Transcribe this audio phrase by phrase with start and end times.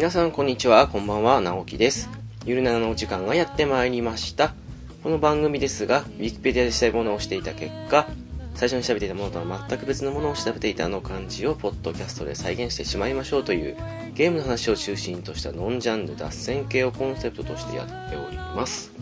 [0.00, 2.08] 皆さんこんにちは、こんばんは、直樹です。
[2.46, 4.54] ゆるななのお時間がやってまいりました。
[5.02, 8.08] この番組ですが、ウィキペディアで調べ物をしていた結果、
[8.54, 13.76] 最初に調べていたものとは全く別のものを調べていたあの感じをポッドキャストで再現してしまいましょうという
[14.14, 18.92] ゲームの話を中心としたノンジャンル脱線系をコンセプトとしてやっております。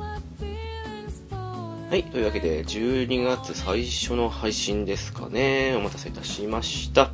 [0.00, 5.76] はい、というわけで12月最初の配信ですかね。
[5.76, 7.12] お待たせいたしました。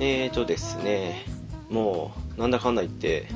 [0.00, 1.36] えーとですね、
[1.70, 3.28] もうなんだかんだ言って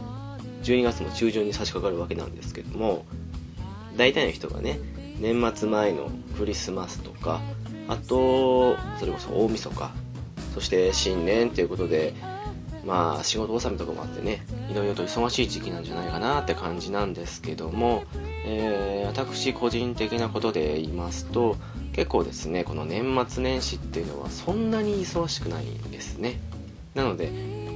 [0.63, 3.05] 12月の中旬に差し掛かるわけなんですけども、
[3.97, 4.79] 大体の人がね、
[5.21, 7.41] 年末前のクリスマスとか、
[7.89, 9.91] あと、それこそ大晦日、
[10.55, 12.15] そして新年ということで、
[12.85, 18.05] まあ仕事納めとかもあってね、いろいろと忙しい時期なんじゃないかなって感じなんですけども、
[18.45, 21.57] えー、私個人的なことで言いますと、
[21.93, 26.41] 結構ですね、この年末年始っていうのはそんなに忙しくないんですね。
[26.95, 27.31] なので、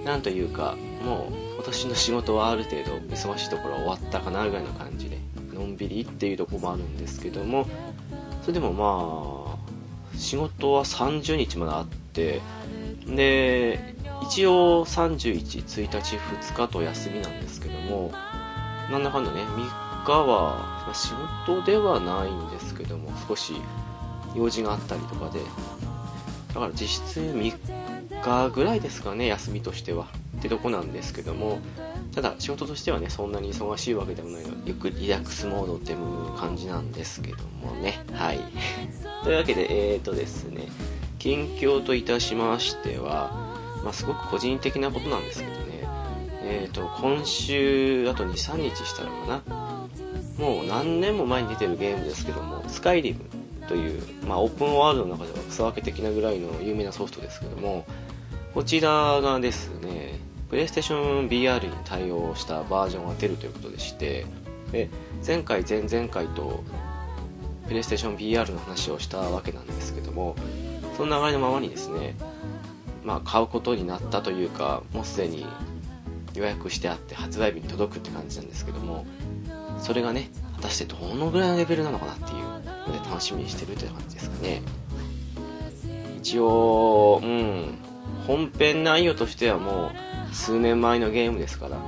[0.04, 5.18] なんというか、もう今年の仕事はある程度忙しいところは終わったかなぐらいの感じで、
[5.52, 7.66] のんびりっていうとこもあるんですけども、
[8.42, 12.40] それでもまあ、仕事は30日まであって、
[13.06, 18.10] で、一応31、1日、2日と休みなんですけども、
[18.90, 21.10] なんだかんだね、3日は、仕
[21.46, 23.54] 事ではないんですけども、少し
[24.34, 25.40] 用事があったりとかで、
[26.48, 30.06] だから実質3日ぐらいですかね、休みとしては。
[30.38, 31.58] ってとこなんですけども、
[32.14, 38.04] ただ仕事としてはね、そんなに忙しいわけでもないので、ゆっくりリラックスモードっていう感じなんですけどもね。
[38.12, 38.40] はい。
[39.24, 40.68] というわけで、えーとですね、
[41.18, 45.88] 近況といたしましては、まあ、すごく個人的なことなんですけどね、
[46.42, 49.54] えーと、今週、あと2、3日したらかな、
[50.38, 53.20] もう何年も前に出てるゲームですけども、スカイリム
[53.68, 57.86] という、まあ、オープンワールドの中では草分け的なぐらいの有名なソフトですけども、
[58.54, 64.26] こちらがですね、プレイステーション VR に対応したバージョンが出るということでして、
[64.70, 64.88] で
[65.26, 66.62] 前回、前々回と
[67.66, 70.36] プレイステーション VR の話をしたわけなんですけども、
[70.96, 72.14] その流れのままにですね、
[73.04, 75.44] まあ、買うことになったというか、もうすでに
[76.34, 79.04] 予約してあって発売日に届くって感じなんですけども、
[79.80, 84.62] それがね、果たしてどのぐらいのレベルなのかなっていうので楽しみにしてるって感じですかね。
[86.18, 87.78] 一応、うん、
[88.26, 89.92] 本編内容としてはも
[90.30, 91.78] う数年前のゲームですから、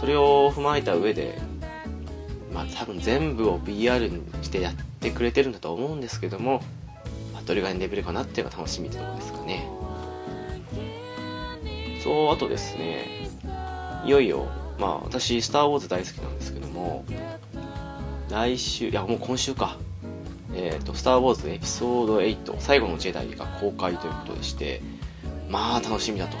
[0.00, 1.38] それを踏まえた上で、
[2.52, 6.62] まあ多分全部を VR にしてやってくれてるんだと思うんですけども、
[7.32, 9.68] まあどれぐらいのレベルかなっていうのが楽しみってとこですかね。
[12.02, 13.28] そう、あとですね、
[14.04, 14.46] いよいよ、
[14.78, 17.04] まあ私、スター・ウォーズ大好きなんですけども、
[18.30, 19.76] 来週、いやもう今週か、
[20.54, 24.80] えっ、と、スター・ウォーズエピソード8、最後のジェダイが公開ということでして、
[25.48, 26.36] まあ楽しみだと。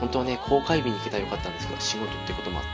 [0.00, 2.64] 本当はね、公開日に行けたらよかったんですけど、仕事ってこともあっ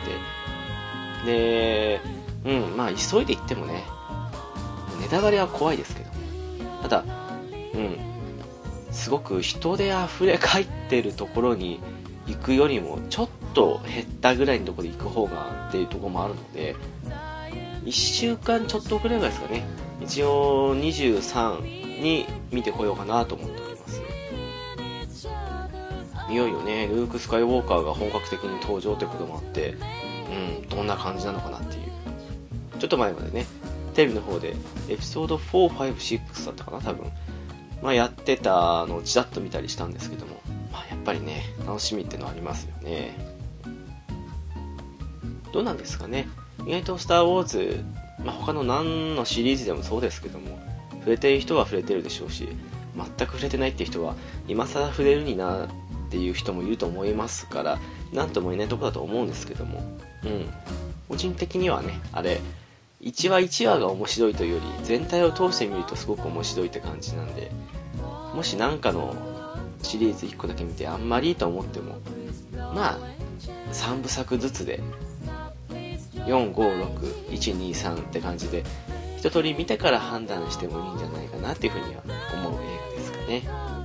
[1.25, 1.31] て。
[1.31, 2.01] で、
[2.45, 3.85] うん、まあ急いで行ってもね、
[5.01, 6.11] ネタバレは怖いですけど、
[6.83, 7.05] ただ、
[7.75, 7.99] うん、
[8.91, 11.81] すごく人で溢れ返ってるところに
[12.27, 16.77] 行くよりも、ちょっと減ったぐらいのところで行く方がっていうところもあるので、
[17.85, 19.65] 1週間ちょっとぐらいですかね、
[20.03, 23.64] 一応23に見てこようかなと思って。
[26.31, 29.77] いよいよね、ルーク・スカイウォーカーが本格的に登場ということもあって、
[30.61, 31.93] うん、どんな感じなのかなっていう。
[32.79, 33.47] ちょっと前までね、
[33.95, 34.55] テレビの方で、
[34.89, 37.11] エピソード4、5、6だったかな、多分。
[37.83, 40.41] まあやってたのをちらっと見たりしたんですけども、
[40.73, 43.15] まあやっぱりね、楽しみってのはありますよね。
[45.53, 46.27] どうなんですかね。
[46.67, 47.85] 意外とスター・ウォーズ、
[48.25, 50.59] まあ他の何のシリーズでもそうですけども、
[51.01, 52.49] 触れてる人は触れてるでしょうし、
[52.97, 54.15] 全く触れてないって人は、
[54.49, 55.69] 今更触れるにな
[56.15, 57.79] っていう人もいると思いますから、
[58.13, 59.83] なんとも言えないとこだと思うんですけども、
[60.23, 60.47] うん。
[61.09, 62.41] 個人的にはね、あれ、
[63.03, 67.51] 1話1話が面白いというより、全体を通してみるとすごく面白いって感じなんで、
[68.33, 69.17] もしなんかの
[69.83, 71.99] シリーズ1個だけ見てあんまりいいと思っても、
[72.53, 72.99] まあ、
[73.73, 74.81] 3部作ずつで、
[76.15, 78.63] 4、5、6、1、2、3って感じで、
[79.19, 82.03] 一通り見てから判断してもいいんじゃないかなっていうふうには
[82.35, 82.57] 思う映
[82.91, 83.84] 画ですかね。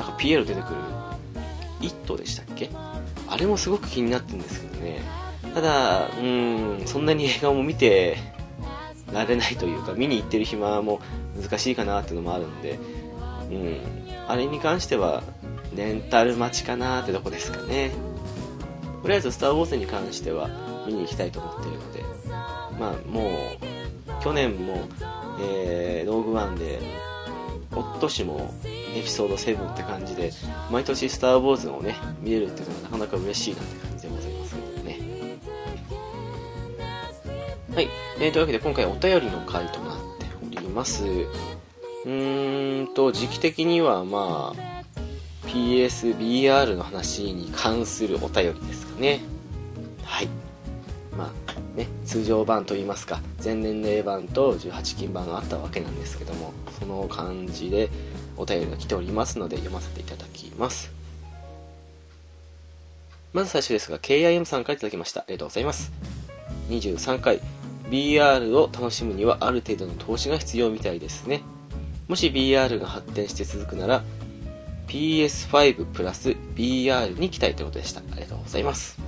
[0.00, 0.76] なんかピエロ出てくる、
[1.82, 2.70] イットでしたっけ？
[3.28, 5.02] あれもすごく気になってるんですけどね。
[5.52, 8.16] ただ、うん、そんなに映画も見て
[9.12, 11.00] られないというか、見に行ってる暇も
[11.38, 12.78] 難しいかなっていうのもあるんで、
[13.50, 13.78] うん、
[14.26, 15.22] あれに関しては、
[15.76, 17.92] レンタル待ちかなってとこですかね。
[19.02, 20.48] とりあえず、スター・ウォーズに関しては
[20.86, 22.04] 見に行きたいと思ってるので、
[22.80, 24.88] まあ、もう、去年も、
[25.42, 26.80] えー、ローグワンで、
[27.72, 28.52] おととしも
[28.94, 30.32] エピソード7って感じで、
[30.70, 34.98] 毎年スター・ウォーズをね、見れるっていうのがなかなか嬉しいなって感じでございますけどね。
[37.74, 37.88] はい。
[38.18, 40.26] えー、というわけで今回お便りの回となって
[40.56, 41.04] おります。
[41.04, 44.70] うーんと、時期的にはまあ、
[45.46, 49.20] PSBR の話に関するお便りですかね。
[50.02, 50.28] はい。
[51.16, 57.90] まあ、ね、通常版といいますか、全年齢版と18金版があったわけなんですけども、その感じで
[58.40, 60.90] お便りが来ておりますので読ませていただきます。
[63.32, 65.20] まず最初ですが、KIM さんからいただきました。
[65.20, 65.92] ありがとうございます。
[66.68, 67.40] 23回、
[67.90, 71.42] BR を楽しむにはある程度の投資が必要みたいですね。
[72.08, 74.02] もし BR が発展して続くなら、
[74.88, 78.00] PS5 プラス BR に期待ということでした。
[78.00, 78.98] ありがとうございます。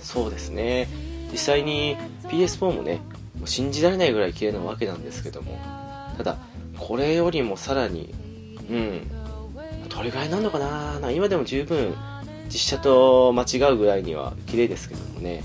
[0.00, 0.88] そうですね。
[1.30, 1.96] 実際に
[2.28, 3.00] PS4 もね、
[3.38, 5.58] もう信じられないぐらい綺麗なわけなんですけども、
[6.16, 6.38] ただ、
[6.86, 8.12] これよりもさらに、
[8.68, 9.08] うん、
[9.88, 11.10] どれぐらいなのかな？
[11.12, 11.94] 今でも十分
[12.46, 15.44] 実写と間違うぐらいには綺麗ですけどもね。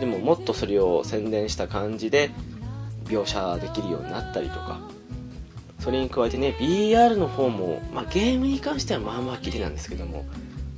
[0.00, 2.30] でももっとそれを宣伝した感じで
[3.04, 4.80] 描写できるようになったりとか。
[5.78, 10.26] それに加えてね BR の方も、まあ、ゲームに関してはまあまあ綺麗なんですけども、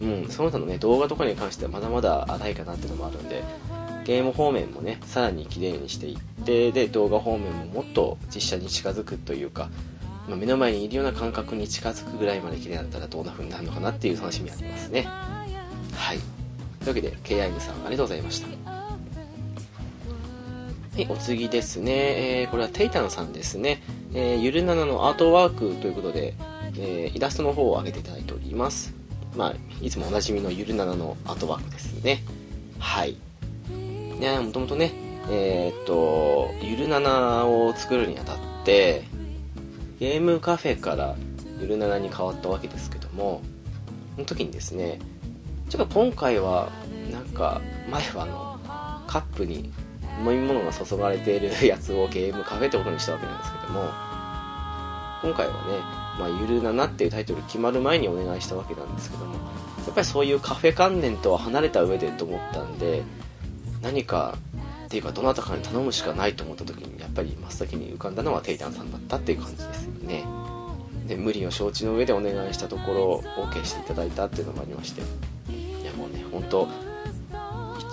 [0.01, 3.43] うん、その他のね動画とかに関してはまだまだ荒いかなっていうのもあるんで。
[4.05, 9.71] ゲーム方面もねさらに綺麗にしていってで動画方面ももっと実写に近づくというか、
[10.29, 16.19] まあ、目の前にいるような感覚に近づくぐらいまで綺麗だったらどんな風になるのかなっていう楽しみありますねはい
[16.81, 18.73] というわけで KIM さんありがとうございました
[20.93, 23.83] はい、お次ですね、えー、これはテイタンさんですね、
[24.13, 26.35] えー、ゆるななのアートワークということで、
[26.77, 28.95] えー、イラストの方を上げていただいております。
[29.35, 32.23] まあ、いつもおなじみのゆるななのアートワークですね。
[32.79, 33.17] はい。
[34.23, 34.93] ね、もともとね、
[35.31, 39.03] えー、っと、ゆるななを作るにあたって、
[39.99, 41.17] ゲームカフェから
[41.61, 43.43] ゆるななに変わったわけですけども、
[44.15, 45.01] その時にですね、
[45.69, 46.71] ちょっと今回は、
[47.11, 47.61] なんか、
[47.91, 49.73] 前はあの、カップに
[50.21, 53.91] 飲み物が注がれている やつをゲームカフェってことにしたわけなんですけども
[55.23, 55.59] 今回はね
[56.19, 59.39] 「まあ、ゆるなな」っていうタイトル決まる前にお願いしたわけなんですけどもや
[59.91, 63.03] っぱりそういうカフェ関連とは離れた上でと思ったんで
[63.83, 64.39] 何か
[64.87, 70.25] っていうかどなたかに頼むしかないと思った時にやっぱり真っ先に浮かんだのはテイタンさんだったっていう感じですよね
[71.07, 75.01] で無理を承知の上でお願いしたところ OK していただいたっていうのもありまして
[75.53, 76.69] いやもうね本当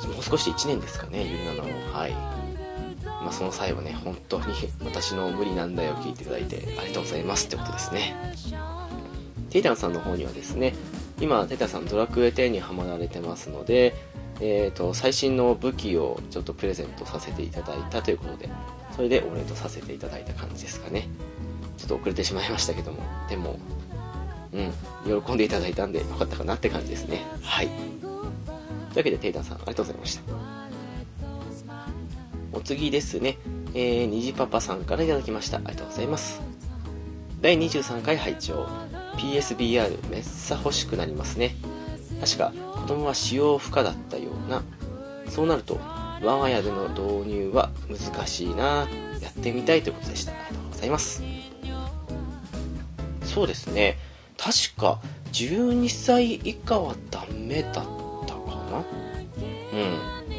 [0.07, 1.63] もう少し1年ですかね、ゆるなの。
[1.93, 2.11] はい。
[3.03, 4.45] まあ、その際はね、本当に
[4.83, 8.15] 私の無理なんだよ聞いていただいてありがとうございますってことですね。
[9.49, 10.75] テイタンさんの方にはですね、
[11.19, 13.95] 今、テイタンさんドラクエ10にハマられてますので、
[14.41, 18.49] えーと、最新の武器をちょっとプレゼントさせていただいたということで、
[18.95, 21.07] それでお礼とさせていただいた感じですかね。
[21.77, 22.99] ちょっと遅れてしまいましたけども、
[23.29, 23.59] でも、
[24.53, 27.23] うん、喜んでいただいたんでよかったかなって感じですね。
[27.41, 27.67] はい。
[27.67, 30.21] というわけで、テイタンさん、ありがとうございました。
[32.51, 33.37] お次ですね、
[33.73, 35.57] えー、虹パパさんから頂きました。
[35.57, 36.41] ありがとうございます。
[37.41, 38.67] 第23回拝聴
[39.17, 41.55] PSBR めっさ欲しくなりますね。
[42.19, 44.63] 確か、子供は使用不可だったような。
[45.27, 45.79] そうなると、
[46.21, 48.87] 我が家での導入は難しいな
[49.21, 50.31] やってみたいということでした。
[50.31, 51.23] ありがとうございます。
[53.23, 53.97] そうですね。
[54.37, 54.99] 確か、
[55.31, 57.85] 12歳以下はダメだったか
[58.71, 58.83] な
[59.73, 60.29] うん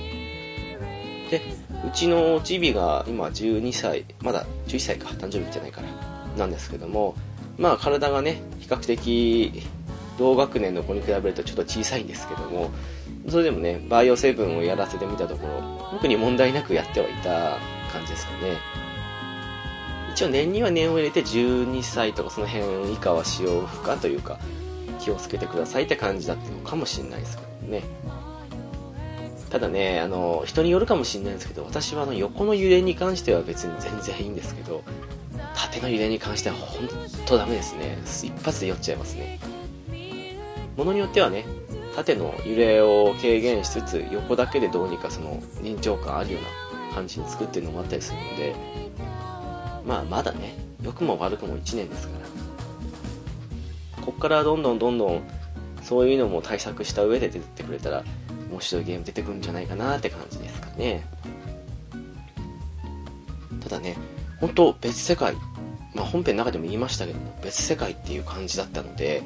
[1.31, 1.41] で
[1.87, 5.89] うちのチビが今12歳まだ11歳か誕生日じゃないから
[6.37, 7.15] なんですけども
[7.57, 9.63] まあ体がね比較的
[10.21, 12.71] 同学年の子に比べるとちょっと小さいんですけども
[13.31, 17.57] それでもねバイオセブンをやらせてみたところ特に問題なくやってはいた
[17.91, 18.59] 感じですかね
[20.13, 24.39] 一応年には年を入れて12歳とかその辺以下は使用不可というか
[24.99, 27.83] 気をつけてくださいって感じだったのかもしれないですけどね
[29.49, 34.85] ただね、あの、人によるかもしれないんですけど、私はあの横の揺れに関しては別に全然いいんですけど、
[35.57, 36.89] 縦の揺れに関しては本
[37.27, 37.99] 当ダメですね。
[38.05, 39.41] 一発で酔っちゃいますね。
[40.81, 41.45] ものによってはね、
[41.95, 48.55] 縦の揺れを軽減しつつ、横だけでどうにかその臨場感あるような感じに作ってるのもあったりするので、
[49.85, 52.15] まあまだね、良くも悪くも1年ですか
[53.99, 54.03] ら。
[54.07, 55.23] こっからどんどんどんどん
[55.83, 58.03] そういうのも対策した上で出てくれたら
[58.51, 61.05] 面白いゲーム出てくるんじゃないかなって感じですかね。
[63.63, 63.99] ただね、
[64.41, 65.35] 本当別世界、
[65.95, 69.23] まあ、本編の中でも言いましたけども、別世界っていう感じだったので、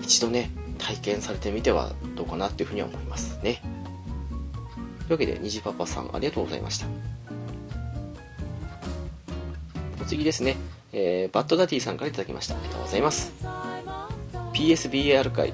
[0.00, 3.62] 一度ね、体験されてみてはどうかなっていうふうには思いますね。
[5.00, 6.86] というわけで、虹パパさんありがとうございました。
[10.00, 10.56] お次ですね、
[10.92, 12.54] えー、バッドダディさんから頂きました。
[12.54, 13.32] ありがとうございます。
[14.52, 15.52] PSBR 回、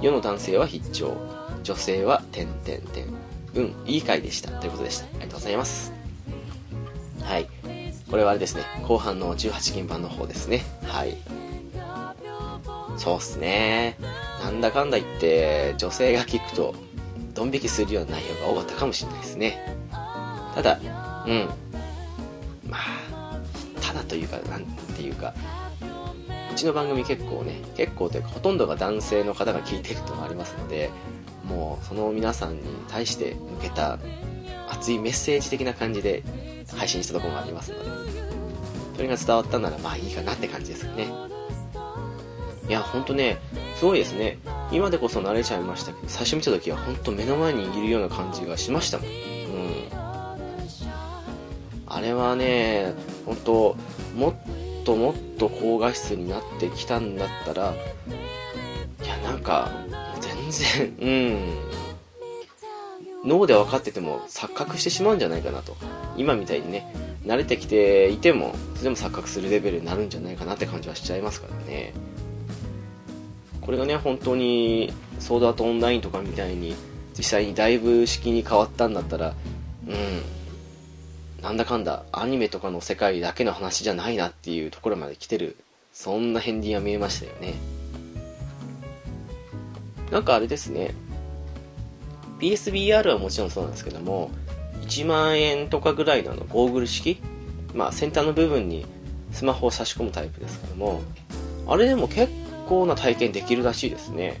[0.00, 1.16] 世の男性は必聴、
[1.62, 3.06] 女性は点点点。
[3.54, 4.50] うん、いい回でした。
[4.60, 5.06] ということでした。
[5.06, 5.92] ありがとうございます。
[7.22, 7.48] はい。
[8.10, 10.62] これはあれですね、後半の18金版の方ですね。
[10.84, 11.16] はい。
[12.96, 13.96] そうっすね。
[14.42, 16.74] なんだかんだ言って、女性が聞くと、
[17.34, 19.76] ドン引きするような内容が多かったかもしれないですね。
[20.54, 20.80] ただ、
[21.26, 21.48] うん。
[22.68, 23.40] まあ、
[23.80, 25.34] ただというか、なんていうか、
[26.50, 30.90] うちの番組結構ね、結構というか、ほとんどが男性の方が聞いてるともありますので、
[31.44, 33.98] もう、その皆さんに対して向けた
[34.68, 36.22] 熱いメッセージ的な感じで
[36.74, 37.90] 配信したところがありますので、
[38.96, 41.08] それが伝わったならまあいいかなって感じですかね。
[42.68, 43.38] いや、ほんとね、
[43.76, 44.38] すごいですね。
[44.72, 49.08] 今でこそ慣れちゃいましたけど、最初見た時はほんと目の前にいるような感じがしましたもん。
[49.08, 49.14] うん。
[51.86, 52.94] あれはね、
[53.24, 53.76] ほんと、
[54.16, 54.34] もっ
[54.84, 57.74] ともっと高画質になってきたんだったら、
[59.04, 59.70] いや、なんか、
[60.20, 60.96] 全然、
[63.24, 63.30] うん。
[63.30, 65.76] 脳で分かってても錯覚してしまうんじゃないかなと。
[66.16, 66.92] 今みたいにね、
[67.24, 71.92] 慣れてきていても、それでも錯覚するレベルになるんじゃないかなって感じはしちゃいますからね。
[73.66, 76.76] これがね、本当に、ソードアートオンラインとかみたいに、
[77.18, 79.34] 実際にだいぶ式に変わったんだったら、
[79.88, 85.56] うん、なんだかんだ、アニメとかの世界だけの話じゃないなっていうところまで来てる、
[85.92, 87.54] そんな片鱗は見えましたよね。
[90.12, 90.94] なんかあれですね、
[92.38, 94.30] PSVR はもちろんそうなんですけども、
[94.82, 97.20] 1万円とかぐらいのあのゴーグル式、
[97.74, 98.86] まあ先端の部分に
[99.32, 101.02] スマホを差し込むタイプですけども、
[101.66, 104.40] あれでも結構な体験できるらしいですね。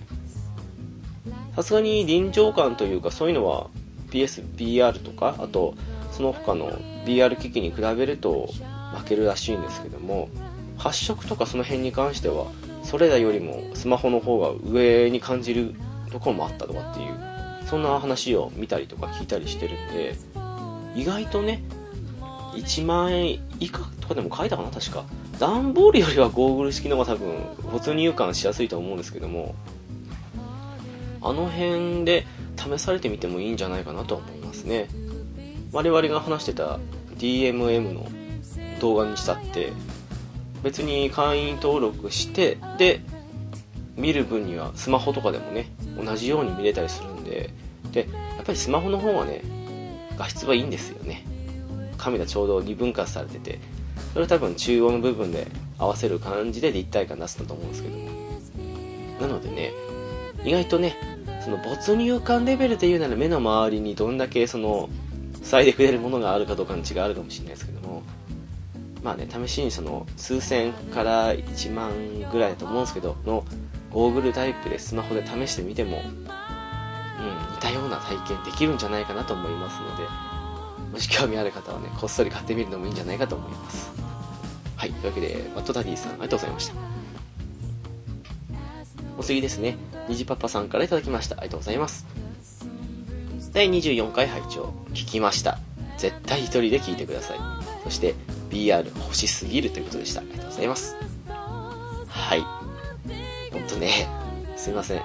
[1.54, 3.68] さすがに臨場感というかそういうのは
[4.10, 5.74] PSVR とか、あと
[6.12, 6.70] その他の
[7.06, 8.50] VR 機器に比べると
[8.96, 10.28] 負けるらしいんですけども、
[10.76, 12.46] 発色とかその辺に関しては、
[12.82, 15.74] それらよりもスマホの方が上に感じる
[16.12, 17.14] ところもあったとかっていう、
[17.68, 20.14] そんな話を見たりとか聞いたりしてるんで、
[20.94, 21.62] 意外とね、
[22.54, 25.04] 1万円以下とかでも書いたかな、確か。
[25.38, 27.34] 段ボールよりはゴーグル式の方が多分
[27.72, 29.54] 没入感しやすいと思うんですけども
[31.20, 32.26] あの辺で
[32.56, 34.88] 試されてみてもいいんじゃないかなと思いますね。
[35.72, 36.78] 我々が話してた
[37.18, 38.06] DMM の
[38.80, 39.72] 動画にしたって
[40.62, 43.00] 別に会員登録してで
[43.96, 45.70] 見る分にはスマホとかでもね
[46.02, 47.50] 同じように見れたりするんで
[47.92, 49.42] でやっぱりスマホの方はね
[50.16, 51.24] 画質はいいんですよね。
[51.98, 53.58] カメラちょうど2分割されてて
[54.12, 55.46] それは多分中央の部分で
[55.78, 57.96] 合わせる感じで立体感出すんだと思うんですけど。
[57.96, 58.10] も
[59.20, 59.72] なのでね
[60.44, 60.96] 意外とね
[61.42, 64.88] その没入感レベルで言うなら目の周りにどんだけその
[65.42, 68.02] 塞いでくれるものがあるかどうかの違いあるかもしれないですけども。
[69.02, 71.92] まあね試しにその数千から1万
[72.32, 73.44] ぐらいだと思うんですけどの
[73.92, 80.02] ゴーグルタイプでスマホで試してみても、うん、似たような体験できるんじゃないかなと思いますので
[80.96, 83.90] もし興味ある方はね、こっそり買ってみるのもいいんじゃないかと思います。
[84.76, 86.74] はい、というわけで、バッドダディさん、ありがとうございました。
[89.18, 89.76] お次ですね、
[90.08, 91.36] 虹パパさんから頂きました。
[91.36, 92.06] ありがとうございます。
[93.52, 95.58] 第24回拝聴聞きました。
[95.98, 97.38] 絶対一人で聞いてください。
[97.84, 98.14] そして、
[98.48, 100.22] BR 欲しすぎるということでした。
[100.22, 100.96] ありがとうございます。
[102.08, 102.40] はい。
[103.52, 104.08] ほんとね、
[104.56, 105.02] すいません。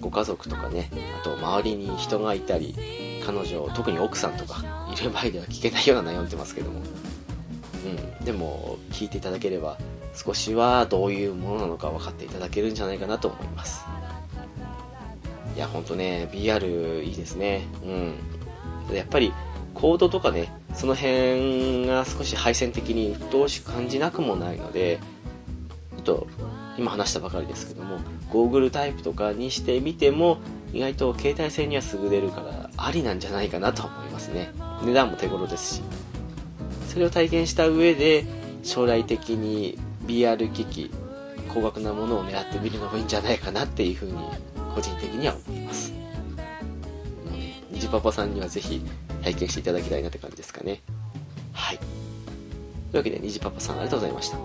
[0.00, 2.76] ご家族とかね、あと周りに人がいたり、
[3.26, 6.80] 彼女、特に奥さんとかる場合では聞けないような悩んでますけども。
[8.20, 8.24] うん。
[8.24, 9.78] でも、聞いていただければ、
[10.14, 13.84] 少しはどういうものなのか分かっていただけるんじゃないかなと思います。
[15.54, 17.66] いや、ほんとね、BR いいですね。
[17.84, 18.96] うん。
[18.96, 19.32] やっぱり、
[19.74, 24.98] コードとかね、その辺が少し配線的に鬱陶しく感じなくもないので、
[25.96, 26.26] ちょっと、
[26.78, 27.98] 今話したばかりですけども、
[28.30, 30.38] ゴーグルタイプとかにしてみても、
[30.72, 34.52] 意外と携帯性には優れるから、ありなんじゃないかなと思いますね。
[34.84, 35.82] 値段も手頃ですし。
[36.88, 38.24] それを体験した上で、
[38.62, 40.90] 将来的に BR 機器、
[41.52, 44.14] 高額なものを狙ってみるのもいいんじゃないかなっていうふうに、
[44.74, 45.92] 個人的には思います。
[45.92, 45.98] も
[47.28, 48.82] うね、虹パパさんにはぜひ
[49.22, 50.80] 体験していただきたいなって感じですかね。
[51.52, 51.78] はい。
[51.78, 51.86] とい
[52.94, 54.38] うわけで、虹パパさんありがとうございました。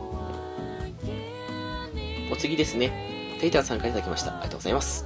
[2.31, 3.37] お次ですね。
[3.39, 4.31] テイターさんから頂きました。
[4.31, 5.05] ありがとうございます。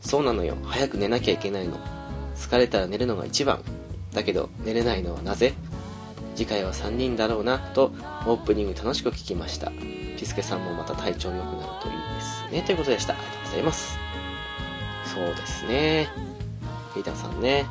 [0.00, 0.56] そうなのよ。
[0.64, 1.78] 早く寝なきゃいけないの。
[2.36, 3.62] 疲れたら寝るのが一番。
[4.12, 5.54] だけど、寝れないのはなぜ？
[6.34, 7.92] 次回は3人だろうな、と、
[8.26, 9.70] オープニング楽しく聞きました。
[10.18, 12.62] ピスケさんもまた体調良くなるといいですね。
[12.62, 13.14] ということでした。
[13.14, 13.98] ありがとうございます。
[15.14, 16.08] そうですね。
[16.94, 17.66] ペイターさんね、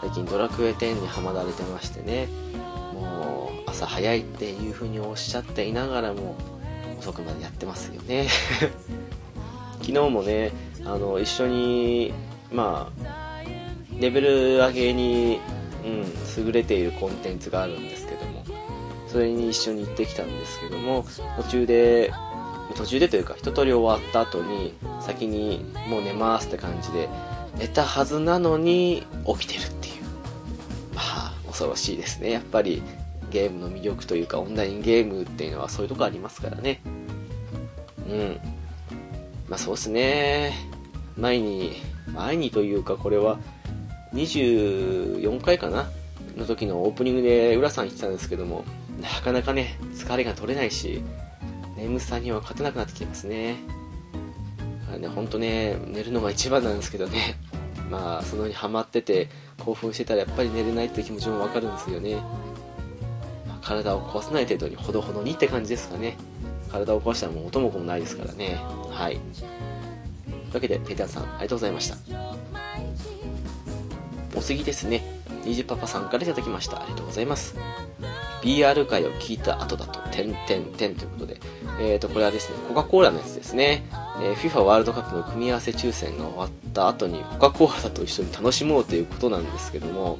[0.00, 2.28] 最近ドラクエ10にハマられてましてね、
[2.92, 6.36] もう、朝朝早いっていう風におっしゃっていながらも
[6.98, 8.28] 遅くまでやってますよね
[9.82, 10.52] 昨日もね
[10.84, 12.14] あの一緒に
[12.50, 13.42] まあ
[13.98, 15.38] レベル上げに、
[15.84, 18.44] うん、優れているコンテンツがあるんですけども
[19.06, 21.04] それに一緒に行ってきたんですけども
[21.36, 22.12] 途中で
[22.74, 27.08] 途中でというか一通り終わった後に先にもう寝ますって感じで
[27.58, 29.94] 寝たはずなのに起きてるっていう。
[30.94, 32.32] まあ恐ろしいですね。
[32.32, 32.82] やっぱり
[33.30, 36.80] ゲームの魅力というかオンラインゲームっていうのはそういうとこありますからね。
[38.08, 38.40] うん。
[39.48, 40.54] まあそうっすね。
[41.16, 41.76] 前に
[42.12, 43.38] 前にというかこれは
[44.14, 45.90] 24回かな
[46.36, 48.64] の時のオープニングで浦さん言ってたんですけども
[49.00, 51.02] なかなかね疲れが取れないし
[51.76, 53.56] 眠さには勝てなくなってきてますね。
[54.82, 57.36] だからね、ほんとね、寝るのが一番なんですけどね、
[57.90, 59.28] まあ、そのにハマってて、
[59.58, 62.14] 興奮してたらやっぱり寝れないって気持ちもわかるんですよね。
[63.46, 66.16] まあ、体を壊さない程度にほどほどにって感じですかね。
[66.70, 68.58] 体を壊したらもう音も子もないですからね。
[68.90, 69.16] はい。
[69.16, 69.20] とい
[70.50, 73.23] うわけで、ペーターさん、ありがとうございました。
[74.36, 75.02] お次ですね、
[75.44, 76.82] ニジパパさんから頂きました。
[76.82, 77.56] ありがとうございます。
[78.42, 81.40] BR 回を聞いた後だと、点々点ということで、
[81.80, 83.84] えーと、これはですね、コカ・コーラのやつですね。
[84.22, 90.18] えー、FIFA ワールドカップの組み合わせ抽選が終わった後に、コカ・コーラと一緒に楽しもうということなんですけども、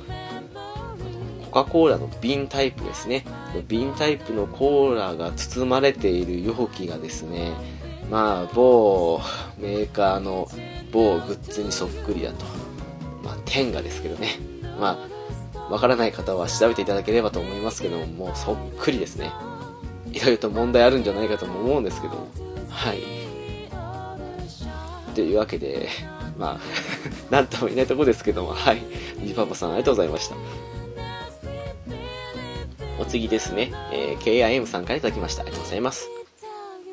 [1.51, 3.25] コカ・コーラの瓶タイプですね。
[3.69, 7.53] 瓶タイプのコーラが包まれている容器がですね、
[8.11, 9.21] まあ、某
[9.59, 10.49] メーカーの
[10.91, 12.54] 某グッズにそっくりだと。
[13.25, 14.39] まあ、天下ですけどね。
[14.79, 15.09] ま
[15.59, 19.33] あ、わからない方は調べていただければと思いますけども、もうそっくりですね。
[20.13, 22.29] いろいろと問題あるんじゃないかとも思うんですけども。
[22.69, 23.03] はい。
[25.15, 25.89] というわけで、
[26.39, 26.61] まあ、
[27.35, 28.83] なんとも言えないとこですけども、はい。
[29.25, 30.37] ジパパさんありがとうございました。
[32.99, 35.43] お次ですね、えー、KIM さんから頂きました。
[35.43, 36.09] ありがとうございます。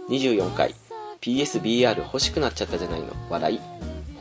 [0.09, 0.75] 24回、
[1.21, 3.59] PSBR 欲しくなっちゃったじゃないの、笑い。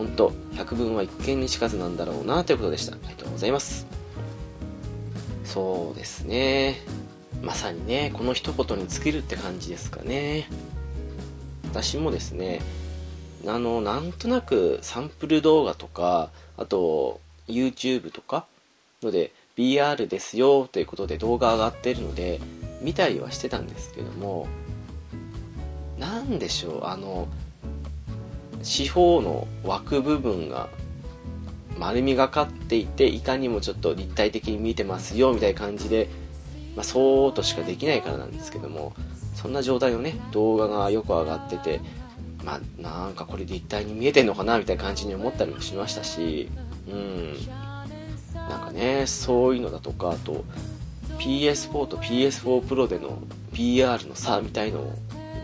[0.00, 2.94] ほんと、百聞は一見にしかずなんだろうなということでした。
[2.94, 4.00] ありがとうございます。
[5.50, 6.76] そうですね
[7.42, 10.48] まさにねこの一言に尽きるって感じですかね
[11.64, 12.60] 私もですね
[13.44, 18.46] あのなんとなくサンプル動画とかあと YouTube とか
[19.02, 22.40] ので BR ですよということで動画上がってるので
[22.80, 24.46] 見たりはしてたんですけども
[25.98, 27.26] 何でしょうあの
[28.62, 30.68] 四方の枠部分が
[31.78, 36.08] 丸みがかっていていかにもちょっと立体的に見えてますよみたいな感じで、
[36.76, 38.92] まあ、そうとしかできないからなんですけども
[39.34, 41.80] そんな状態のね動画がよく上がってて
[42.44, 46.48] まあなんかこれ立体に見えてんのかなみたいな感じに思ったりもしましたし
[46.88, 47.34] うん。
[48.34, 50.44] なんかねそういうのだとかあと
[51.18, 53.18] PS4 と PS4 Pro での
[53.52, 54.92] PR の差みたいのを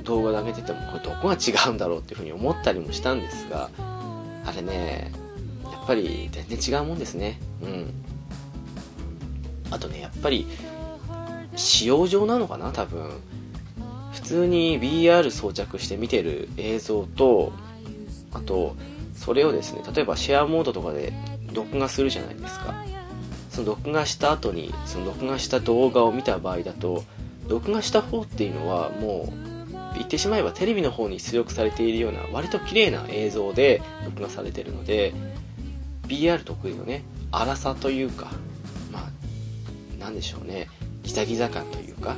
[0.07, 5.12] 動画で上げてもこれどこが違うんだろうっていうふうに思ったりもしたんですがあれね
[5.64, 7.38] やっぱり全然違うもんですね。
[7.62, 7.92] うん。
[9.71, 10.47] あとねやっぱり
[11.55, 13.11] 使用上なのかな多分。
[14.12, 17.53] 普通に VR 装着して見てる映像と
[18.33, 18.75] あと
[19.14, 21.12] それをですね例えばシェアモードとかで
[21.53, 22.75] 録画するじゃないですか。
[23.51, 27.05] その録画した後にその録画した動画を見た場合だと
[27.49, 29.56] 録画した方っていうのはもう
[29.96, 35.12] 言ってしまえばテレビの方に出力されているような割と綺麗な映像で録画されてるので
[36.06, 38.30] BR 得意のね粗さというか
[38.92, 40.68] まあなんでしょうね
[41.02, 42.16] ギザギザ感というか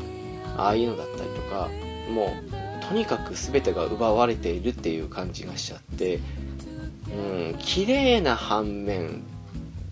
[0.57, 1.69] ああいうのだったりとか
[2.11, 6.21] もうとにかく全てが奪われているっていう感じがしちゃって
[7.11, 9.23] うん綺麗な反面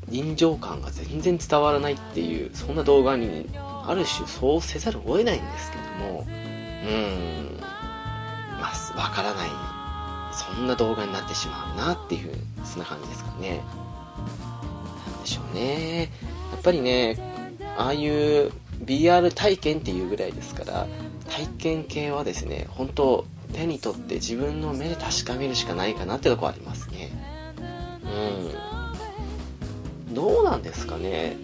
[0.09, 7.56] 臨場感が全然伝わらないっていうそんな動画にある種そうせざるを得ないんですけどもうん。
[8.97, 9.51] わからない
[10.33, 12.33] そんな動画になってしまうなっていう
[12.65, 13.63] そんな感じですかね
[15.27, 16.11] でしょうね。
[16.53, 17.19] やっぱりね、
[17.77, 18.53] ああいう
[18.85, 20.87] BR 体験っていうぐらいですから、
[21.29, 27.11] 体験系はですね、本当手に取って自分の目で確かめるしかないかなってとこありますね。
[30.09, 30.15] うん。
[30.15, 31.37] どうなんですかね。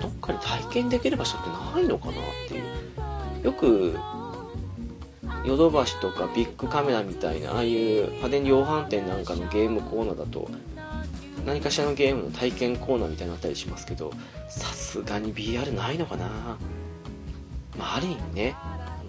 [0.00, 2.14] どっかに体験できる場所ってないのかなっ
[2.48, 3.44] ていう。
[3.44, 3.98] よく、
[5.44, 10.48] ヨドバシとかビッグカメラみたいな、ああいう家電量販店なんかのゲームコーナーだと、
[11.44, 14.12] 何かしらのゲームの体験コーナーみたいなのあったりしますけど
[14.48, 16.56] さすがに BR ないのかな。
[17.76, 18.54] まあ、ある意味ね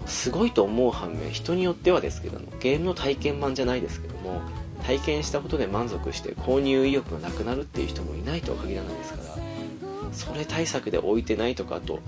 [0.05, 4.41] すごいと思う反面人によってはですけどゲームの体験版じゃないですけども
[4.85, 11.99] 体験したことで満足して購入意欲がなくなるっていう人もいないとは限らないですからそれ対策で置いてないとかあと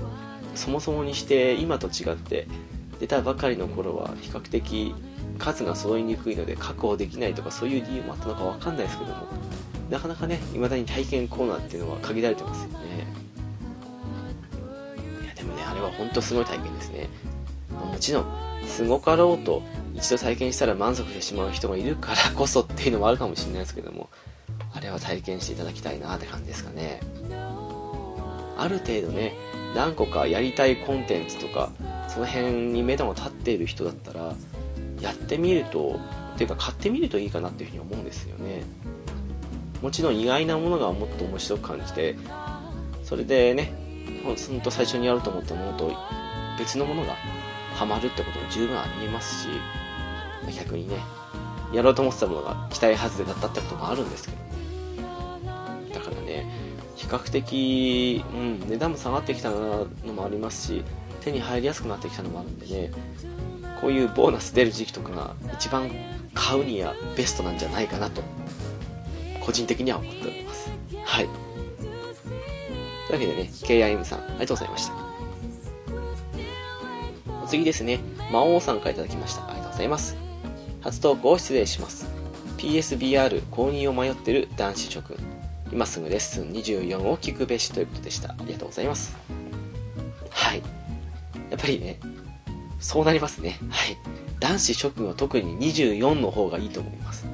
[0.56, 2.48] そもそもにして今と違って
[3.00, 4.96] 出たばかりの頃は比較的
[5.38, 9.28] 数が揃いにくいので確保できないとかそういう理由もあったのかわかんないですけども
[9.90, 13.06] なかなかね未だに体験コーナーっていうのは限られてますよね。
[15.24, 17.10] いやでもねあれは本当すごい体験ですね。
[17.70, 18.26] もちろん
[18.66, 19.62] すごかろうと
[19.94, 24.10] 一度体験したら満足してしまう人がいるからこそっていうのもあるかもしれないですけども
[24.74, 27.00] あれは体験していただきたいなって感じですかね。
[28.58, 29.34] ある程度ね
[29.76, 31.72] 何個かやりたいコンテンツとか
[32.16, 34.34] その辺に目処が立っている人だったら
[35.02, 36.00] やってみると
[36.36, 38.64] っていうか買ってみるといいかなっていうふうに思うんですよね。
[39.82, 42.16] もちろん意外なものがもっと面白く感じて
[43.04, 43.74] それでね
[44.24, 45.92] ほんと最初にやろうと思ったものと
[46.58, 47.16] 別のものが
[47.76, 49.50] ハマるってことも十分ありえますし
[50.58, 50.96] 逆にね
[51.74, 54.38] やろうと思ってたものが期待外れだったってこともあるんですけど
[55.94, 56.50] だからね
[56.96, 60.84] 比較的、うん、値段も下がってきたのもありますし
[61.26, 62.92] 手に入りやすくなってきたのもあるんでね
[63.82, 65.92] こういうボーナス出る時期とかが一番
[66.34, 68.22] 買うにはベストなんじゃないかなと
[69.42, 70.72] 個人的には思っております。
[71.04, 71.30] はい。
[73.08, 74.94] というわけでね KIM さんありがとうございました。
[77.44, 78.00] お次ですね。
[78.32, 79.48] 魔王さんから頂きました。
[79.48, 80.18] ありがとうございます。
[80.82, 82.08] 初投稿を失礼します。
[82.58, 85.18] PSBR 購入を迷ってる男子諸君。
[85.72, 88.32] 今すぐレッスン24を聞くべしということでした。
[88.32, 89.16] ありがとうございます。
[90.32, 90.64] はい。
[91.50, 92.00] やっぱりね
[92.80, 93.58] そうなりますね。
[93.70, 93.98] はい。
[94.40, 97.26] 男子諸君は特に24の方がいいと思います。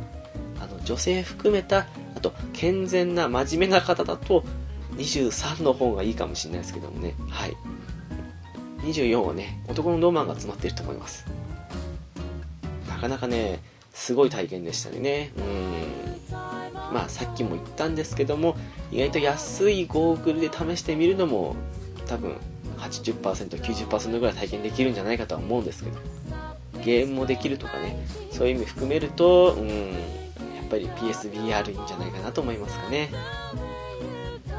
[0.59, 4.43] あの女性含めたあと健全な真面目な方だと
[4.97, 7.15] 23の方がいいかもしれないですけどもね。
[7.29, 7.57] はい。
[8.83, 11.25] 24はね男のロマンが詰まっていると思います。
[12.87, 13.59] なかなかね、
[13.93, 15.31] すごい体験でしたね。
[15.35, 16.33] うん。
[16.93, 18.55] まあさっきも言ったんですけども、
[18.91, 21.55] 意外と安いゴーグルで試してみるのも
[22.07, 22.35] 多分
[22.81, 25.97] 80%、90%ぐらい体験できるんじゃないかとは思うんですけど、
[26.83, 29.73] ゲームもできるとかね、そういう意味含めると、うん、や
[30.65, 33.09] っぱり PSVR いいんじゃないかなと思いますかね。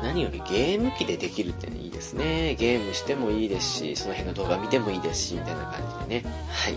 [0.03, 2.57] 何よりゲーム機でできるっていいですね。
[2.57, 6.31] ゲームしてもいいですし、その辺の動画見てもいいですし、みたいな感じでね。
[6.49, 6.77] はい。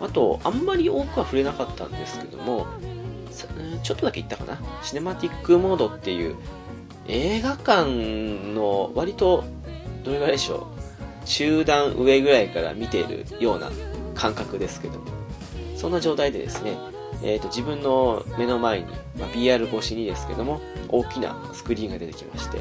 [0.00, 2.66] あと、あんまり多くは触れなかったんですけども、
[3.82, 4.58] ちょっとだけ言ったかな。
[4.82, 6.36] シネマティックモードっていう、
[7.06, 7.84] 映画館
[8.54, 9.44] の割と、
[10.04, 10.68] どれぐらいでしょ
[11.22, 11.26] う？
[11.26, 13.70] 中段上ぐらいから見ているような
[14.14, 15.06] 感覚ですけども。
[15.76, 16.78] そんな状態でですね、
[17.22, 18.86] えーと、自分の目の前に、
[19.18, 22.58] まあ、BR 越しにですけども、大きなスクリーンが出てきまして、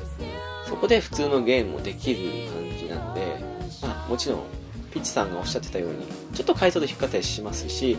[0.67, 3.21] そこで普通のゲームもできる感じなんで、
[3.81, 4.39] まあ、もちろん
[4.91, 7.97] ピッチさんがおっしゃってたように、ちょっと解像度低かったりしますし、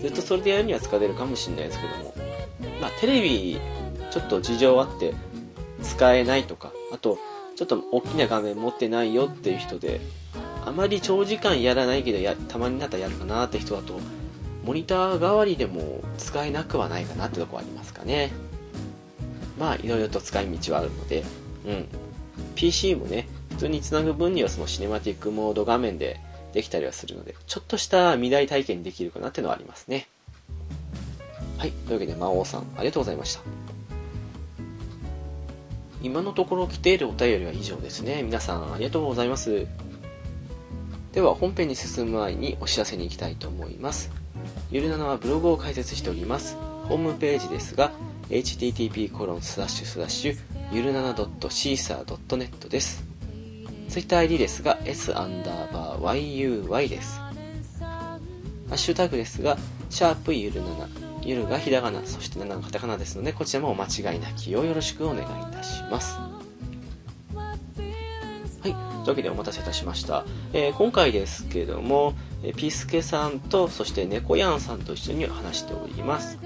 [0.00, 2.14] ずっとそれでやるには使えるかもしれないですけども、
[2.80, 3.58] まあ、テレビ、
[4.10, 5.14] ちょっと事情あって
[5.84, 7.18] 使えないとか、あと、
[7.56, 10.00] ちょっと大きな画面持ってないよっていう人で、
[10.66, 14.00] あまり長時間やらないけどや、たまになったらやるかなって人だと、
[14.64, 18.32] モニター代わりでも使えなくはないかなってとこありますかね。
[19.58, 21.22] まあ、いろいろと使い道はあるので、
[21.66, 21.86] うん。
[22.54, 26.18] PC もね、普通につなぐ分にはそのシネマティックモード画面で
[26.52, 30.08] できたりはするので、ちょっとした未来体験できるかなってのはありますね。
[31.58, 31.70] はい。
[31.70, 33.63] というわけで、魔王さん、ありがとうございました。
[36.04, 38.22] 今のところ来ているお便りは以上ですね。
[38.22, 39.66] 皆さん、ありがとうございます。
[41.12, 44.10] では、本編に進む前にお知らせに行きたいと思います。
[44.70, 46.56] ゆるなのはブログを開設しております。
[46.88, 47.90] ホームページですが、
[48.28, 50.36] http コロンスラッシュスラッシュ
[50.72, 53.02] ゆるなな .caesar.net です。
[53.88, 57.18] TwitterID ですが、s アンダーバー yuy です。
[57.80, 58.18] ハ
[58.72, 59.56] ッシュタグですが、
[59.88, 61.03] シャープゆる7。
[61.24, 66.16] ゆるがひらがな、そして7がカタカナですので、こちらもお間違いなきをよろしくお願いいたします。
[66.16, 66.30] は
[68.64, 68.64] い。
[68.64, 70.24] というわけでお待たせいたしました。
[70.52, 76.38] えー、今回ですけども、えー、ピスケさんと、そして猫やんさんと一緒に話しております。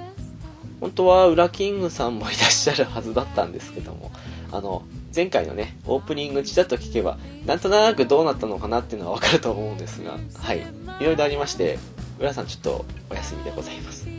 [0.80, 4.12] 本当は、ウラキングさんもいらっしゃるはずだったんですけども、
[4.52, 4.82] あの、
[5.14, 10.64] 前回のね、オープニングちらっと聞けば、なんとなくどうなったのかなっていうのはわかると思うんですが、はい。
[11.00, 11.78] いろいろありまして、
[12.18, 14.17] 浦さんちょっとお休みでございます。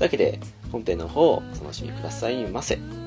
[0.00, 0.40] というわけで、
[0.72, 2.99] 本編の方をお楽しみくださいませ。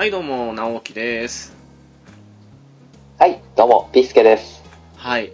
[0.00, 1.54] はい、どうも、直樹です。
[3.18, 4.62] はい、どうも、ピースケです。
[4.96, 5.30] はい。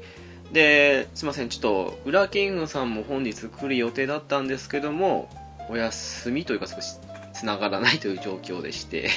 [0.51, 5.29] で、すいません、ちょっと、ウラキングさんも本日来る予定だったんですけども、
[5.71, 6.97] お休みというか少し
[7.33, 9.09] 繋がらないという状況でして、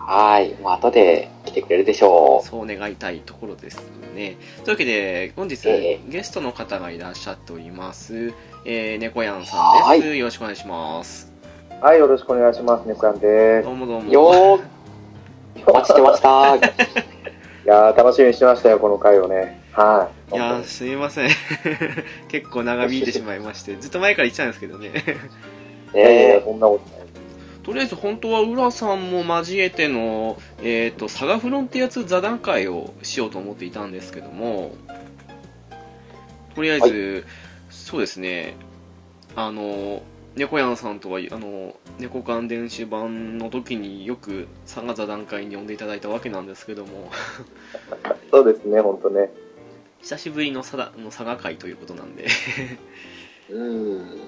[0.00, 3.80] はーい、まあ、後で来てくれるでしょそう願いたいところです
[4.16, 4.36] ね。
[4.56, 8.32] というわけで、本日、えゲストの方がいらっしゃっております。
[8.64, 10.16] えー、猫やんさんです。
[10.16, 11.29] よろしくお願いします。
[11.80, 12.86] はい、よろしくお願いします。
[12.86, 14.10] ネクランでどうもどうも。
[14.10, 14.12] う。
[14.12, 16.58] よー、お待ちしてました。
[16.58, 16.60] す。
[17.64, 19.62] いやー、楽しみにしてましたよ、この回をね。
[19.72, 20.34] はい。
[20.34, 21.30] いやー、すいません。
[22.28, 24.90] 結構長引いてしまいまして、ずっと前から言ってたんですけどね。
[25.94, 27.06] いやいやいや、えそんなことない。
[27.62, 34.72] とりあえず本当は浦さんも交えての、えっ、と、サガフロンってやつ座談会をしようと思っていたんですけども、
[36.54, 37.24] とりあえず、
[37.70, 38.54] そうですね、
[39.34, 40.02] あの、
[40.36, 47.10] 猫やんさんとは、あの、猫缶電子版の時によくサガ座談会に呼んでいただいたわけなんですけども、
[48.30, 49.30] そうですね、ほんとね。
[50.02, 54.20] 久しぶりのサダの会ということなんで、ー、うん。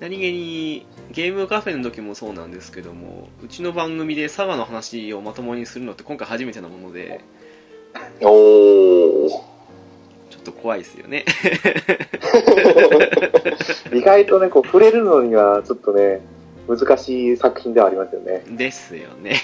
[0.00, 7.20] 何気にゲームカフェの時もそうなんですけどもうちの番組でサガの話をまともにするのって今回初めてなもので
[8.22, 8.97] おー。
[10.48, 11.24] ちょっと怖いですよね。
[13.92, 16.20] 意外とね、こう、触れるのには、ちょっとね、
[16.66, 18.44] 難しい作品ではありますよね。
[18.48, 19.36] ですよね。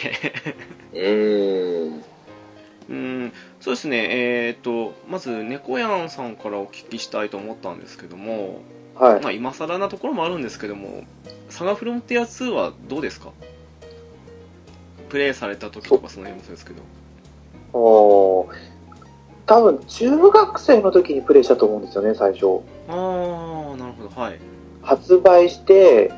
[0.92, 2.04] うーん。
[2.88, 3.32] うん。
[3.60, 4.06] そうですね。
[4.10, 8.60] えっ、とまず猫やんさんからお聞きしたいと思ったんですけども、
[8.94, 9.20] はい。
[9.22, 11.02] まあ、今更なところもあるんですけども
[11.48, 13.30] サガフロンティア2はどうですか？
[15.08, 16.82] プレイされた時とかその辺もそうですけど。
[17.72, 18.73] おー
[19.46, 22.60] 多分、中学生の時にプレイしたと思うんですよね、最初。
[22.88, 24.38] ああなるほどはい。
[24.82, 26.12] 発売して、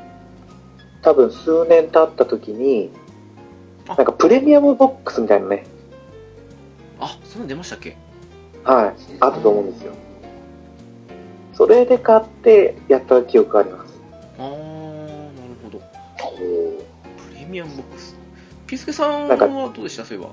[1.01, 2.89] 多分数年経った時に、
[3.87, 3.95] あ。
[3.95, 5.65] なんかプレミアムボックスみたいなね、
[6.99, 7.95] あそんなの出ましたっけ？
[8.63, 9.93] はい、あったと思うんですよ。
[11.53, 13.99] それで買ってやった記憶があります。
[14.39, 14.59] ああなる
[15.63, 15.79] ほど。
[16.37, 18.15] プレミアムボックス。
[18.65, 20.03] ピースケさんはどうでした？
[20.05, 20.31] そういえば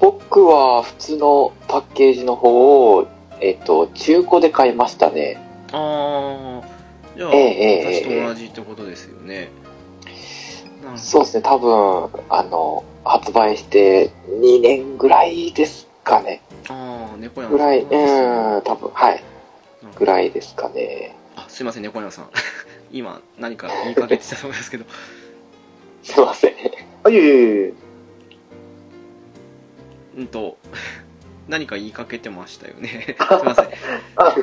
[0.00, 3.08] 僕は普通のパッケージの方を、
[3.40, 5.40] えっ、と、中古で買いましたね。
[5.72, 6.66] ああ
[7.16, 9.48] じゃあ、ええええ私と同じってことですよね、
[10.82, 16.42] なるほどそうですね、多分、あの、発売して2年ぐらいですかね。
[16.68, 19.22] ああ猫山ぐらい、うん、多分、はい。
[19.94, 21.16] ぐらいですかね。
[21.36, 22.30] あすいません猫山さん
[22.92, 24.84] 今何か言いかけてたと思いますけど
[26.02, 26.54] すいません。
[27.04, 27.72] あ、いえいえいえ。
[30.16, 30.56] うんと
[31.48, 33.16] 何か言いかけてましたよね。
[33.20, 33.68] すいません。
[34.16, 34.34] あ、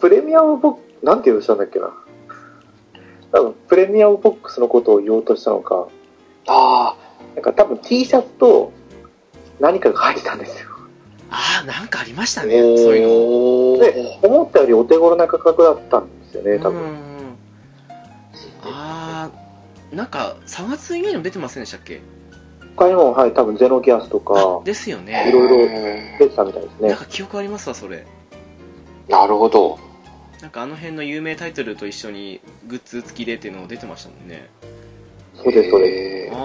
[0.00, 1.90] プレミアムボックス、なんて言うとしたんだっけな。
[3.32, 5.88] 多分、プレミアムボックスのことを言おうとしたのか、
[6.46, 6.96] あ
[7.34, 8.72] なんか多分 T シャツと
[9.58, 10.68] 何かが入ってたんですよ。
[11.30, 13.84] ああなんかありましたあ、ねそういうの。
[13.84, 16.80] で、思ったよりお手頃な価格だったんですよね、多分。
[16.82, 17.04] うん
[18.66, 22.00] ああなんか3月以外にも出てませんでしたっけ？
[22.76, 26.88] 他にも、はい、多分ゼノギアスとあか、ですよねいろいろへ出てたみたいですね。
[26.88, 29.78] なんか記憶ありますわそれーなるほど。
[30.40, 34.50] なんかあの辺の有名タイトルと一緒にグッズ付きでっていうの出てましたもんね
[35.36, 36.36] そうです、そうです。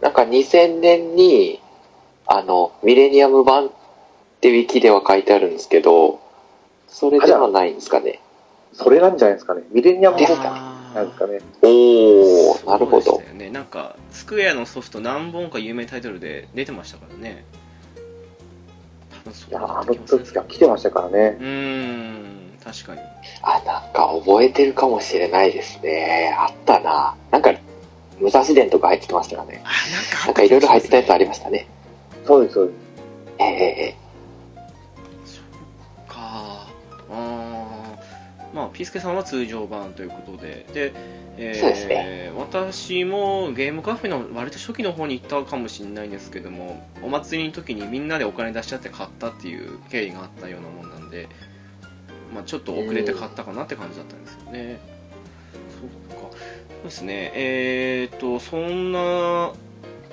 [0.00, 1.60] なんか2000年に、
[2.26, 3.70] あの、ミレニアム版っ
[4.40, 6.20] てウィキでは書いてあるんですけど、
[6.88, 8.20] それではないんですかね。
[8.72, 9.62] それなんじゃないですかね。
[9.72, 11.40] ミレニアムボックスあなんかね。
[11.62, 17.44] おー、なるほどねなんかスクエアのソフト何本か有名タイトルで出てましたからね
[19.10, 21.36] 多分そういや、だあの時は来てましたからね。
[21.40, 23.00] うーん確かに
[23.42, 26.34] あ、なんか覚えてるかもしれないですね。
[26.38, 27.16] あったな。
[27.30, 27.52] なんか、
[28.20, 29.62] 武蔵伝とか入ってましたよね。
[29.64, 31.66] あなんかなんかいろいろ入ってたやつありりましたね。
[32.26, 32.76] そうです、そうです。
[33.38, 33.96] ええ
[38.52, 40.66] まあピースケさんは通常版ということで。
[40.72, 40.92] で、
[41.36, 42.32] えーそうですね。
[42.36, 51.28] 私もゲームカフェの割と初期の方に行ったかもしれないんですけどもお祭りの時にみんなでお金出し合って買ったっていう経緯があったようなもんなんで、
[52.34, 54.80] まあ、ちょっと遅れて買ったかなって感じだったんですよね、
[56.08, 56.28] そっか。
[56.30, 56.36] そ
[56.80, 57.32] うですね。
[57.34, 59.52] えー、とそんな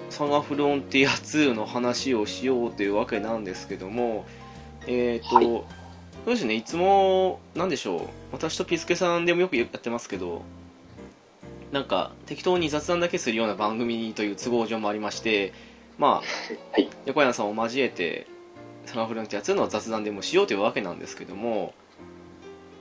[0.10, 4.26] サガフロンティア2の話をしようというわけなんですけども
[4.88, 5.64] えー、と、はい
[6.28, 8.02] そうですねいつもなんでしょう
[8.34, 10.42] 私とピスケさんでもよくやってますけど
[11.72, 15.54] なんか適当に雑談だけするような番組という都合上もありまして
[15.98, 16.22] まあ、は
[16.80, 16.90] い。
[17.06, 18.28] 横山さんを交えて
[18.88, 21.74] サガフロンティア2の雑談でもしようというわけなんですけども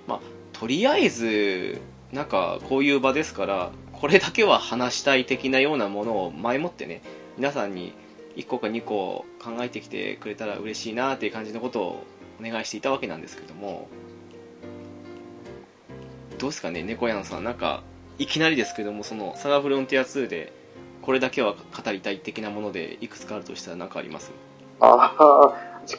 [0.09, 0.21] まあ
[0.53, 1.81] とりあえず
[2.11, 7.01] なんかこういう場ですからこれだけは話したい的なようなものを前もってね、
[7.37, 7.95] 皆さんに
[8.35, 12.07] 1個か2個考えてきてくれたら嬉しいなっていう感じのことを
[12.41, 13.89] お願いしていたわけなんですけども、
[16.39, 17.45] どうですかね、猫やんさん。
[17.45, 17.83] なんか、
[18.19, 20.53] いきなりですけども、その、サガフロンティア2で、
[21.03, 24.33] これだけは語りたい的なもので、いくつかあるとしたら何かあります？
[24.81, 25.55] ああ、
[25.87, 25.97] ち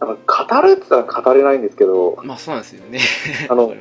[0.00, 3.00] なんか語るって言ったら語れないんですけど、まあ、そうなんですよね。
[3.48, 3.68] あの。
[3.68, 3.74] こ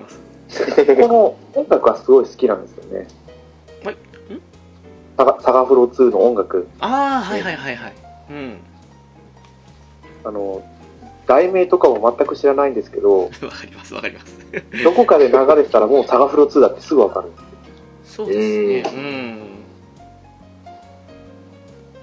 [1.07, 3.07] の音楽はすごい好きなんですよね。
[3.83, 3.97] はいん？
[5.17, 6.67] サガサガフロ2の音楽。
[6.79, 7.93] ああ、はいはいはいはい。
[8.29, 8.59] うん。
[10.25, 10.61] あの、
[11.31, 14.37] 題名とかも全く知らないんですけど、わかりますわかります。
[14.83, 17.31] どこかで流れてたらもうサガフロ2だってすぐわかる。
[18.03, 18.93] そうですね。
[18.93, 19.39] うん。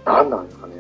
[0.07, 0.75] 何なんですかね。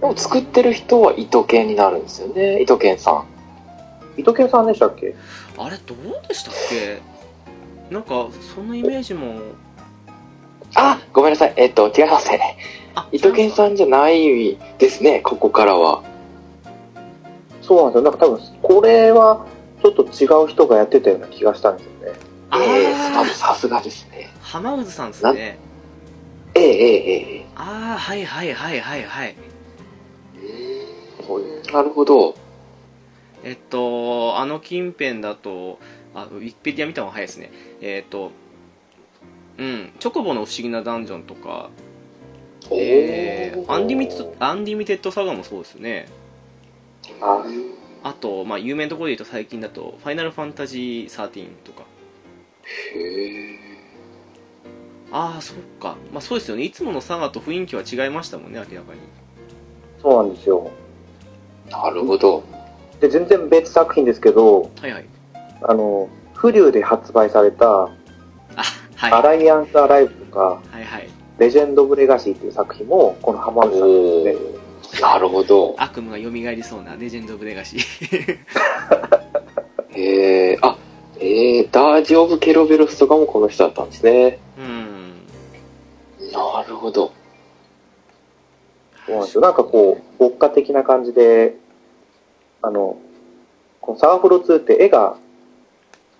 [0.00, 3.26] でも作ってる人は糸犬になるんですよね、糸犬さん。
[4.16, 5.14] 糸犬さんでしたっけ？
[5.56, 7.00] あれ、どうでしたっけ？
[7.94, 9.40] なんか、そのイメージも、
[10.74, 11.54] あ、ごめんなさい。
[11.56, 12.56] えっと、違いますね。
[12.94, 16.02] あ、糸犬さんじゃないですね、ここからは。
[17.62, 18.02] そうなんですよ。
[18.02, 19.46] なんか多分、これは
[19.82, 22.18] ちょっと違う人がやってたような気がしたんですよね。
[22.50, 24.28] あええーさすがですね。
[24.40, 25.58] 浜渦さんですね。
[26.54, 29.36] ええええええああ、はいはいはいはいはい。
[31.26, 31.72] そういう。
[31.72, 32.34] なるほど。
[33.44, 35.78] えっと、あの近辺だと、
[36.14, 37.50] あ、ウィキペディア見た方が早いですね。
[37.80, 38.32] えっと、
[39.60, 41.68] うん、チョコボの不思議なダンジョンとか、
[42.72, 46.08] えー、アンリミテッド、アンリミテッドサガもそうですよね。
[47.20, 47.44] あ
[48.02, 51.82] あと、まあ、有名なところで言うと最近だと、ファイナルファンタジー13とか。
[52.94, 53.58] へえ。
[55.12, 55.96] ああ、そっか。
[56.10, 56.62] まあ、そうですよね。
[56.62, 59.00] いつものサガと雰囲気は違いましたもんね、明らかに。
[60.00, 60.70] そうなんですよ。
[61.68, 62.42] なるほど。
[63.00, 65.06] で、全然別作品ですけど、はいはい。
[65.62, 67.90] あの、フリューで発売された、
[68.56, 68.62] あ、
[69.00, 69.12] はい。
[69.12, 71.08] アライアンスアライブとか、はいはい。
[71.38, 74.36] レジェンド・オブ・レガシーっていう作品も、この浜口さんおで
[75.00, 75.74] なるほど。
[75.78, 78.38] 悪夢が蘇りそうなレジェンド・オブ・レガシー。
[79.96, 80.58] へえ。
[80.60, 80.76] あ、
[81.18, 84.38] えー、ダージュ・オブ・ケルベロスとかもこの人だったんですね。
[84.58, 85.12] うん。
[86.32, 87.12] なるほど。
[89.06, 89.40] そうなんですよ。
[89.40, 91.56] なんかこう、牧歌的な感じで、
[92.60, 92.98] あの、
[93.80, 95.16] このサガフロ2って絵が、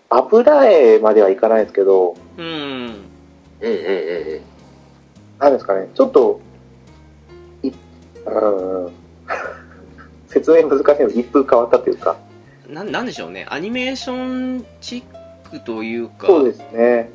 [0.09, 2.45] 油絵まではいかないですけど、うん。
[2.45, 2.49] う
[3.69, 4.41] んうんうんうん。
[5.39, 6.41] なんですかね、ちょっと、
[7.63, 8.93] い、うん、
[10.29, 12.17] 説明難しいの一風変わったというか、
[12.69, 13.47] ななんでしょうね。
[13.49, 17.11] アニメーションチックというか、そうですね。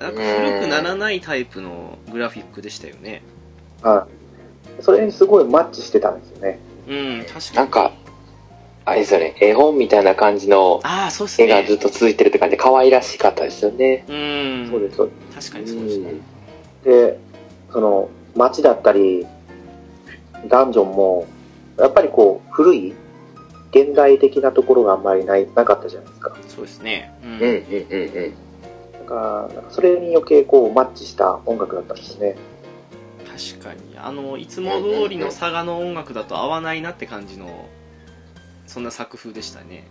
[0.00, 3.22] なんか古くならないタイプのグラフィックでしたよね。
[3.82, 4.06] は
[4.80, 4.82] い。
[4.82, 6.58] それにすごいマッチしてたんですよね。
[6.88, 7.56] うん、確かに。
[7.56, 7.92] なんか、
[8.86, 11.82] あれですよね、絵本みたいな感じのああ、そうっす絵がずっね。
[11.82, 14.04] と続いてるって感じで可愛らしかったですよね。
[14.08, 14.68] うん。
[14.70, 15.50] そうです、そうです。
[15.50, 16.14] 確かにそうですね。
[16.84, 17.18] で、
[17.72, 19.26] その、街だったり、
[20.48, 21.26] ダンジョンも、
[21.78, 22.94] やっぱりこう、古い、
[23.70, 26.36] 現代的なところがあんまりない、なかったじゃないですか。
[26.48, 27.10] そうですね。
[27.24, 27.30] うん。
[27.30, 28.34] うんうんうんうん。
[28.92, 29.14] だか
[29.50, 32.36] ら、なんかそれに余計こう、マッチした音楽だったんですね。
[33.26, 33.98] 確かに。
[33.98, 37.66] あの、いつも通りの佐賀の音楽だと合わないなって感じの、
[38.66, 39.84] そんな作風でしたね。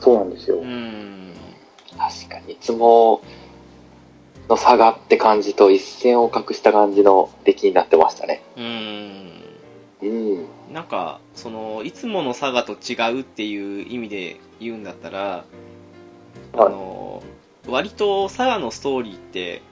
[0.00, 0.58] そうなんですよ。
[0.58, 1.34] うん。
[1.96, 3.22] 確かに、いつも
[4.48, 8.42] の差がって感じと一線を画した感じの出来になってましたね。
[8.56, 9.42] うん。
[10.02, 10.46] うん。
[10.72, 15.44] なんか、その、いつもの佐賀と違うっていう意味で言うんだったら、
[16.54, 17.22] あはいの、
[17.66, 19.62] 割と佐賀のストーリーって、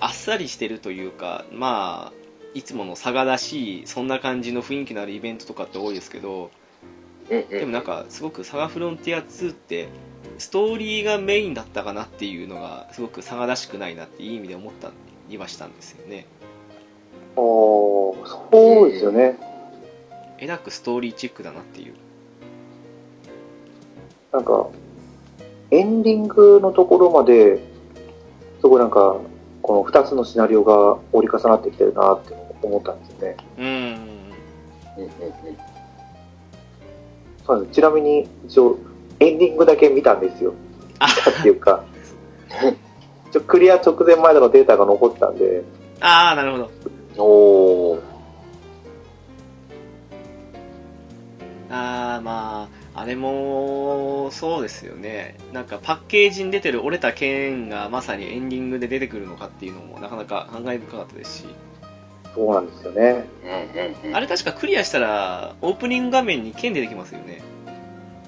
[0.00, 2.20] あっさりしてるというか、まあ、
[2.54, 6.50] いつもの佐賀らしい、そんな感じの雰囲気のあるイベントとかって多いですけど、
[7.30, 7.48] うんうん。
[7.48, 9.88] でもなんか、すごく佐賀フロンティア2って、
[10.38, 14.90] ストーリーがメインだったかなっていうのが、すごく佐賀らしくないなっていい意味で思った
[15.28, 16.26] りはしたんですよね。
[17.36, 19.38] おーそうですよね。
[20.38, 21.94] えらくストーリーチックだなっていう。
[24.32, 24.68] なんか、
[25.70, 27.58] エンディングのところまで、
[28.60, 29.16] すごいなんか、
[29.62, 33.36] この二つのシナリオが折り重なってきてるなって思ったんですよね。
[33.58, 33.66] うん。
[33.66, 35.69] うんうんうん。
[37.50, 38.78] そうなんちなみに、一応、
[39.18, 40.54] エンディングだけ見たんですよ。
[41.00, 41.84] あ見たっていうか、
[43.28, 45.64] 一応クリア直前までのデータが残ってたんで、
[46.00, 46.70] あー、なるほど。
[47.22, 48.00] おー。
[51.72, 61.44] あーまああれもそうですよねなんかパッケージに出てる折れた剣がまさにエンディングで出てくるのかっていうのもなかなか感慨深かったですし
[62.34, 63.28] そうなんですよね。
[63.44, 64.16] うんうんうん。
[64.16, 67.40] あれ確かクリアしたらオープニング画面に剣出てきますよね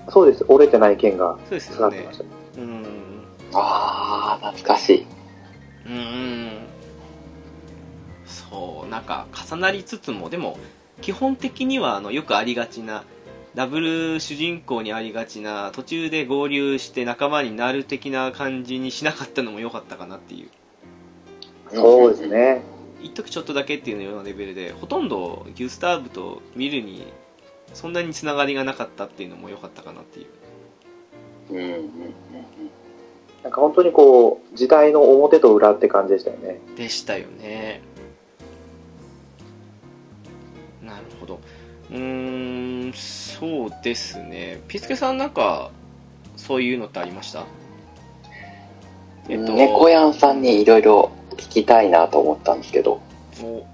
[0.09, 0.45] そうです。
[0.49, 2.09] 折れてない剣がそうですよね。
[2.59, 2.85] うん
[3.55, 5.07] ああ、懐かしい。
[5.87, 6.67] うーん
[8.27, 10.59] そうなんか重なりつつもでも
[11.01, 13.05] 基本的にはあのよくありがちな
[13.55, 20.49] ダブル主人公にありがちな途中で合流して仲間になる的な感じにしなかったのも良かったかなっていう
[21.75, 22.63] そうですね。
[23.03, 27.07] 一時ちょっとだけっていうようなレベルでほとんどギュスターブとミルに
[27.75, 30.27] そんなにつながりがなかったっていうのも良かったかなっていう。
[31.51, 31.85] うんうんうんうん。
[33.43, 36.61] なんか本当にこう、時代の表と裏って感じでしたよね。
[36.77, 37.83] でしたよね。
[40.83, 41.41] なるほど。
[41.91, 44.61] うーんそうですね。
[44.69, 45.71] ピスケさんなんか
[46.37, 47.45] そういうのってありました？
[49.29, 53.01] えっと猫やんさんにいろいろ聞きたいなと思ったんですけど。
[53.43, 53.67] お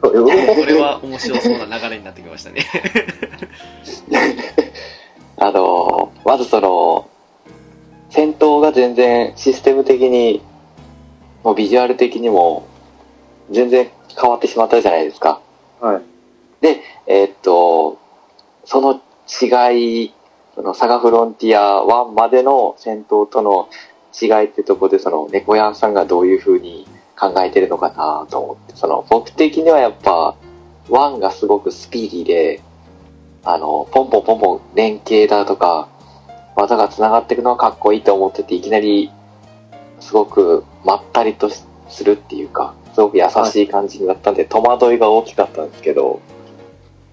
[0.00, 0.10] こ
[0.66, 2.64] れは面白そうな流れになってきましたね
[5.36, 7.08] あの、まずその、
[8.10, 10.42] 戦闘が全然システム的に、
[11.42, 12.66] もうビジュアル的にも、
[13.50, 13.90] 全然
[14.20, 15.40] 変わってしまったじゃないですか。
[15.80, 16.02] はい。
[16.60, 17.98] で、えーっと、
[18.64, 19.00] その
[19.42, 20.12] 違い、
[20.54, 23.68] そのサガフロンティア1までの戦闘との
[24.20, 26.86] 違いってとこで、その猫やんさんがどういう風に
[27.18, 30.36] 考えてるのかなと思って、その僕的にはやっぱ、
[30.88, 32.62] 1がすごくスピーディーで、
[33.44, 35.88] あの、ポンポンポンポン連携だとか、
[36.56, 39.10] 技が繋がっていくのはかっこいいと思ってて、いきなり、
[40.00, 46.20] すごくまったりとするっていうか、すごく優しい感じになったんで、戸惑いが大きかったんですけど、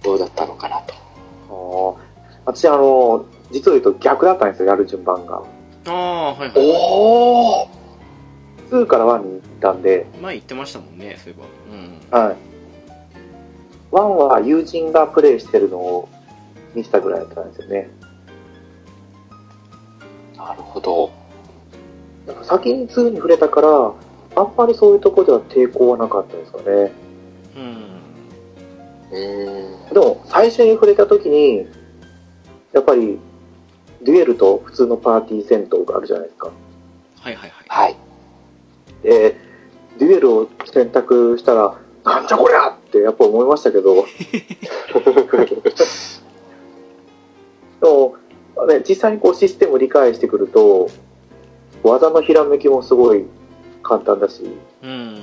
[0.04, 1.98] どうだったのかなと。
[2.46, 5.44] 私、あの、実を言うと逆だったんですよ、やる順番が。
[5.88, 7.70] ああはいはいおお
[8.70, 12.36] 2から1に行ったんで、前言ってましたもんねそういえばうんはい。
[13.92, 16.10] 1は友人がプレイしてるのを
[16.76, 17.90] 見せたぐらいだったんですよね。
[20.36, 21.12] なるほど。
[22.28, 23.94] なんか先に2に触れたから、
[24.36, 26.92] あんまりそういうところでは抵抗はなかったですかね。
[27.56, 27.98] うん
[29.12, 29.94] うーん。
[29.94, 31.66] でも、最初に触れた時に、
[32.74, 33.18] やっぱり、
[34.08, 36.50] デュエルと普通のパーティー戦闘があるじゃないですか。
[37.20, 37.96] はいはいはいはい。
[39.04, 39.36] で、
[40.00, 44.06] デュエルを選択したら、なんじゃこりゃってやっぱ思いましたけど、
[47.82, 48.16] でも、
[48.66, 50.90] ね、実際にこうシステムを理解してくると、
[51.84, 53.26] 技のひらめきもすごい
[53.84, 54.42] 簡単だし、
[54.84, 55.20] うん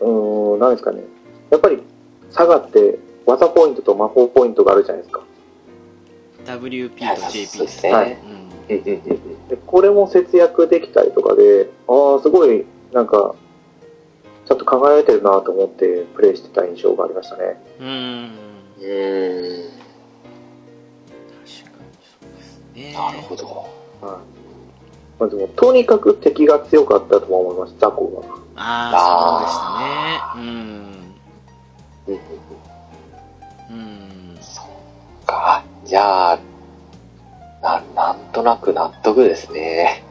[0.00, 1.02] うーん、なんですかね。
[1.50, 1.82] やっぱり、
[2.30, 2.96] サガって
[3.26, 5.24] 技ポイントと魔法ポイントがあるじゃないですか。
[6.44, 7.92] WP と JP ですね。
[7.92, 13.34] はいうんうんうんうんでこれも節約できたりとかで、ああ、すごい、なんか、
[14.46, 17.60] ちゃんと考えられてるなと思ってプレイしてた印象がありましたね。
[17.80, 19.70] うんうーん。
[21.30, 23.46] 確かにそうですねなるほど。
[23.46, 24.20] はい。
[25.18, 28.40] まあでも、とにかく敵が強かったとは思います、ザコが。
[28.62, 30.60] ああそうでしたねうん
[32.06, 32.26] うんうん
[33.70, 34.40] うんうん
[35.30, 35.64] か。
[35.90, 36.38] じゃあ、
[37.60, 40.04] な、なんとなく納得ですね。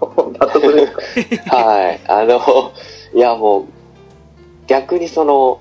[0.00, 1.54] 納得ですか？
[1.56, 2.00] はい。
[2.08, 2.72] あの、
[3.14, 3.64] いやもう、
[4.66, 5.60] 逆にその、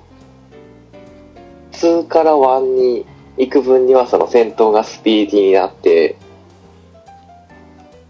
[1.74, 3.06] 2から1に
[3.38, 6.16] 行く分にはその戦闘がスピーディーになって、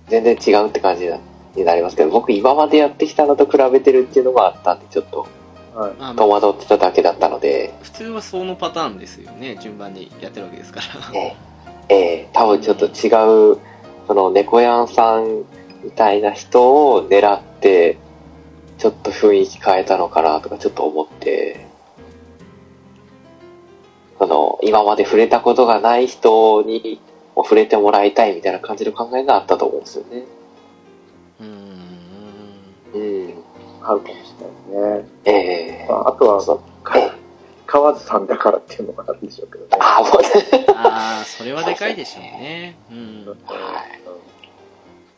[0.08, 1.18] 全然違うって感じにな
[1.58, 5.28] になりますけど、僕今までやってきたのと比べてるっていうのがあったんで、ちょっと
[5.74, 5.94] はい。
[5.94, 9.58] まあま戸あ惑ってただけだったので、普通はそのパターンですよね。
[9.62, 10.86] 順番にやってるわけですから。
[11.14, 11.36] え
[11.90, 13.58] え、ええ、多分ちょっと違う、
[14.08, 15.44] その猫やんさん
[15.84, 17.98] みたいな人を狙って、
[18.78, 21.68] ちょっと雰囲気変えたのかなとかちょっと思って、
[24.18, 27.02] その、今まで触れたことがない人に
[27.36, 30.26] も触れてもらいたいみたいな感じの考えがあったと思うんですよね。
[31.40, 31.79] うん
[33.80, 33.86] うん。
[33.86, 34.34] あるかもし
[34.72, 35.10] れないですね。
[35.26, 37.20] ええまあ、あとは、そうか
[37.66, 39.78] 川津さんだからっていうのがあるんでしょうけどね。
[39.80, 40.66] あ、もうね。
[40.76, 44.20] ああそれはでかいでしょうねうんはい。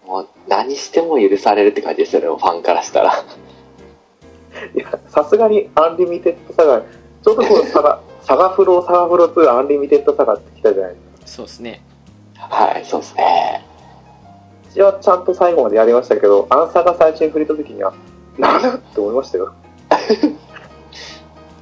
[0.05, 3.13] もう何しても許されるって感じですよね、ファンからしたら。
[4.75, 11.27] いや、さすがにアンリミテッドサガ、ちょうどこう、サガ、 サガフロー、サガフロー2アンリミテッドサガって来たじゃないですか。
[11.27, 11.81] そうですね
[12.35, 13.65] はい、そうですね。
[14.71, 17.93] 私はちゃんと最後までやりましたけど、アンサガ最初に触れた時には、
[18.37, 19.53] なんだって思いましたよ。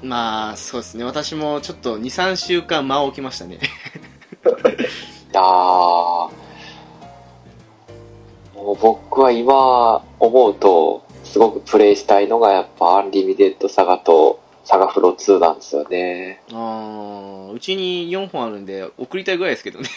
[0.01, 3.59] まあそうですね私もちょっと2、3週間間を置きましたね
[5.33, 6.39] あー
[8.55, 16.41] もう僕は今思うと、すごくプレイしたいのがやっぱアンリミテッドサガとサガフロ2なんですよね。
[16.51, 19.79] ああうちに4本あるんで送りたいぐらいですけど。
[19.79, 19.87] ね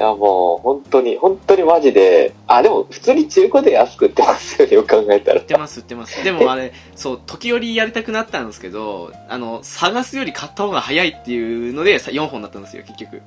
[0.00, 5.40] いやもう、本当に、本当にマジで、あ、でも普通に中古で安く売ってますよね、よく考えたら。
[5.40, 5.44] 売っ。
[5.44, 6.24] てます売ってます。
[6.24, 13.20] でもあれそう時折やりたくなったんですけどあの探すより買った方が早いっていうのでさ4本だったんですよ結局。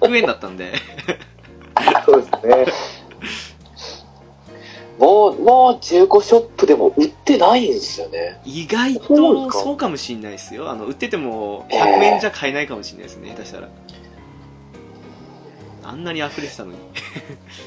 [0.00, 0.72] 100円だったんで。
[2.06, 2.66] そうですね。
[4.98, 8.40] もう、もう中古ショップでも売ってないんですよね。
[8.46, 9.88] 意外とそうか。
[9.88, 10.70] もしんないですよ。
[10.70, 13.68] あの売ってても100円じゃ買えないかもしれないですね下手したら
[15.84, 16.78] あんなに溢れてたのに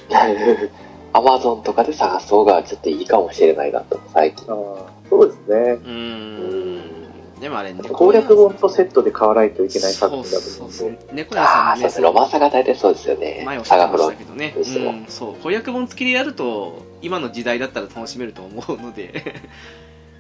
[1.14, 4.46] アマゾンとかで探す方がちょっといいかもしれないなと、最近。
[4.46, 5.72] そうですね。
[5.72, 6.98] うーん
[7.40, 11.14] でもあれ猫攻略本とセットで買わないといけない作品だとそうそうそう思うんで。
[11.14, 12.04] 猫屋さああ、んもねそうですね。
[12.08, 13.64] ロマンサが大体そうですよね前おっ。
[13.66, 14.12] しゃってまサガフロン。
[14.12, 19.24] したけどね、うん、そう攻略本付きでやると今の時代だったら楽しめると思うので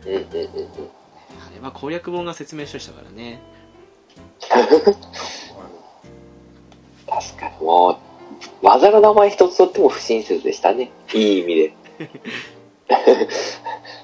[0.05, 0.25] うんうんうんうん。
[0.39, 3.39] あれは攻略本が説明書でしたからね
[7.09, 10.91] 確かにもう、技の名前一つとっても不親切でしたね。
[11.13, 11.73] いい意味で。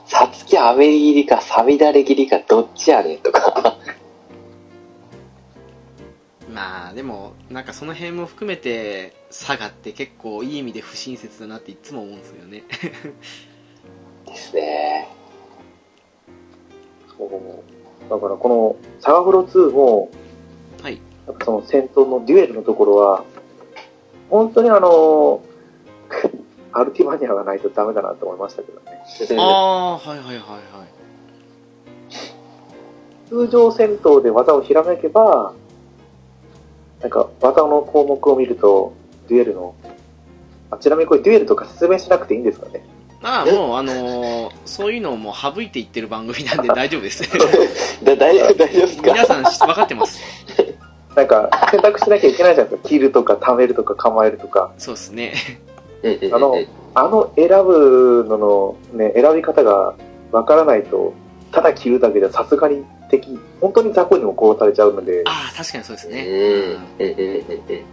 [0.05, 3.77] さつきアメリ切りかサミダレ切りかどっちやねんとか。
[6.49, 12.63] まあでもなんかその辺も含めて佐賀って結構いい意味で不親切だなっていつも思うんですよね
[14.27, 15.07] ですね。
[17.17, 20.09] そうだからこのサガフロ2も、
[21.28, 23.24] はいなんかその戦闘のデュエルのところは、
[24.30, 25.41] 本当にあの、
[26.74, 29.01] アルティマニアがないとダメだなと思いましたけどね。
[29.41, 30.43] ああーはいはいはいはい。
[33.30, 35.53] 通常戦闘で技をひらめけば、
[37.01, 38.93] なんか技の項目を見ると、
[39.28, 39.76] デュエルの、
[40.71, 42.86] あちなみにこれデュエルとか説明しなくていいんですかね。
[43.21, 47.24] まあもうあのーそういうのをもう省いていってる番組なんで大丈夫です。
[48.03, 49.11] だ大丈夫、大丈夫ですか？
[49.13, 50.19] 皆さん分かってます
[51.16, 52.89] なんか選択しなきゃいけないじゃないですか。
[52.89, 54.74] 切るとか、貯めるとか、構えるとか。
[54.78, 55.34] そうですね。
[56.34, 56.57] あの
[56.95, 59.95] あの選ぶののね、選び方が
[60.32, 61.14] わからないと、
[61.51, 67.84] ただ切るだけではさすがに敵、本当に雑魚にも殺されちゃうので、ああ確かにそうですね、うんうんうんうんうん。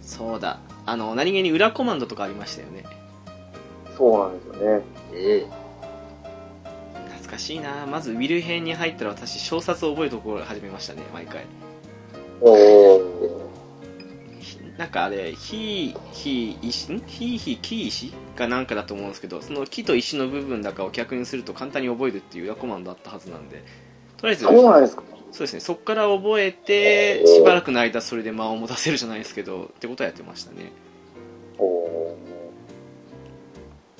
[0.00, 0.58] そうだ。
[0.86, 2.84] あの何気に裏コマンドとかありましたよね。
[3.96, 4.82] そうなんですよね。
[5.12, 7.04] うん。
[7.10, 7.86] 懐かしいな。
[7.86, 11.44] まずウィル編に入ったら私小冊を覚えるところから始めましたね毎回
[14.78, 17.00] なんかあれひひ石ん？
[17.06, 18.12] ひひき石？
[18.36, 23.62] かなんかだと思うんですけどその木と石の部分だかを逆にすると簡単に覚えるっていう裏コマンドあったはずなんで
[24.16, 25.02] とりあえずそうなんですか。
[25.32, 25.60] そうですね。
[25.60, 30.72] そっから覚えてしばらくの間それで間を持たせるじゃないですけどってことはやってましたね。
[31.58, 32.16] お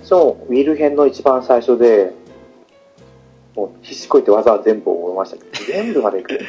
[0.03, 0.05] ー。
[0.05, 2.13] しかも、ウィル編の一番最初で、
[3.55, 6.41] もう必死こいて技は全部覚えましたけど、全部までいく。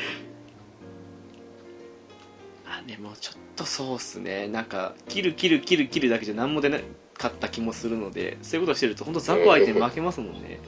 [2.83, 4.47] あでもちょっとそうっすね。
[4.47, 6.79] なんか切る切る切る切るだけじゃ何も出な
[7.17, 10.59] かった気もするのでそういうことしてると本当雑魚相手に負けますもんね。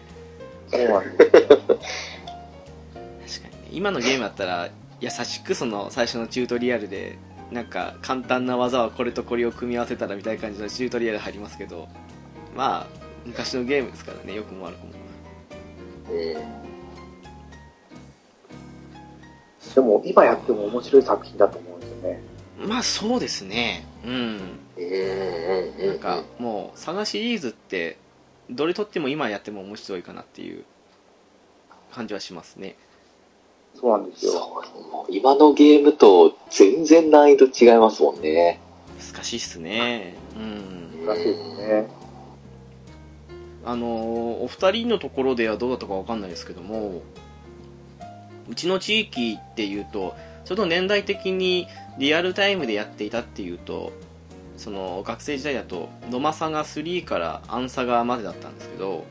[0.67, 1.31] そうなんです。
[1.31, 1.63] 確かに。
[3.63, 7.17] ね今のゲームだったら優しくその最初のチュートリアルで
[7.51, 11.87] なんか簡単な技はこれとこれを組み合わせたらみたいな感じのチュートリアル入りますけど
[12.55, 12.87] まあ
[13.25, 14.91] 昔のゲームですからねよくも悪くも。
[16.11, 16.63] うん。
[19.73, 21.72] でも、今やっても面白い作品だと思う
[22.03, 22.21] ね。
[22.59, 24.37] まあそうですねうん
[25.87, 27.97] なんかもうサガシリーズって
[28.49, 30.63] どれとっても今やっても面白いかなっていう
[31.91, 32.75] 感じはしますね
[33.75, 34.63] そうなんですよ。
[35.09, 38.59] 今のゲームと全然難易度違いますもんね。
[39.13, 41.87] 難しいっすねうんらしいですね。
[43.65, 47.01] あのーお二人のところではどうだったかわかんないですけども
[48.47, 51.67] うちの地域っていうとちょっと年代的に
[51.97, 53.93] リアルタイムでやっていたっていうと
[54.57, 59.05] その学生時代だとノマサガ3からアンサガまでだったんですけど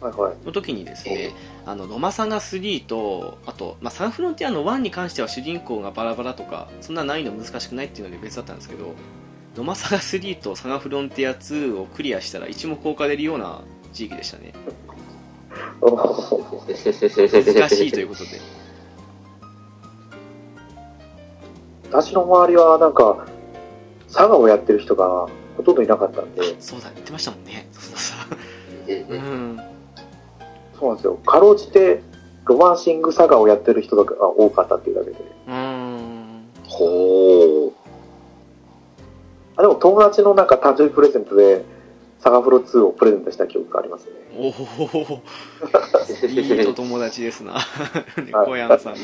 [0.00, 0.36] はいはい。
[0.44, 1.32] の時にですね
[1.64, 8.94] あのノマサガ3とあと、まあ、サンフロンティアの1に関しては主人公がバラバラとかそんな難易度難しくないっていうので別だったんですけど
[9.56, 14.52] ノマサガ3とサガフロンティア2をクリアしたら一目置かれるような地域でしたね
[15.84, 18.63] 難しいということで
[21.94, 23.24] 私の周りはなんか、
[24.08, 29.60] 佐賀をやってる人がほとんどいなかったんで、そうだ言ってましたもんねそうそううんそううん
[30.76, 31.14] そうなんですよ。
[31.24, 32.02] かろうじて、
[32.46, 35.16] ロマンシング佐賀をやってる人が多かったっていうだけで。
[35.46, 37.72] うーんほう。
[39.54, 41.64] あ、でも友達のなんか誕生日プレゼントで、
[42.18, 44.10] サガフロ2をプレゼントした記憶がありますね。
[44.36, 44.50] おお
[46.26, 47.54] いいお友達ですな
[48.18, 48.98] 猫屋さんが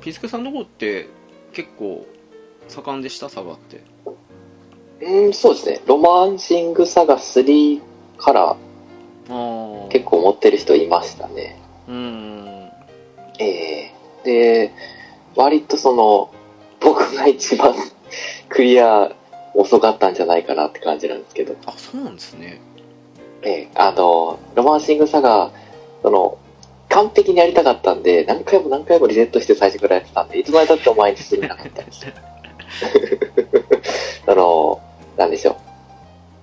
[0.00, 1.08] ピスケさんの方って
[1.52, 2.06] 結構
[2.68, 3.28] 盛んでした？
[3.28, 3.82] サガって。
[5.00, 5.80] うん、そうですね。
[5.86, 7.80] ロマンシングサガ3
[8.18, 8.56] から
[9.90, 11.58] 結構持ってる人いましたね。
[11.88, 12.70] うーん。
[13.38, 13.92] ええ。
[14.24, 14.72] で、
[15.34, 16.30] 割とその、
[16.80, 17.74] 僕が一番
[18.48, 19.12] クリア
[19.54, 21.56] 遅かったんじゃないかなって感じなんですけど。
[21.66, 22.60] あそうなんですね。
[23.42, 23.68] ええ。
[23.74, 25.50] あの、ロマンシングサガ、
[26.02, 26.38] その、
[26.94, 32.12] 完璧にやりたかったんで、何回も何回もリセットして最初からやってたんで、いつまでたっても毎日進めなかったんですよ。
[34.32, 34.80] あの、
[35.16, 35.56] なんでしょう。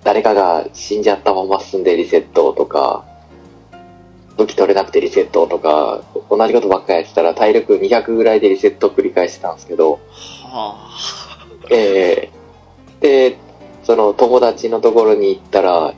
[0.04, 3.06] 誰かが死んじゃったまま進んでリセットとか、
[4.36, 10.00] 武器取れなくてリセットとか、同じことばっかりやってたら体力200ぐらいでリセットを繰り返してたんですけど、
[10.42, 10.90] は
[11.70, 12.28] え
[13.00, 13.38] えで、
[13.84, 15.94] その友達のところに行ったら、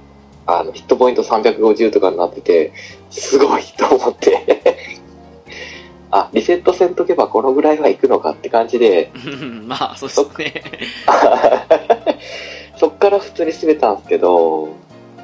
[0.47, 2.72] あの、ヒットポイント350とかになってて、
[3.11, 5.01] すごいと思って、
[6.11, 9.18] あ、リセットせんとけばこのぐらいは行くのかって感じで、あ
[9.66, 10.62] まあそうですね。
[12.76, 14.68] そっから普通に進めたんですけど、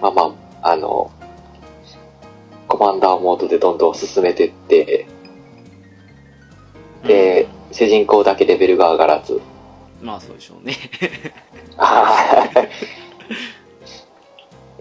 [0.01, 1.11] まあまあ、あの、
[2.69, 5.07] コマンダーモードでどんどん進めてって、
[7.05, 9.41] で、主人公だけレベルが上がらず、うん
[10.03, 10.77] まあそうでしょうね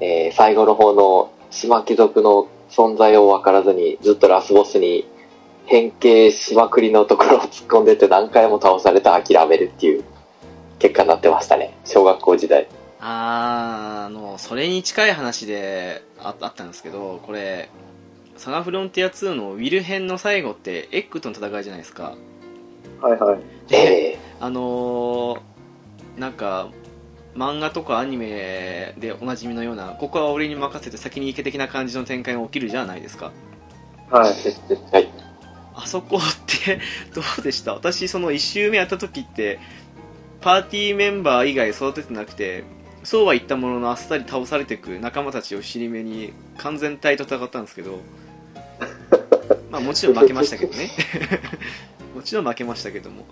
[0.01, 5.07] えー最後の方の島貴族の存在を分からずにずっとラスボスに
[5.65, 10.03] 変形しまくりのところを突っ込んでって何回も倒されて諦めるっていう
[10.79, 11.77] 結果になってましたね。
[11.85, 12.67] 小学校時代。
[13.01, 17.69] あーあのそれに近い話でああったんですけどこれ
[18.35, 22.15] サガフロンティア2のウィル編の最後ってエッグとの戦いじゃないですか
[23.01, 23.39] はいはい。
[23.69, 23.77] で
[24.13, 25.39] えあのー
[26.19, 26.67] なんか
[27.39, 33.31] 漫画とかアニメでおなじみのようなここは俺に任せて先に行け的な感じの展開が起きるじゃないですか
[34.09, 34.33] はい。
[34.33, 35.09] ーはい。
[35.73, 36.81] あそこって
[37.15, 37.73] どうでした？
[37.73, 39.57] 私その1周目やった時って
[40.41, 42.65] パーティーメンバー以外育ててなくて
[43.05, 48.01] そうは言ったもののあっさり倒されていく仲間たちを尻目に完全体と戦ったんですけど
[49.71, 50.91] まあもちろん負けましたけどね
[52.13, 53.25] もちろん負けましたけども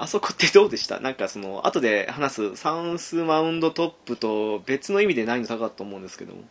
[0.00, 1.00] あそこってどうでした？
[1.00, 6.42] なんかその後で話すサウスマウンドトップと別の意味で難易度高かったと思うんですけども。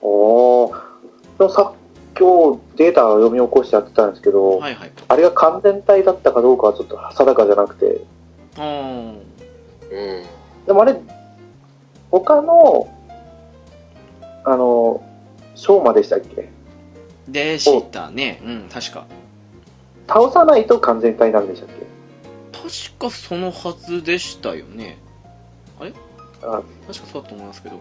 [0.00, 1.50] おー。
[1.50, 1.74] さ
[2.16, 4.92] 今日データを読み起こしてやってたんですけど、はいはい。
[5.08, 8.00] あれが完全体だったかどうかはちょっと定かじゃなくて、
[8.58, 9.18] うん。
[10.66, 10.94] でもあれ、
[12.12, 12.96] 他の、
[14.44, 15.04] あの、
[15.56, 16.48] ショーマでしたっけ？
[17.26, 18.40] でしたね。
[18.44, 19.06] うん確か
[20.08, 21.86] 倒さないと完全体なんでしたっけ？
[22.52, 24.98] 確かそのはずでしたよね。
[26.44, 27.76] あ確かそうだと思いますけど。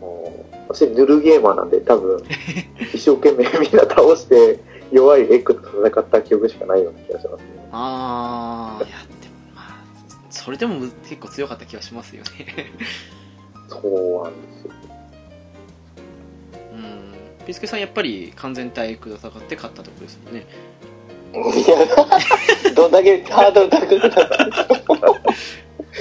[0.00, 2.22] もう私、ヌルゲーマーなんで、多分、
[2.94, 4.60] 一生懸命みんな倒して、
[4.92, 7.46] 弱いエッグと戦った記憶しかないような気がしますね。
[7.72, 9.84] ああいやでもまあ
[10.30, 12.72] それでも結構強かった気がしますよね。
[13.68, 14.72] そうなんですよ。
[16.72, 17.44] うん。
[17.44, 20.38] ピスケさんやっぱり完全体育戦って勝ったところですよね。
[20.38, 20.46] いや、
[22.74, 24.18] どんだけハードル高くなった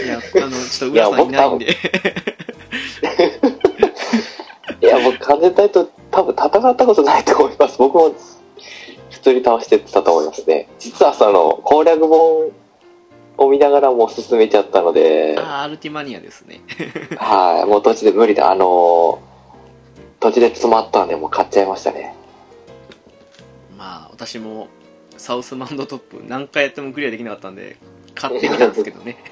[0.03, 1.77] いやあのちょっと浦さんいないんで
[4.81, 7.77] いや、僕完全体と多分戦ったことないと思います。
[7.77, 8.15] 僕も
[9.09, 10.69] 普通に倒してたと思いますね。
[10.79, 12.51] 実はその攻略本
[13.37, 16.61] を見ながらもう進めちゃったので、ああアルティマニアですね
[17.17, 18.51] はい、もう途中で無理だ。
[18.51, 19.17] あのー、
[20.19, 22.15] 途中で詰まったんでもう買っちゃいましたね。
[23.77, 24.67] まあ私も
[25.17, 27.77] サウスマウンドトップ何回やってもクリアできなかったんで
[28.15, 29.17] 買ってみたんですけどね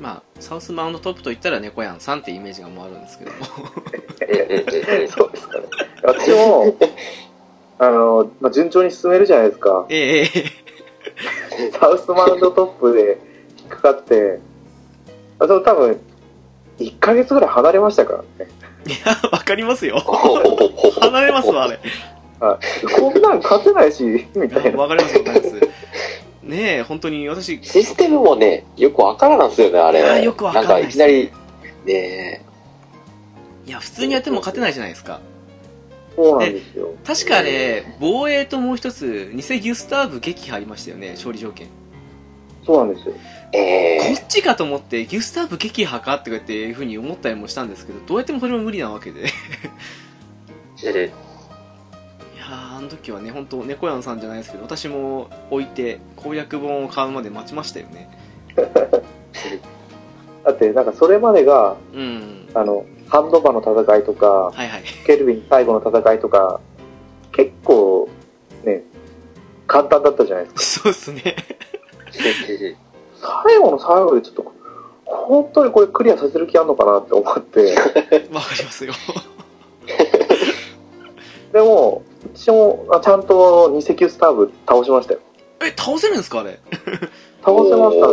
[0.00, 3.38] まあサウスマウンドトップといったら猫やんさんってイメージがもうあるんですけども
[5.08, 5.64] そうですかね。
[6.02, 6.76] 私も、
[7.78, 9.86] あの、まあ、順調に進めるじゃないですか。
[9.88, 10.30] えええ
[11.68, 13.18] えサウスマウンドトップで
[13.58, 14.40] 引っかかって、
[15.38, 16.00] あその多分、
[16.78, 18.50] 1ヶ月ぐらい離れましたからね。
[18.86, 19.98] いやわかりますよ
[21.00, 21.78] 離れますわあれ
[22.98, 24.78] こんなん勝てないし、みたいな。
[24.78, 25.54] わかりますわかります
[26.42, 30.00] ねえ本当に私システムもね、よくわからんすよね、あれ。
[30.00, 31.30] いやよくわかんないんかいきなり、
[31.84, 32.44] ね
[33.64, 35.20] いや普通にやっても勝てないじゃないですか
[36.16, 36.94] そうなんですよ。
[37.06, 41.68] 確かあれ防衛ともう一つ偽ギュスターブ撃破ありましたよね勝利条件
[42.66, 43.14] そうなんですよ。
[43.52, 51.12] えこっちかと思ってギュスターブ撃破かってこうやっていうふうに思ったりもしたんですけどどうやってもそれも無理なわけでいやえー
[52.54, 58.10] あの時はね本当猫やんさんじゃないですけど私も置いて攻略本を買うまで待ちましたよね
[60.44, 64.82] だって、なんかそれまでが、うんあの、ハンドバーの戦いとか、はいはい。
[65.06, 66.60] ケルビン最後の戦いとか、
[67.32, 68.08] 結構、
[68.64, 68.82] ね、
[69.66, 70.82] 簡単だったじゃないですか。
[70.82, 71.36] そうっすね。
[73.22, 74.52] 最後の最後でちょっと、
[75.04, 77.74] 本当にこれクリアさせる気あんのかなって思って、
[78.32, 78.92] わかりますよ。
[81.52, 82.02] でも、
[82.34, 85.20] 一応、あちゃんと二石スターブ倒しましたよ。
[85.62, 86.58] え、倒せるんですかあれ？
[87.44, 88.06] 倒せました。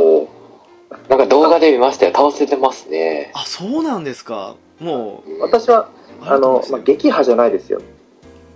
[1.07, 2.11] なんか動画で見ましたよ。
[2.15, 3.31] 倒せてますね。
[3.33, 4.55] あ、そうなんですか。
[4.79, 5.89] も私は、
[6.21, 7.81] う、あの、まあ、撃破じゃないですよ。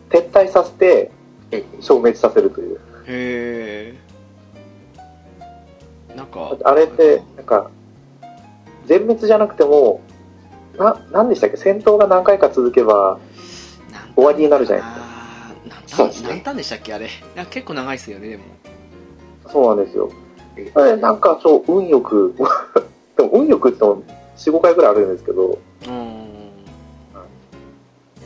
[0.10, 1.12] 撤退させて、
[1.80, 2.76] 消滅させるという。
[2.76, 3.96] へえ。
[6.16, 7.70] なんか、あれって、なんか、
[8.86, 10.02] 全滅じゃなくても、
[10.78, 11.58] な、なんでしたっけ？
[11.58, 13.20] 戦闘が何回か続けば、
[14.16, 14.92] 終わりになるじゃないで
[15.88, 16.94] すかそうですね何単でしたっけ？
[16.94, 17.08] あれ。
[17.36, 18.44] なんか結構長いですよね、でも。
[19.48, 20.10] そうなんですよ。
[20.76, 22.36] あれ、なんか、そう、運よく、
[23.18, 24.04] でも運よくっても、
[24.38, 26.50] 4、5回ぐらいあるんですけど、うーん。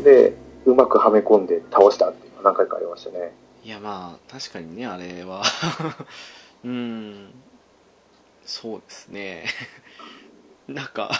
[0.03, 0.33] で、
[0.65, 3.33] うまくはめ込んで倒したっていうのが何回かありましたね。
[3.63, 5.41] いや、まあ、確かにね、あれは。
[6.63, 7.29] うーん。
[8.47, 9.43] そうですね。
[10.67, 11.11] なんか、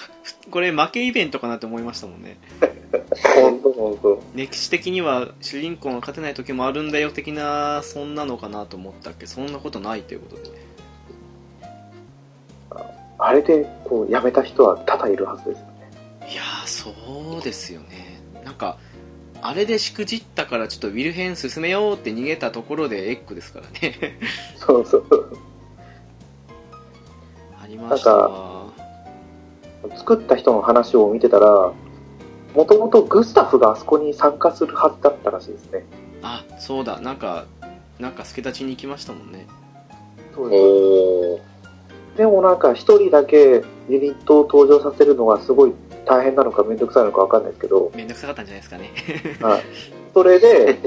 [0.49, 2.37] これ負けイベントかなって思いましたもんね。
[3.35, 4.23] 本当本当。
[4.33, 10.67] 歴史的には主人公が勝てない時もあるんだよ的な、そんなのかなと思ったっけそんなことないということで。
[13.19, 15.89] あれで、こう、やめた人は多々いるはずですよね。
[16.31, 18.21] いやー、そうですよね。
[18.43, 18.77] なんか、
[19.41, 24.19] あれでしくじったからちょっとウィルヘン進めようって逃げたところでエッグですからね。
[24.57, 25.37] そうそう。
[27.67, 28.71] ありましたわ。
[29.97, 31.73] 作った人の話を見てたら、
[32.55, 35.83] もともとグスタフがあそこに参加するはずだったらしいですね。
[36.23, 37.45] あ、そうだ、なんか、
[37.99, 39.47] なんか助太刀に行きましたもんね。
[40.33, 41.41] そうで
[42.13, 45.73] すでもなんか一人だけユニットを登場させるのがすごい
[46.05, 48.91] 大変なのかめんどくさいのかわかんないですけど、めんどくさかったんじゃないですかね。
[49.41, 49.61] はい、
[50.13, 50.79] それで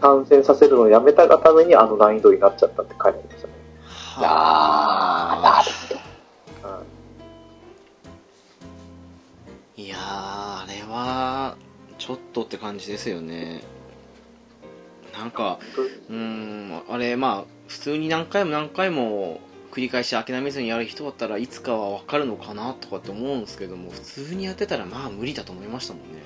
[0.00, 3.54] 参戦させるのをやめたがためにあの難易度になっちゃったって書いてありましたね。
[4.18, 6.11] あー、なるほど。
[6.62, 7.02] はい
[9.74, 11.56] いやー、あれは、
[11.98, 13.62] ちょっとって感じですよね。
[15.14, 15.58] なんか、
[16.08, 19.40] うーん、あれ、まあ、普通に何回も何回も
[19.70, 26.22] 繰り返し諦めずにやる人だったらいつかは分かるのかなとかって思うんですけども、普通にやってたらまあ無理だと思いましたもんね。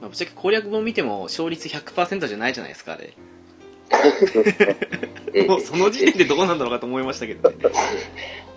[0.00, 3.14] まあ、ぶっちゃけ攻略本見ても勝率100%じゃないじゃないですか、あれ。
[5.48, 7.56] もうその時点でどうなんだろうかと思いましたけどね。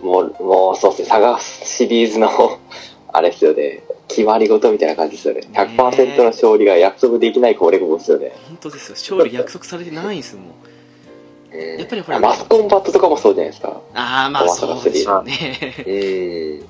[0.00, 2.60] もう、もうそうですね、サガシリーズの、
[3.12, 5.42] あれですよね、決まり事みたいな感じですよね。
[5.52, 8.32] 100%の勝利が約束できない攻略本ですよね。
[8.48, 8.94] 本当ですよ。
[8.94, 10.44] 勝利約束されてないんですもん。
[11.78, 13.80] やっぱりほらマスコンバットとかもそうじゃないですか。
[13.94, 15.32] ああ、まあそうでしょうね。
[15.86, 16.58] うん。
[16.60, 16.64] だ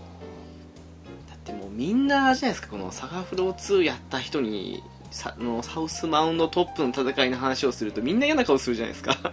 [1.35, 4.83] ってもうみんなじゃないですか、このサガフロー2やった人に、
[5.15, 9.17] さのサウスマウンドトップの戦いの話をするとみんな嫌な顔するじゃないですか。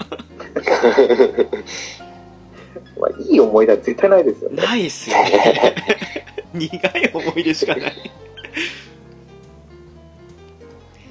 [3.00, 4.64] まあ、いい思い出は絶対ないですよね。
[4.64, 5.76] ないっすよね。
[6.54, 7.94] 苦い思い出しかない。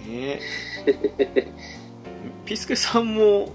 [0.07, 0.41] ね
[0.87, 1.49] え。
[2.47, 3.53] ピスケさんも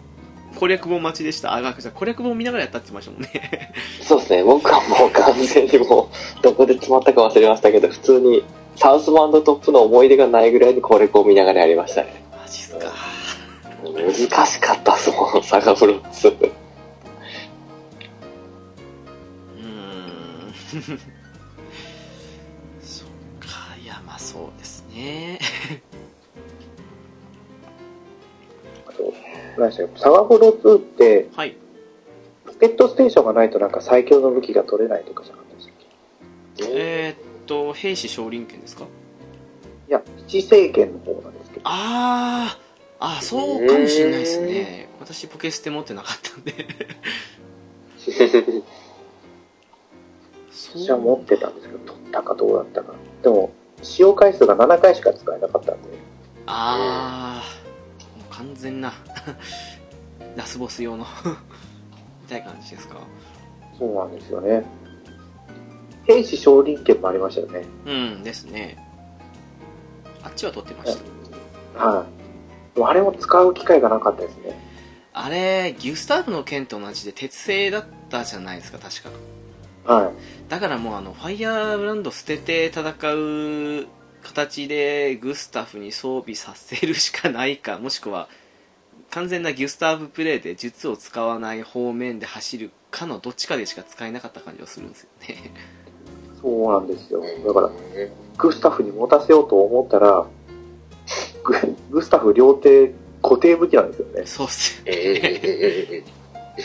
[0.55, 1.53] 攻略本待ちでした？
[1.53, 3.71] あ、学者攻略本見ながらやったって言ってましたもんね。
[4.01, 6.09] そうですね、僕はもう完全にも
[6.39, 8.43] う、どこで詰まったか忘れましたけど、普通に、
[8.75, 12.23] サウスマウンドトップの思い出がないぐらいに攻略を見ながらやりましたね。
[12.31, 12.93] マジっすか。
[13.83, 14.13] 難
[14.45, 16.27] しかったっすもん、サガフローツ。
[16.27, 20.53] うーん
[22.81, 23.07] そっ
[23.39, 25.39] かいやまあそうですね
[28.87, 29.13] あと、
[29.57, 31.55] 何でしたっけサガフロ2って、はい
[32.45, 35.75] ロケットステーションがないとなんか最強の武器が取れないとかじゃなかったでしたっ
[36.57, 36.65] け？
[36.71, 38.85] えー、っと兵士少林拳ですか？
[39.87, 41.61] いや、七政権の方なんですけど。
[41.65, 42.65] あー
[42.97, 44.87] あそうかもしれないですね。
[44.99, 46.53] 私ポケステ持ってなかったんで。
[50.51, 52.93] そ私は持ってたんですけど、取ったかどうだったか。
[53.21, 55.89] でも、使用回数が7回しか使えなかったんで、
[56.47, 58.93] ああもう完全な
[60.35, 61.05] ラスボス用の
[62.23, 62.97] みたいな感じですか？
[63.77, 64.63] そうなんですよね。
[66.07, 67.65] 兵士少林拳もありましたよね。
[67.85, 68.77] うんですね
[70.23, 70.97] あっちは取ってまし
[71.75, 72.05] たは
[72.77, 72.83] い。
[72.83, 74.59] あれも使う機会がなかったですね。
[75.13, 79.09] あれギュスターブの剣と同じで鉄製だったじゃないですか確か
[79.85, 80.49] はい。
[80.49, 82.81] だからもうあのファイヤーブランド捨てて戦
[83.13, 83.87] う
[84.23, 88.27] 形でグスタフに装備させるしかないか もしくは
[89.11, 95.53] 完全なギュスターブプレイで術を使わない方面で走るかのどっちかでしか使えなかった感じがするんですよね。
[96.45, 97.23] そうなんですよ。
[97.47, 97.71] だから、
[98.37, 100.27] グスタフに持たせようと思ったら、
[101.43, 102.93] ググスタフ両手
[103.23, 104.25] 固定武器なんですよね。
[104.27, 105.39] そうっすよえね。
[105.43, 106.03] え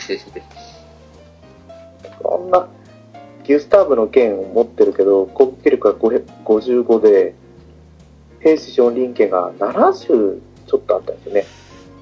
[2.21, 2.67] そんな、
[3.43, 7.33] ギュスターブの剣を持ってるけど、攻撃力が5 55で、
[8.39, 11.45] 兵士昇臨剣が70ちょっとあったんですよね。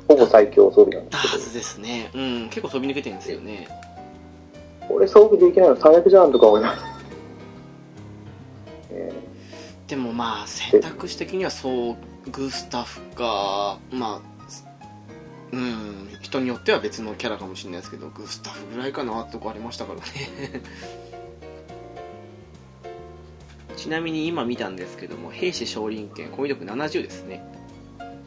[0.10, 2.12] ほぼ最強装備なんですけだはずですね。
[2.14, 3.70] うん、結構飛び抜けてるんですよね。
[4.82, 6.99] ど、これ装備できないの最悪じゃんとか思います。
[8.92, 9.12] え
[9.88, 14.40] でもまあ、選択肢的にはそう、グスタフか、まあ、
[15.52, 20.04] うん、人によっては別のキャラかもしれないですけど、グスタフぐらいかなってとこありましたからね。
[23.76, 27.44] ちなみに今見たんですけども、兵士昇臨剣、攻撃力70ですね。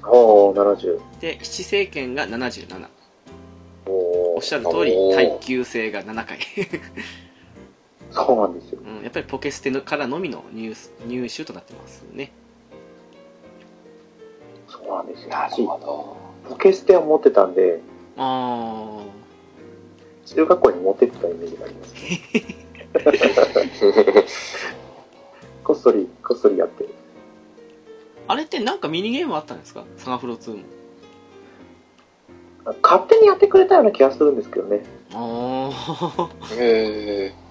[0.02, 0.98] ー、おー、70。
[1.20, 2.88] で、七星剣が77。
[3.86, 6.38] おおっしゃる通り耐久性が7回。
[8.10, 8.71] そうなんですよ。
[9.12, 10.74] っぱりポケステのからのみの入
[11.06, 12.32] 入手となってますね。
[14.66, 15.28] そうなんですよ。
[15.28, 15.78] なるほ
[16.46, 16.50] ど。
[16.50, 17.44] ポケステを持ってた。
[17.44, 17.80] んで、
[18.16, 19.04] ああ
[20.26, 21.28] 中学校に持ってった。
[21.28, 22.00] イメージがあります、ね。
[25.62, 26.94] こっそり、こっそりやってる。
[28.28, 29.54] あれってなんかミニゲームあった。
[29.54, 30.62] んですかサガフロ2も。
[32.82, 33.74] 勝手にやってくれた。
[33.74, 34.82] ような気がするんですけどね。
[35.12, 35.70] あ
[36.16, 37.26] あへ。
[37.26, 37.41] え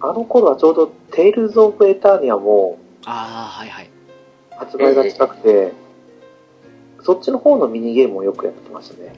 [0.00, 3.90] あの頃はちょうど、テイルズ・オブ・エターニアもああ、はいはい。
[4.50, 5.72] 発売が近くて、
[7.02, 9.14] そっちの方のミニゲームをよくやってましたね。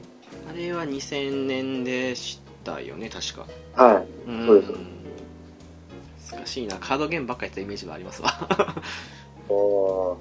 [0.49, 3.47] あれは2000年でしたよね、確か。
[3.83, 4.31] はい。
[4.31, 4.73] んそうです
[6.35, 6.77] 難しいな。
[6.77, 8.29] カードゲームばっかやったイメージがありますわ。
[9.49, 10.15] おー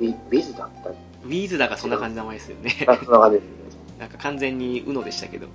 [0.00, 2.72] ビビズだったウィーズだかそんな感じの名前ですよね。
[2.88, 3.54] あ、そんな感じですね。
[4.00, 5.46] なんか完全に UNO でしたけど。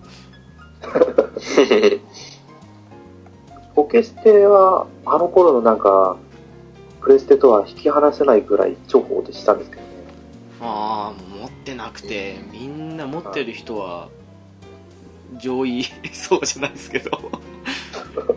[3.72, 6.18] えポケステは、あの頃のなんか、
[7.02, 9.88] プレステとは引き離せないぐらい重宝でしたんですけどね。
[10.62, 14.10] ああ、持ってなくて、みんな持ってる人は、
[15.38, 17.12] 上位 そうじゃないですけど、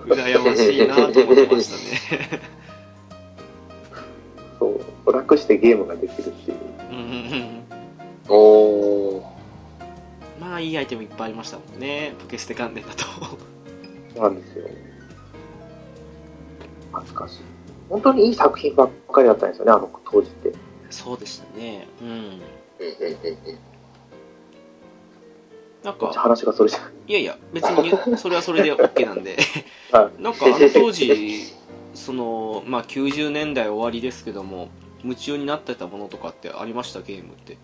[0.06, 2.40] 羨ましいなと思ってましたね。
[4.60, 6.58] そう、楽してゲームができるっていう。
[6.90, 7.08] うんうんう
[7.48, 7.62] ん
[8.28, 9.22] おー。
[10.40, 13.04] まあ、いいアイテムいっぱいありましたもんね、ポケステ関連だと。
[14.14, 14.68] そうなんですよ。
[16.92, 17.40] 懐かしい。
[17.88, 20.52] 本当にいい作品ばっかりだったんですよね、あの当時って。
[20.90, 21.88] そうでしたね。
[22.00, 22.08] うん。
[22.08, 22.40] うんうんうんう
[23.52, 23.58] ん
[25.82, 26.82] なんか、話がそれじゃん。
[27.08, 29.36] いやいや、別にそれはそれで OK なんで。
[29.90, 31.42] は なんかあの当時、
[31.94, 34.68] その、まあ90年代終わりですけども、
[35.02, 37.00] 夢中になってたものとかってありました？
[37.02, 37.56] ゲームって。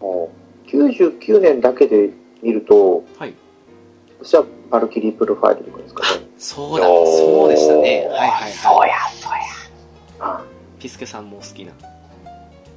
[0.00, 0.32] も
[0.64, 2.08] う、99年だけで
[2.40, 3.34] 見ると、はい。
[4.22, 6.20] 私はバルキリープロファイルとかですかね。
[6.38, 8.06] そうだ、そうでしたね。
[8.08, 8.50] はいはいはい。
[8.50, 8.94] や、そうや。
[10.20, 10.44] あ
[10.78, 11.72] ピスケさんも好きな。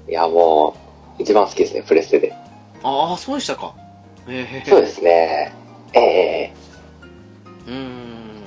[0.09, 0.75] いや、も
[1.19, 2.33] う、一番好きですね、プレステで。
[2.83, 3.75] ああ、そうでしたか。
[4.27, 5.53] ええそうですね。
[5.93, 6.53] ええ
[7.67, 8.43] うーん。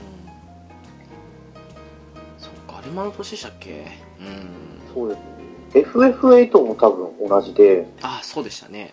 [2.39, 3.87] そっか、あれもあの年でしたっけ？
[4.21, 4.81] うん。
[4.93, 5.27] そうですね。
[5.75, 8.93] FF8 も多分同じで、あ、そうでしたね。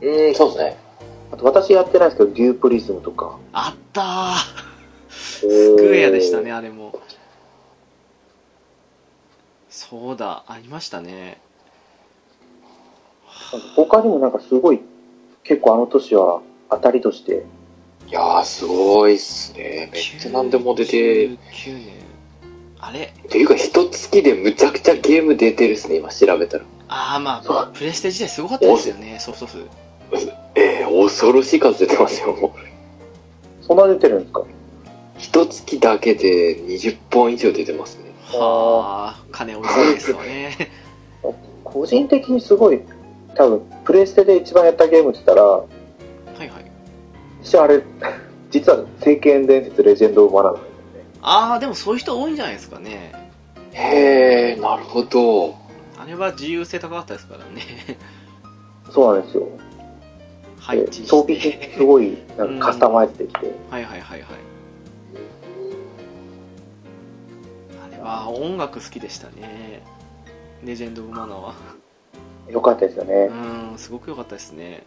[0.00, 0.76] うん、そうですね。
[1.32, 3.38] あと私やってないですけど、デュープリズムとか。
[3.52, 4.34] あったー
[5.10, 6.52] ススクエアでしたね、。
[6.52, 7.00] あれも。
[9.68, 11.40] そうだ、ありましたね。
[13.74, 14.80] 他にもなんかすごい、
[15.44, 17.44] 結構あの年は当たりとして、
[18.08, 19.90] いやー、すごいっすね。
[19.92, 22.00] めっちゃ何でも出て、9年。
[22.80, 23.14] あれ？
[23.26, 26.64] っていうか、一月でむちゃくちゃゲーム出てるっすね、今調べたら。
[26.88, 29.58] ああ、まそあ、プレステ時代すごかったですよね、ソフト数。
[30.90, 33.64] ええ恐ろしい数出てますよ、もう。
[33.64, 34.44] そんな出てるんですか？
[35.18, 38.10] 一月だけで20本以上出てますね。
[38.32, 40.56] はあ、金おじさんですよね。
[41.64, 42.80] 個人的にすごい、
[43.34, 46.48] 多分、プレステで一番やったゲームって言ったら、はいはい。
[47.42, 47.82] 私あれ、
[48.50, 51.04] 実は聖剣伝説レジェンド・オブ・マナーなんですよね。
[51.22, 53.12] ああ、でもそういう人多いんじゃないですかね。
[53.72, 55.54] へえ、なるほど。
[55.98, 57.62] あれは自由性高かったですからね。
[58.90, 59.46] そうなんですよ。
[60.76, 61.02] 配置して。
[61.02, 64.38] で装備品すごい、なんかカスタマイズできて、はいはいはいはい。
[67.92, 69.82] あれは音楽好きでしたね。
[70.64, 71.54] レジェンド・オブ・マナーは。
[72.50, 73.14] よかったですよね。
[73.72, 74.84] うん、すごく良かったですね。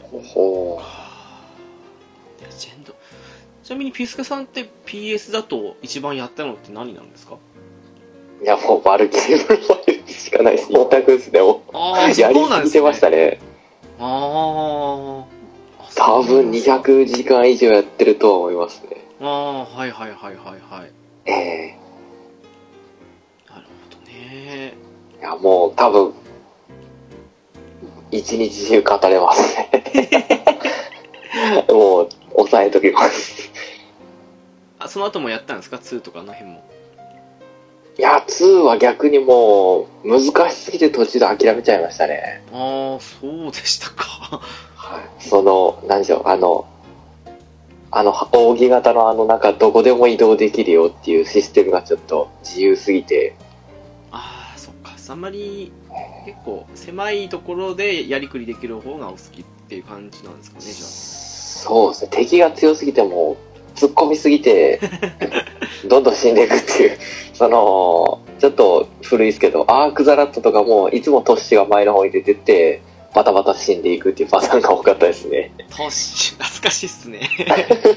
[0.00, 0.80] ほほ
[2.40, 2.94] レジェンド。
[3.62, 7.36] ちなみにピスケさんって PS だと一番やったのって何なんですか？
[8.44, 10.70] いや、もうバルキリープロファイルしかないです。
[10.70, 11.40] 一択ですね。
[11.40, 13.40] もああ、うやりすぎてましたね。
[13.98, 15.34] ああ。
[15.94, 19.06] 多分200時間以上やってるとは思いますね。
[19.22, 20.92] ああ、はいはいはいはいはい。
[21.24, 21.78] ええ
[23.48, 24.74] なるほどね。
[25.18, 26.12] いや、もう多分、
[28.10, 29.70] 一日中語れますね。
[31.72, 33.50] もう、抑えときます。
[34.78, 36.73] あ、その後もやったんですか ?2 とかあの辺も。
[37.96, 42.42] いや、2は逆にもう、難しすぎて途中で諦めちゃいましたね。
[42.52, 44.40] ああ、そうでしたか。
[44.74, 45.22] はい。
[45.22, 46.66] その、何でしょう、あの、
[47.92, 53.36] あの、扇形のあの、なんか、どこでも移動できるよっていうシステムがちょっと自由すぎて、
[54.10, 54.90] ああ、そっか。
[55.08, 55.70] あんまり、
[56.26, 64.80] 結構、狭いところでやりくりできる方がお好きっていう感じなんですかね、じそうですね、敵が強すぎてもう、突っ込みすぎて、
[65.88, 66.98] どんどん死んでいくっていう、
[67.32, 72.82] その、ちょっと古いですけど、アークザラットとかも、いつもトッシュが前の方に出てって、
[73.14, 75.52] バタバタ死んでいくっていうパターンが多かったですね。
[75.70, 77.28] トッシュ、懐かしいっすね。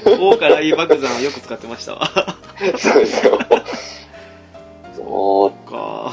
[0.04, 2.08] 大からいい爆弾をよく使ってましたわ。
[2.76, 3.38] そうですよ。
[5.08, 6.12] もか。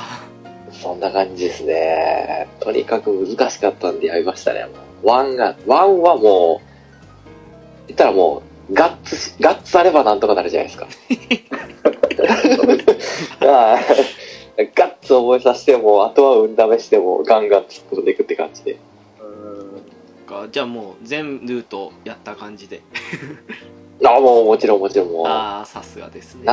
[0.72, 2.48] う、そんな感じですね。
[2.60, 4.68] とにかく難しかったんでやりましたね。
[5.04, 10.88] ワンが、ワンはもう、言ったらもう、ガッツし、ガッツあればなんとかなるじゃないですか。
[13.48, 13.80] ああ
[14.58, 18.78] ガッツ覚えさせても、あとは運試しても、ガンガン突っ込んでいくって感じで。
[20.26, 22.82] かじゃあもう全ルートやった感じで。
[24.04, 26.44] あ あ、もうもちろんもちろんもう、ああ、さすがですね。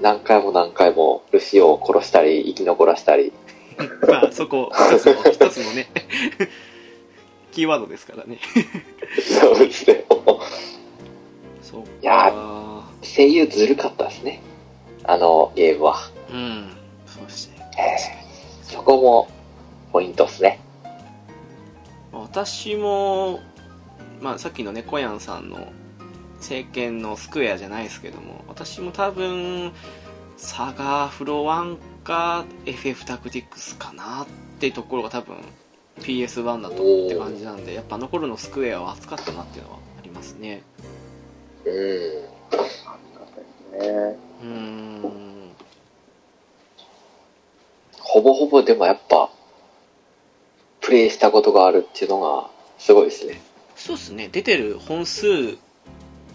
[0.00, 3.32] 何回も何回も、ルシオを殺したり、生き残らしたり。
[4.06, 5.88] まあ、そこ、一つの、一つのね、
[7.52, 8.38] キーワードですからね。
[9.20, 10.04] そうですね。
[12.02, 12.32] いや
[13.02, 14.40] 声優ずるかったですね。
[15.04, 15.96] あのゲームは。
[16.30, 16.70] うん。
[17.06, 17.58] そうですね。
[18.62, 19.28] そこも、
[19.92, 20.60] ポイントですね。
[22.12, 23.40] 私も、
[24.20, 25.72] まあ、さっきのね、コヤンさんの、
[26.36, 29.72] 政権のスクエアじゃないですけども、私も多分、
[30.36, 34.26] サガフロ1か FF タクティクスかなっ
[34.60, 35.36] てところが多分
[36.00, 40.62] PS1 だとって感じなんで、やっぱあの頃のスクエアは熱かったなっていうのはありますね。
[41.68, 42.24] う
[43.76, 43.78] ん。
[43.78, 44.16] ね。
[44.42, 45.02] うん。
[48.00, 49.30] ほぼほぼでもやっぱ、
[50.80, 53.40] プレイしたことがあるっていうのが、すごいですね。
[53.76, 55.56] そうですね、出てる本数、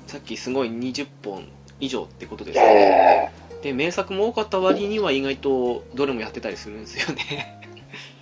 [0.07, 1.47] さっきすごい20本
[1.79, 3.31] 以上ってことですね。
[3.59, 6.81] えで、名作も多かった割には意外とどれもやってたりするん。
[6.81, 7.59] ですよね。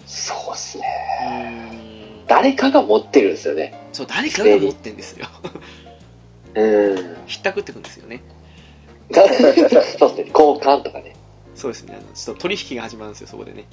[0.05, 0.83] そうですね。
[2.27, 3.31] 誰かが持ってるん。
[3.31, 3.73] ですよね。
[3.91, 4.95] そう、誰かが持ってん。
[4.95, 5.27] ですよ。
[6.55, 7.17] うん。
[7.27, 8.21] ひったくってくんですよね。
[9.11, 10.31] そうですね。
[10.33, 11.15] 交換とかね。
[11.55, 11.95] そうですね。
[11.97, 13.65] あのちょっと取引が始まるんですよ、そこでね。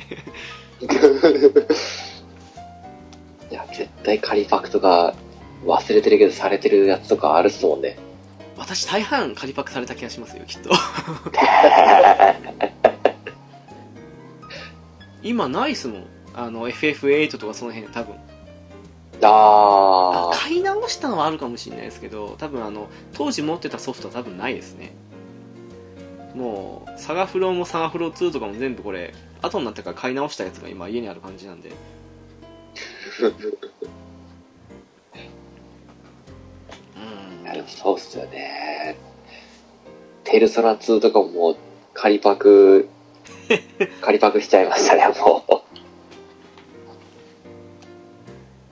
[3.51, 5.15] いや、絶対仮パクとか
[5.65, 7.97] 忘れてるけどされてるやつとかあるっすもんね。
[8.57, 10.71] 私大半仮パクされた気がしますよ、きっと。
[15.23, 16.07] 今ないっすもん。
[16.35, 18.17] あの、FF8 とかその辺多分。
[19.23, 20.39] あー。
[20.39, 24.93] 買い直したのはあるかもしれないですけど、多分あの、当時持ってたソフトは多分ないですね。
[26.35, 31.71] もう、サガフロもサガフロ2とかも全部これ、後になってから買い直したやつが今家にある感じなんで。
[33.21, 33.29] う
[37.41, 37.45] ん。
[37.45, 38.97] でもそうっすよね。
[40.25, 41.57] ペルソナ2とかももう
[41.95, 42.89] 仮パク、
[44.03, 45.68] 仮パクしちゃいましたね、もう。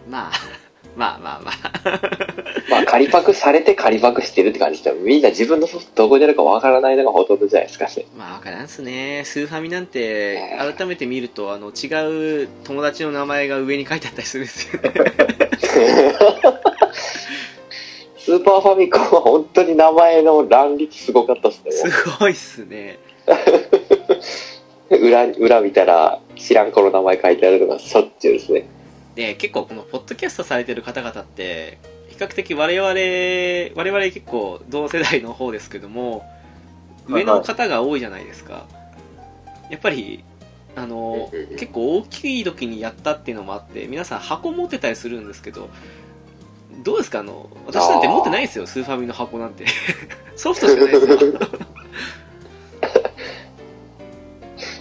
[0.08, 0.32] まあ、
[0.96, 1.54] まあまあまあ。
[2.70, 8.06] まあ仮パクされて仮パクしてるって感じで、みんな自分のソフトどこにあるかわからないのがほとんどじゃないですかね。
[8.16, 9.22] まあ、わからんっすね。
[9.24, 14.90] スーファミなんて、改めて見ると、あの、違う友達の名前が上に書いてあったりするんですよね。
[18.18, 21.70] スーパーファミコンは本当に名前の乱立すごかったっすね。
[21.70, 21.88] す
[22.18, 22.98] ごいっすね。
[24.90, 28.66] 裏、裏見たら知らん子の名前書いてあるのがしょっちゅうですね。
[29.16, 32.90] で、結構この、ポッドキャストされてる方々って、比較的我々、
[33.74, 36.24] 我々結構同世代の方ですけども、
[37.08, 38.66] 上の方が多いじゃないですか。
[39.70, 40.22] やっぱり、
[40.78, 45.68] あの結構大きい時にやったっていうのもあって、皆さん箱持ってたりするんですけど、
[46.84, 47.20] どうですか？
[47.20, 49.64] あの、私なんて持ってないですよ、スーファミの箱なんて。
[50.36, 51.16] ソフトしかないですよ。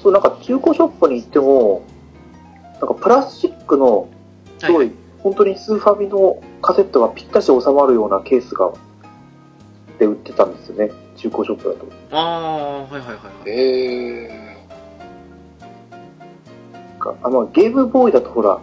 [0.03, 1.83] そう、なんか中古ショップに行っても、
[2.73, 4.09] なんかプラスチックの、
[4.59, 8.71] すごい、本当にスーファミのカセットがぴったし収まるようなケースが、
[9.99, 10.91] で売ってたんですよね。
[11.15, 11.87] 中古ショップだと。
[12.11, 13.49] ああ、はいはいはいはい。
[13.49, 14.45] へ
[17.05, 17.15] か。
[17.21, 18.59] あ、まあ、ゲームボーイだとほら、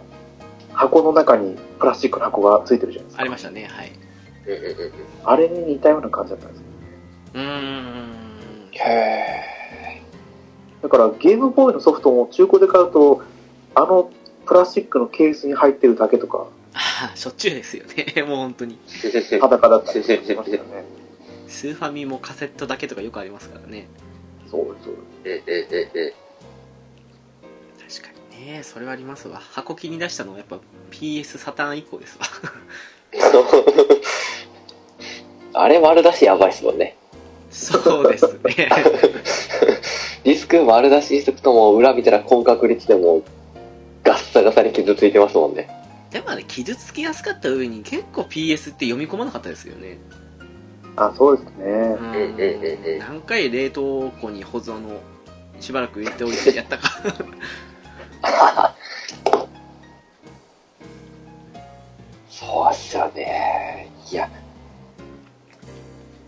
[0.73, 3.21] 箱の中にプラスチックの箱がついてるじゃないですか。
[3.21, 3.91] ありましたね、はい。
[5.23, 6.65] あれに似たような感じだったんですよ。
[7.35, 7.45] うーん。
[8.73, 10.03] へ
[10.81, 13.21] だからゲームボーイのソフトも中古で買うと、
[13.75, 14.11] あの
[14.45, 18.77] プラスチックのケースに入ってるだけとか、ああ、しょっちゅうですよね、 もう本当に。
[18.87, 20.83] ー裸だったりしましたよね。
[21.47, 23.87] スーファミもカセットだけとかよくありますからね。
[24.49, 25.47] そうです、そうです。
[25.47, 26.13] うんうんうんうん
[27.79, 29.39] 確かにね、それはありますわ。
[29.39, 30.59] 箱切り出したのはやっぱ
[30.91, 32.25] PS サターン以降ですわ。
[35.53, 36.97] あれ丸出しやばいっすもんね。
[37.51, 38.39] そうですね。
[40.23, 43.23] ディスク丸出ししとくともう裏見たら高確率でもう
[44.03, 45.69] ガッサガサに傷ついてますもんね。
[46.11, 49.97] でもあれ、傷つきやすかった上に結構 PS って読み込まなかったですよね。
[50.95, 51.65] あ、そうですね。
[51.65, 52.39] うんうんうん
[52.85, 54.99] うん何回冷凍庫に保存の
[55.59, 56.89] しばらく入れておいてやったか。
[62.29, 63.89] そうっすよね。
[64.11, 64.29] いや、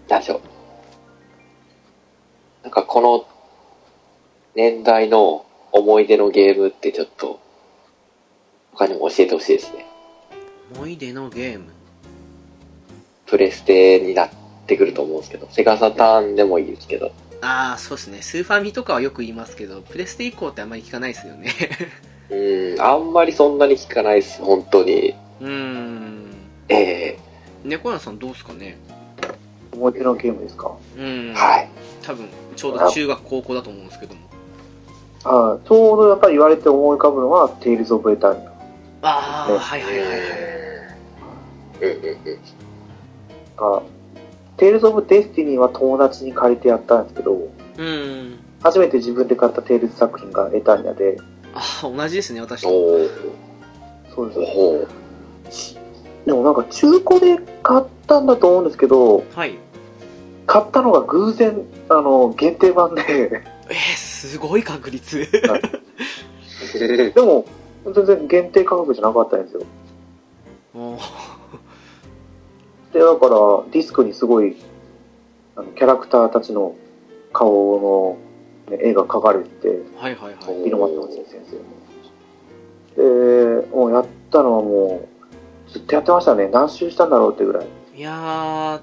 [0.08, 0.42] なんでしょう。
[2.64, 3.28] なんかこの
[4.56, 7.40] 年代の思い出のゲームってちょっと
[8.76, 9.86] 他にも教えてほしいですね。
[10.76, 11.66] 思い出のゲーム。
[13.26, 14.30] プレステになっ
[14.68, 17.12] てくると思うんですけど、セガサターンでもいいですけど。
[17.42, 18.22] ああ、そうですね。
[18.22, 21.52] スーファミとかはよく言いますけど、プレステ以降ってあんまり聞かないですよね。
[22.30, 25.16] うん、あんまりそんなに聞かないです、本当に。
[25.42, 26.26] うーん。
[26.70, 27.18] え
[27.64, 28.78] 猫屋さんどうですかね？
[29.74, 30.72] 思い出のゲームですか？
[30.98, 31.30] うん。
[31.32, 31.70] えはい。
[32.02, 34.22] 多分、ちょうど中学高校だと思うんですけども。
[35.28, 38.55] あちょうどやっぱり言われて思い浮かぶのは、テイルズ・オブ・エターニア。
[39.02, 40.20] ああ、ねはいはいはいはい。
[41.82, 42.40] うんうんうん。
[43.58, 43.82] が
[44.58, 48.40] テイルズ・オブ・デスティニーは友達に借りてやったんですけど、うん。
[48.64, 51.18] 初めて自分で買ったテイルズ作品がエターニアで、
[51.54, 52.70] ああ、同じですね、私と。
[54.14, 54.40] そうです。
[54.40, 54.88] おー
[56.26, 59.58] でもなんか中古で買ったんだと思うんですけど、はい。
[60.48, 63.04] 買ったのが偶然、あの、限定版で、
[63.70, 65.28] えー、すごい確率。
[67.14, 67.46] でも、
[67.94, 69.62] 全然限定価格じゃなかったんですよ。
[72.94, 73.38] で、だから、
[73.72, 74.56] ディスクにすごい、
[75.56, 76.76] あのキャラクターたちの
[77.32, 78.18] 顔
[78.70, 79.68] の、ね、絵が描かれてて、
[79.98, 80.68] はいはいはい。
[80.68, 81.42] 猪俣町先
[82.96, 83.62] 生の。
[83.62, 85.08] で、もうやったのはも
[85.68, 86.48] う、ずっとやってましたね。
[86.48, 87.68] 何周したんだろうってぐらい。
[87.96, 88.82] いや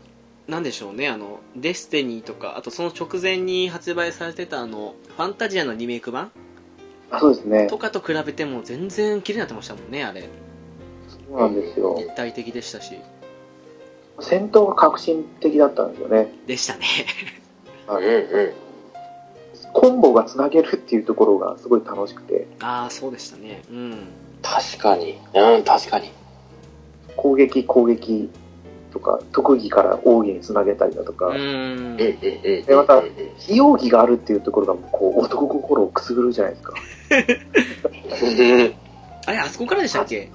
[0.49, 6.31] ー、なんでしょうね、あの、デスティニーとか、あとその直前に発売されてたあの、ファンタジアのリメイク版
[7.13, 7.67] あ、そうですね。
[7.67, 10.23] とかと比べても全然綺麗になってましたもんね、あれ。
[10.23, 11.95] そうなんですよ。
[11.99, 12.99] 立体的でしたし。
[14.21, 16.33] 戦闘が革新的だったんですよね。
[16.47, 16.87] でしたね。
[17.89, 18.53] うんうん。
[19.73, 23.63] コンボがつなげるっていうところがすごい楽しくて、ああ、そうでしたね。
[23.71, 23.99] うん。
[24.43, 25.19] 確かに。
[25.35, 26.11] うん、確かに。
[27.17, 28.31] 攻撃、攻撃
[28.93, 31.29] とか、特技から奥義につなげたりだとか。
[32.67, 33.03] でまた
[33.39, 36.75] 非容疑があるっていうところが、こう、男心をくすぐるじゃないですか。
[39.27, 40.31] あれ、あそこからでしたっけ？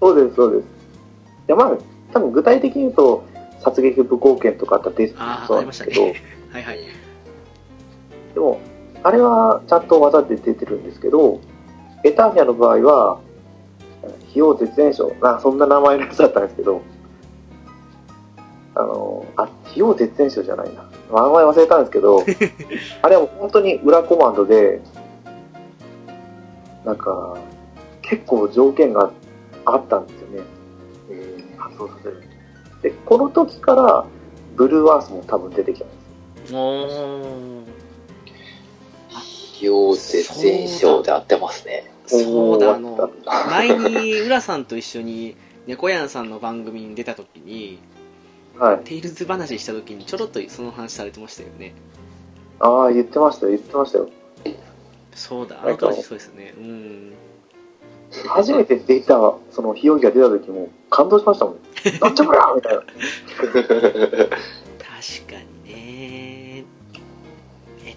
[0.00, 0.64] そうです、そうです。
[1.46, 1.72] で、まあ、
[2.12, 3.24] 多分具体的に言うと、
[3.60, 6.20] 殺撃無貢献とかあったデスああ、そうありましたなんですけど、ね。
[6.52, 6.78] はいはい。
[8.34, 8.60] でも、
[9.02, 11.40] あれはちゃんと技で出てるんですけど、
[12.04, 13.18] エターニアの場合は、
[14.02, 16.80] 費用絶縁症、なそんな名前のやつだったんですけど、
[18.74, 20.88] あの、あ、費用絶縁症じゃないな。
[21.12, 22.22] 名前忘れたんですけど、
[23.02, 24.80] あれはもう本当に裏コマンドで、
[26.84, 27.36] なんか、
[28.02, 29.10] 結構条件が
[29.64, 30.42] あったんですよね。
[31.56, 32.22] 発動させる。
[32.82, 34.04] で、この時から、
[34.56, 36.54] ブルーワースも多分出てきたんです。
[36.54, 37.80] おー。
[39.60, 41.90] 費用絶縁症で合ってますね。
[42.06, 45.36] そうだ、あおのー、前に浦さんと一緒に
[45.66, 47.78] 猫やんさんの番組に出た時に、
[48.60, 48.84] はい。
[48.84, 51.72] テイルズ話した時にちょろっとその話されてましたよね。
[52.58, 54.10] ああ、言ってましたよ、言ってましたよ。
[55.14, 56.52] そうだ、あの当時そうですね。
[56.58, 57.12] うん。
[58.28, 59.14] 初めて出た、
[59.50, 61.56] その、費用が出た時も感動しましたもん。
[62.00, 62.82] なんじゃこりゃみたいな。
[62.82, 62.92] 確
[63.56, 66.39] かにね。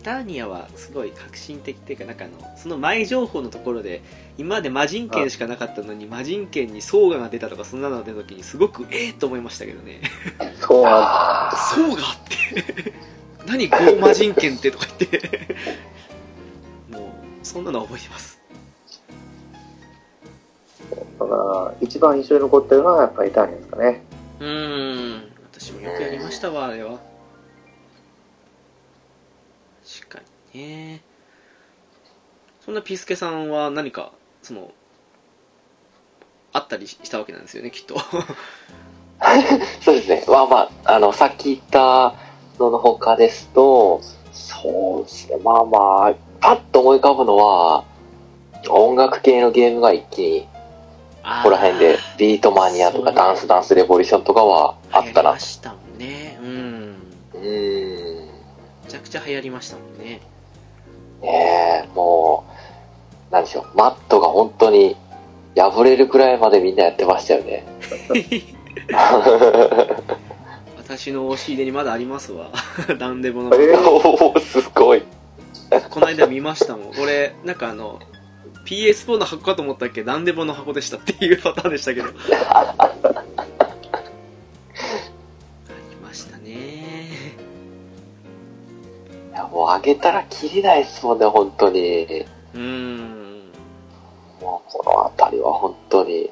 [0.03, 4.01] ターニアはすごい革新的っていうか、なんかあの、その前情報のところで、
[4.37, 10.01] 今まで魔人剣しかなかったのに、魔人剣にソーガが出たとか、そんなのが出た時に、すごくええと思いましたけどね。
[10.59, 11.97] そうなんあソーガっ
[12.83, 12.93] て、
[13.47, 15.55] 何ゴー魔人剣ってとか言って。
[16.91, 17.03] もう、
[17.41, 18.39] そんなの覚えてます。
[21.19, 24.03] だから、一番印象に残ってるのはやっぱりターニアですかね。
[24.39, 27.12] うん、私もよくやりましたわ、あれは。
[29.83, 30.21] 確か
[30.53, 31.01] にね。
[32.65, 34.71] そんなピースケさんは何かその
[36.53, 37.97] あったりしたわけなんですよねきっと
[39.81, 40.23] そうですね。
[40.27, 42.13] まあまあ、あの、さっき言った
[42.59, 44.01] のの他ですと、
[44.31, 45.37] そうですね。
[45.37, 47.85] まあまあ、パッと思い浮かぶのは、
[48.69, 50.49] 音楽系のゲームが一気に、こ
[51.43, 56.95] こら辺で、ビートマニアとかダンスダンスレボリューションとかはあったなましたもんねうん
[57.33, 58.33] うーん。
[58.83, 60.21] めちゃくちゃ流行りましたもんね。
[61.21, 62.45] ねえ、も
[63.29, 64.95] う、なんでしょう、マットが本当に
[65.55, 67.63] 破れるくらいまでみんなやってましたよね。
[70.77, 72.49] 私の押し入れにまだありますわ。
[72.97, 73.55] ダンデボの。
[73.55, 75.03] えーすごい。
[75.89, 76.91] この間見ましたもん。
[76.99, 77.99] 俺なんかあの
[78.65, 82.09] PS4 の箱かと思ったっけダンデボの箱でしたっていうパターンでしたけど
[89.53, 92.25] もう上げたら切りないですもんね、本当に。
[92.55, 93.51] うーん。
[94.41, 96.31] もうこの辺りは本当に、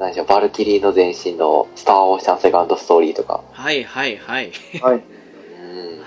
[0.00, 4.50] 何でしょう、バルキリーの前身のスターオーシャンセカンドストーリーとか、はいはいはい。
[4.82, 5.02] はい。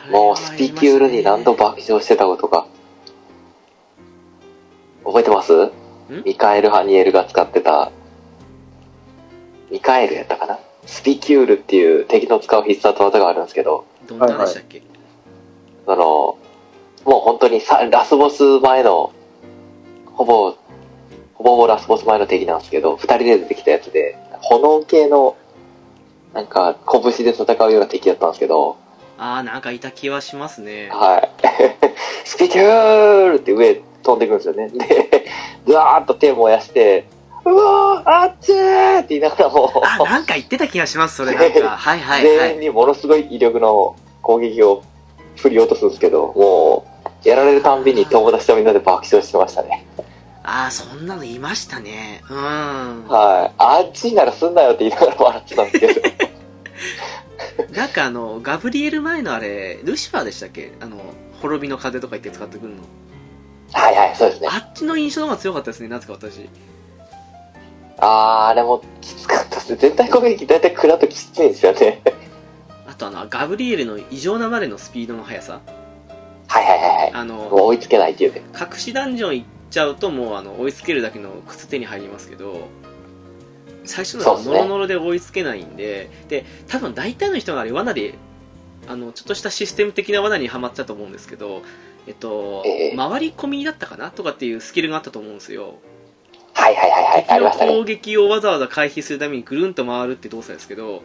[0.08, 0.12] うん。
[0.12, 2.68] もうスピキュールに何度爆笑してたことか。
[5.06, 5.72] 覚えてます？
[6.26, 7.94] ミカエル・ハニエルが使ってた、
[9.72, 10.60] ミカエルやったかな？
[10.86, 14.82] スピキュールっていう敵の使う必殺技があるんですけど、どんなでしたっけ、
[15.86, 16.38] その、
[17.06, 19.14] もう本当にさラスボス前の、
[20.06, 20.52] ほぼ、
[21.36, 25.36] ほぼほぼラスボス前の敵なんですけど、二人で出てきたやつで、炎系の、
[26.34, 28.78] なんか、拳で戦うような敵だったんですけど、
[29.20, 31.30] ああなんかいた気はしますねはい。
[32.24, 34.70] スピキュールって上飛んでくるんですよね。
[34.70, 35.26] で、
[35.66, 37.06] ずわーっと手燃やして、
[37.50, 41.34] うわーあっちーって言いながらも、あなんか言ってた気がしますそれ。
[41.34, 41.70] なんか。
[41.78, 44.84] はいはいは全員いにものすごい威力の攻撃を
[45.38, 46.86] 振り落とすんですけど、も
[47.24, 49.86] う、やられるたんびに友達とみんなで爆笑してましたね。
[50.44, 52.22] ああそんなのいましたね。
[52.30, 52.38] うん。
[53.08, 53.54] はい。
[53.58, 56.28] あっちならすんなよって言いながら笑ってたんですけど。
[57.76, 60.72] なんかあのガブリエル前のあれルシファーでしたっけ？
[60.80, 60.98] あの
[61.42, 62.82] 滅びの風とか言って使ってくるの。
[63.74, 64.48] はいはい、そうですね。
[64.50, 66.48] あっちの印象の方が強かったですねなぜか私
[67.98, 69.78] あー、あれもきつかったですね。
[69.78, 72.02] 全体攻撃大体食らうときついんですよね。
[72.88, 75.62] あとあのガブリエルの異常なまでのスピードの速さ
[76.48, 77.12] はいはいはいはい。
[77.14, 78.42] あのもう追いつけないっていうね。
[78.54, 82.68] 隠しダンジョン行っちゃうともうあの追いつけるだけの靴手に入りますけど
[83.86, 88.16] 最初のノロノロで追いつけないんでで多分大体の人があれ罠で
[88.88, 91.62] あのちょっとしたシステム的な罠にはまったと思うんですけど
[92.08, 95.76] えっと、ええ回り込みだったかなとかっていうスキルがあったと思うんですよ
[96.60, 97.26] はいはいはいはい。
[97.28, 97.84] あ敵のりましたね攻。
[97.84, 101.04] 撃をわざわざ回避するためにぐるんと回るって動作ですけど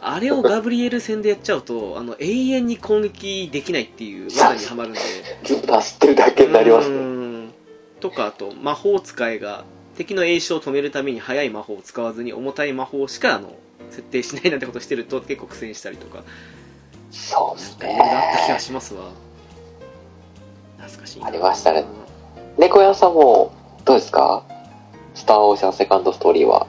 [0.00, 5.00] あれをガブリエル戦でやっちゃうとあの永遠に攻撃できないっていう罠にはまるんで
[5.44, 7.50] ずっと走ってるだけになりますうね。
[8.00, 9.64] とかあと魔法使いが
[9.96, 13.54] 敵の栄唱を止めるために速い魔法を使わずに重たい魔法しかあの
[13.90, 16.24] 設定しないなんてことしてると結構苦戦したりとか
[17.10, 18.60] そうですなんかいろいろあった気がね。
[18.60, 19.10] しますわ
[20.78, 21.84] 懐かしいなありましたね
[22.58, 23.52] 猫屋さんも、
[23.84, 24.42] どうですか？
[24.48, 24.55] ス
[25.26, 26.66] ターオーシャンセカンドストーリーは。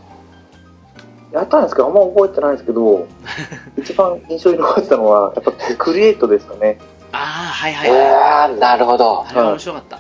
[1.31, 3.07] やったんですけど、あんま覚えてないですけど、
[3.77, 6.79] 一番印象に残ってたのは、やっぱクリエイトですかね。
[7.11, 7.19] ああ
[7.53, 9.25] はいはいはいえー、なるほど。
[9.27, 9.99] あれは面白かった、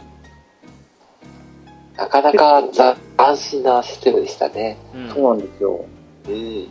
[1.97, 4.77] なかなか斬新なシステムでしたね。
[4.93, 5.85] うんそうなんですよ。
[6.27, 6.67] うん。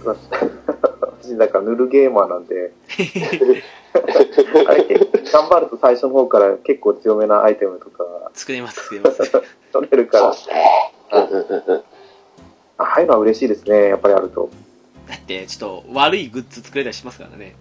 [0.04, 2.72] 私、だから塗るゲーマーなんで、
[4.66, 4.84] あれ、
[5.32, 9.22] 頑張ると最初の方から結構強めなアイテムとか作れます作れます
[9.72, 10.92] 取れるからそうで、すね。
[11.12, 11.82] うんうんうんうん。
[12.78, 14.50] ああいうのは嬉しいですね、やっぱりあると。
[15.08, 17.56] だってちょっと悪いグッズ作れたりしますからね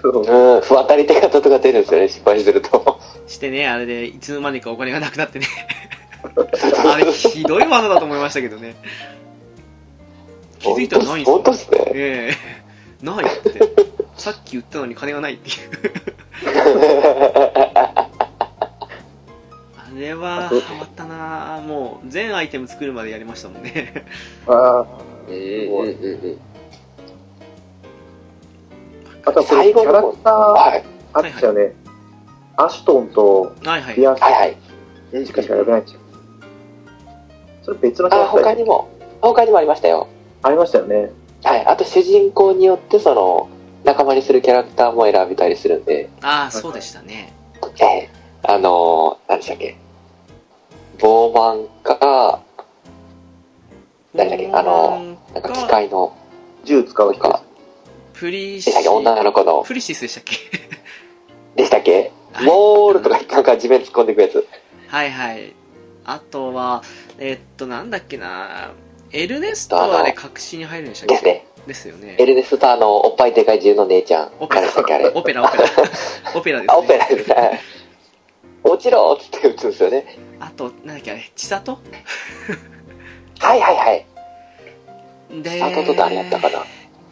[0.00, 3.00] そううん、不当たり手形とか出るんですよね、失敗すると。
[3.26, 5.46] してねあれでいつの間にかお金がなくなってね
[6.22, 8.76] あれひどい技だと思いましたけどね
[10.58, 11.78] 気づいたらないんですよ本当っすね。
[11.94, 12.30] え
[13.02, 13.60] えないって
[14.16, 15.56] さっき言ったのに金がないっていう
[16.46, 17.71] あ
[19.96, 24.04] れはハマったなぁもう全アイテム作るまでやりましたもんね
[24.46, 24.86] ああ
[25.28, 26.38] うんうんうんうん。
[29.24, 30.84] あとはこれ、キャラクターはい。
[31.12, 31.74] あっちゃね、
[32.56, 34.32] アシュトンとはいはいビアスはい
[35.12, 35.26] はい。
[35.26, 36.00] しかしかやれないんですよ。
[37.62, 38.88] それ別のキャあ、ラクター他にも、
[39.20, 40.08] 他にもありましたよ。
[40.42, 41.12] ありましたよね。
[41.44, 41.66] はい。
[41.66, 43.48] あと主人公によって、その、
[43.84, 47.32] 仲間にするキャラクターも選べたりするんで、ああそうでしたね
[47.80, 48.10] ええ
[48.44, 49.76] あのー、何でしたっけ？
[51.02, 52.40] ボーマンか、
[54.14, 56.16] 誰だっけあのなんか機械の、
[56.64, 57.42] 銃使う人です。
[58.14, 60.36] プリシでしたっけ女の子の、プリシスでしたっけ？
[61.56, 62.12] でしたっけ？
[62.32, 64.46] はいモールとかなんか地面突っ込んでいくやつ。
[64.86, 65.52] はいはい。
[66.04, 66.82] あとは、
[67.18, 68.70] えっと、なんだっけな、
[69.10, 71.14] エルネストはあれ、隠しに入るんでしたっけ？
[71.16, 71.46] ですね。
[71.66, 72.26] ですよねエ。
[72.26, 74.30] ルネスタのおっぱいでかい銃の姉ちゃん。
[74.38, 75.08] オペラ誰でしたっけあれ。
[75.08, 75.64] オペラ、オペラ。
[76.36, 76.98] オペラですあ、オペね。
[76.98, 77.60] ラですね。
[78.64, 80.18] 落ちろっつって撃つんですよね。
[80.40, 81.72] あと、なんだっけあれ、千里？
[83.40, 84.06] はいはいはい。
[85.42, 86.64] で、あとと誰やったかな。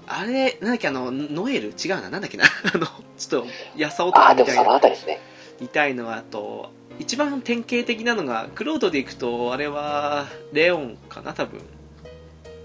[0.06, 1.68] あれ、なんだっけあの、ノエル？
[1.68, 2.44] 違うな、なんだっけな。
[2.74, 2.86] あの、
[3.18, 3.46] ちょっと、
[3.76, 4.76] やさ男あ、でもそのみたいな。
[4.76, 5.20] あたりですね。
[5.60, 11.60] みたいのは、あと、一番典型的なのが、クロードでいくと、あれは、レオンかな、多分。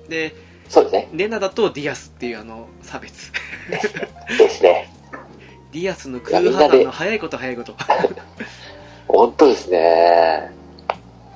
[0.10, 0.36] で、
[0.70, 1.10] そうですね。
[1.14, 3.32] レナだとディアスっていうあの、差別。
[3.70, 4.92] ですね。
[5.72, 7.76] ディアスの空破山の早いこと早いこと。
[9.08, 10.52] 本当ですね。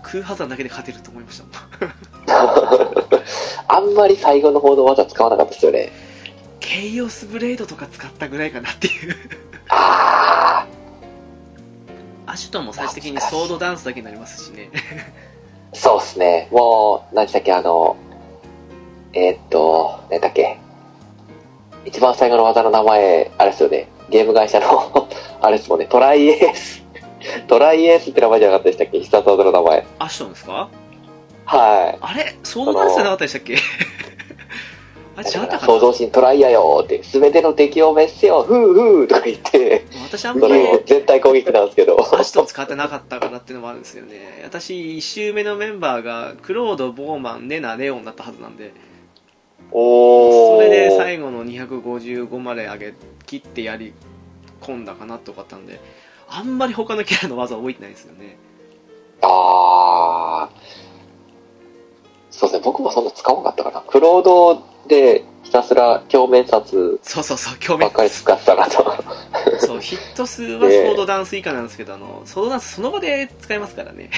[0.04, 1.46] 空破山だけで勝てると思いました。
[3.68, 5.92] あんまり最後の方の技使わなかったですよね。
[6.60, 9.16] ケイオスブレードとか使ったぐらいかなっていう。
[9.70, 10.66] あ
[12.26, 14.70] アシュトンも最終的にソードダンスだけになりますしね。
[15.74, 16.48] ー、そうですね。
[16.52, 17.96] もう、何でしたっけ、あの、
[19.14, 20.60] えーっと、何だっけ。
[21.86, 23.88] 一番最後の技の名前、あれですよね。
[24.10, 25.08] ゲーム会社の、
[25.42, 25.88] あれですもんね。
[25.88, 26.79] トライエース。
[27.48, 29.00] トライエースって名前じゃなかったでしたっけ？
[29.00, 29.86] 必殺技の名前。
[30.00, 30.70] アシュトンですか？
[31.46, 31.98] はい。
[32.02, 32.38] あれ？
[32.44, 33.58] ソードダンスじゃなかったでしたっけ？
[35.16, 42.00] あれ違ったか創な造神トライヤよって、すべての敵を滅せよ、ふうふうとか言って、私あんまりそれ全体攻撃なんですけど。
[42.18, 44.42] アシュトン使ってなかったからっていうのもあるんですよね。
[44.46, 48.72] 私、1周目のメンバーが、クロード、ボーマン、ネナ、レオンだったはずなんで、
[49.72, 50.58] おー。
[50.58, 52.94] それで最後の255まで上げ
[53.26, 53.94] 切ってやり
[54.62, 55.82] 込んだかなとかあったんで、
[56.30, 58.38] あんまり他のキャラの技覚えてないですよね。
[59.22, 60.80] あー。
[62.32, 63.82] そうですね、僕もそんな使わなかったかな。
[63.88, 69.04] クロードでひたすら鏡面殺そうそうそう、ばっかり使ってたなと。
[69.60, 74.10] そう、ヒット数はソードダンス以下なんですけど、 あの、ソードダンスその場で使えますからね。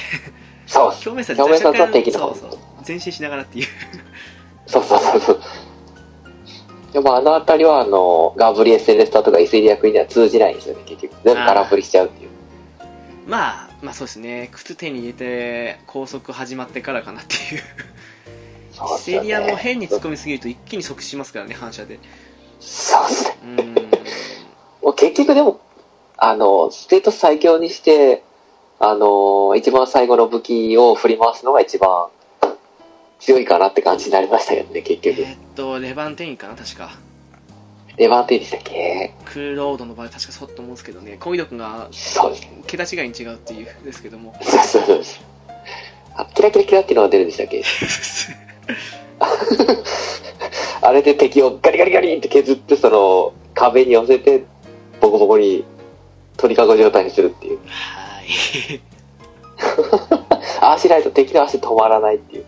[0.67, 2.59] そう表 面差表面差はそうそう。
[2.87, 3.67] 前進しながらっていう。
[4.67, 5.41] そうそうそうそう。
[6.93, 11.15] でもあのあたりは、あの、ガブリエ・セレスタとかイセリアクイーンには通じないんですよね、結局。
[11.23, 12.29] 全部空振りしちゃうっていう。
[13.27, 14.49] まあ、まあそうですね。
[14.51, 17.61] 靴手に入れて、高速始まってからかなっていう。
[18.73, 21.99] そうですよねセリアも変に突っ込みすぎると一気に即死しますからね、反射で。
[22.59, 23.73] そうですね。
[24.81, 25.61] もう結局でも、
[26.17, 28.23] あの、ステータス最強にして、
[28.79, 32.09] あの、一番最後の武器を振り回すのが一番
[33.21, 35.21] 強いかなって感じになりましたけどね、結局。
[35.21, 36.97] えーっと、レバンテインかな、確か。
[37.97, 39.13] レバンテイでしたっけ？
[39.25, 42.47] クーロードの場合、確かそうだと思うんですけどね、攻撃力がそうです。
[42.67, 44.33] 桁違いに違うっていうですけども。
[44.41, 45.21] そうそうそうです。
[46.15, 47.63] あ、キラキラキラっていうのが出るんでしたっけ？
[50.81, 54.43] あれで敵をガリガリガリって削って、その、壁に寄せて、
[54.99, 55.63] ボコボコに
[56.37, 57.59] 鳥かご状態にするっていう。
[57.67, 58.81] はい。
[60.61, 62.45] ああしないと敵の足止まらないっていう。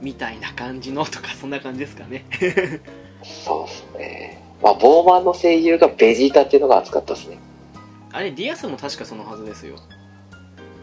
[0.00, 2.24] みたいな感じのとか、そんな感じですかね。
[3.22, 4.42] そうですね。
[4.62, 7.38] まあ、ボーマンの声優がベジータっていうのが熱かったですね。
[8.12, 9.76] あれ、ディアスも確かそのはずですよ。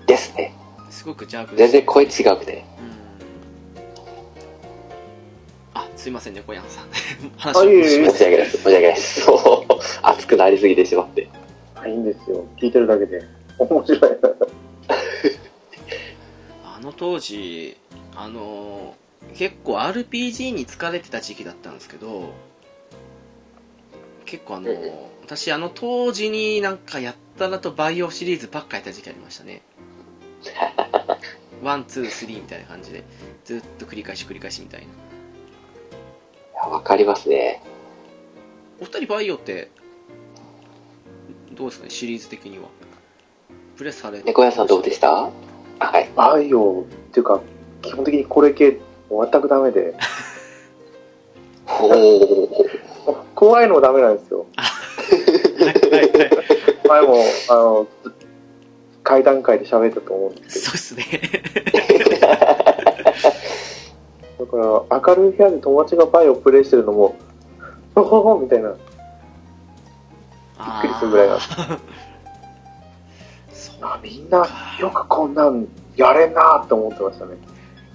[0.06, 0.54] ですね。
[0.90, 2.64] すごく邪悪全然声違くて。
[5.76, 5.82] うん。
[5.82, 6.86] あ、すいませんね、小山さん。
[6.86, 6.88] あ
[7.54, 7.62] 話を。
[7.64, 8.58] 申し訳ないです。
[8.58, 9.22] 申し訳ないです。
[9.22, 9.74] そう。
[10.04, 11.28] 熱くなりすぎてしまって。
[11.76, 12.46] あいいんですよ。
[12.58, 13.24] 聞いてるだけで。
[13.58, 14.00] 面白い。
[16.64, 17.78] あの当時、
[18.16, 18.96] あの、
[19.34, 22.34] 結構 RPG に疲れてた時期だったんですけど、
[24.26, 24.92] 結構あの、うんうん
[25.26, 29.64] 私あの当時になんかやったらとバイオシリーズばっかやった時期ありましたね。
[31.64, 33.04] ワン、ツー、スリーみたいな感じで、
[33.44, 34.84] ずっと繰り返し繰り返しみたい
[36.54, 36.70] な。
[36.70, 37.64] わかりますね。
[38.80, 39.72] お二人バイオって、
[41.54, 42.66] どうですかね、シリーズ的には。
[43.78, 45.10] プレスされて猫屋さんどうでした？
[45.10, 45.32] あ
[45.80, 46.08] はい。
[46.16, 47.42] バイオっていうか、
[47.82, 48.78] 基本的にこれ系
[49.10, 49.94] 全くダメで。
[53.36, 54.46] 怖いのもダメなんですよ。
[56.88, 57.16] 前も、
[57.50, 57.88] あの、
[59.04, 61.22] 階段階で喋ったと思うんですけそうっすね。
[64.40, 67.16] ど、 だから明るい部屋で友達がバイオプレイしてるのも、
[67.94, 68.78] ほほほみたいな、びっ
[70.82, 71.50] くりするぐらいなんです
[74.02, 74.46] みんな
[74.80, 77.38] よくこんなんやれんなって思ってましたね。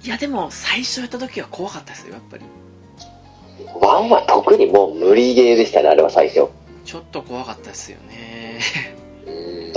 [0.03, 2.43] いやでも最初やった時は怖かったですよやっぱり
[3.79, 6.47] ワンは特にもう無理ゲーでしたね、あれは最初。
[6.85, 8.59] ちょっと怖かったですよね
[9.27, 9.73] うん。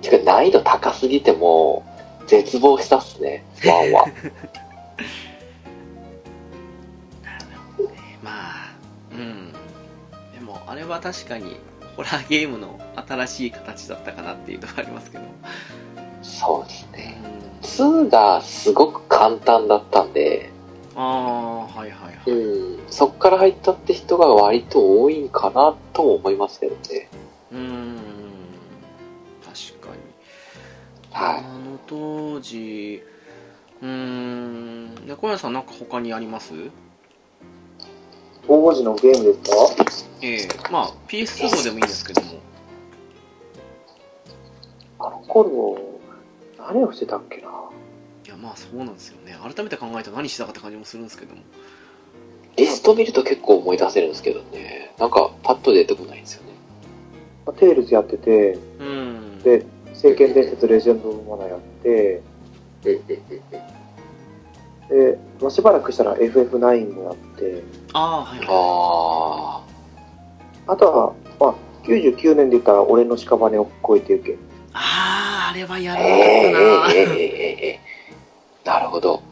[0.00, 1.84] てか難易度高すぎても
[2.24, 4.04] う、絶望したっすね、ワンは。
[8.22, 8.72] まあ
[9.12, 9.52] うん
[10.32, 11.56] でもあれは確かに
[11.96, 12.78] ホラーゲームの
[13.08, 15.24] 新しい形だったかなっていうのはありますけど
[16.28, 17.18] そうですうね。
[17.22, 20.50] ん2がすごく簡単だったんで、
[20.94, 22.30] ああ、はいはいはい。
[22.30, 27.08] うん、そっから入ったって人が割と多いんかなとも思いますけどね。
[27.52, 27.98] うーん、
[29.44, 29.98] 確かに。
[31.12, 33.02] はいあの当時、
[33.82, 36.52] うーん、猫屋さんなんか他にあります？
[38.46, 39.34] 当時のゲームで
[39.90, 40.14] すか？
[40.22, 42.28] ええまあ PS2 でもいいんですけども。
[45.00, 45.78] あの頃、
[46.58, 47.48] 何をしてたっけな
[48.26, 49.36] いやまあそうなんですよね。
[49.40, 51.42] 改めて考えたら何してたかって感じもするんですけども。
[52.56, 54.92] リスト見ると結構思い出せるんですけどね。
[54.98, 56.52] なんかパッと出てこないんですよね。
[57.46, 59.38] まあテイルズやってて、うん。
[59.38, 59.64] で、
[59.94, 62.22] 聖剣伝説レジェンド・オブ・マナーやって、
[64.88, 67.62] で、まあ、しばらくしたら FF9 もやって、
[67.92, 69.62] ああ、はいは
[70.66, 71.54] ああとは、まあ、
[71.86, 74.47] 99年で言ったら俺の屍を越えてゆけ。
[74.80, 75.96] ああ、あれはやあ。
[75.96, 76.92] らなかったな。
[76.92, 77.80] えええええええ
[78.64, 79.22] なるほど。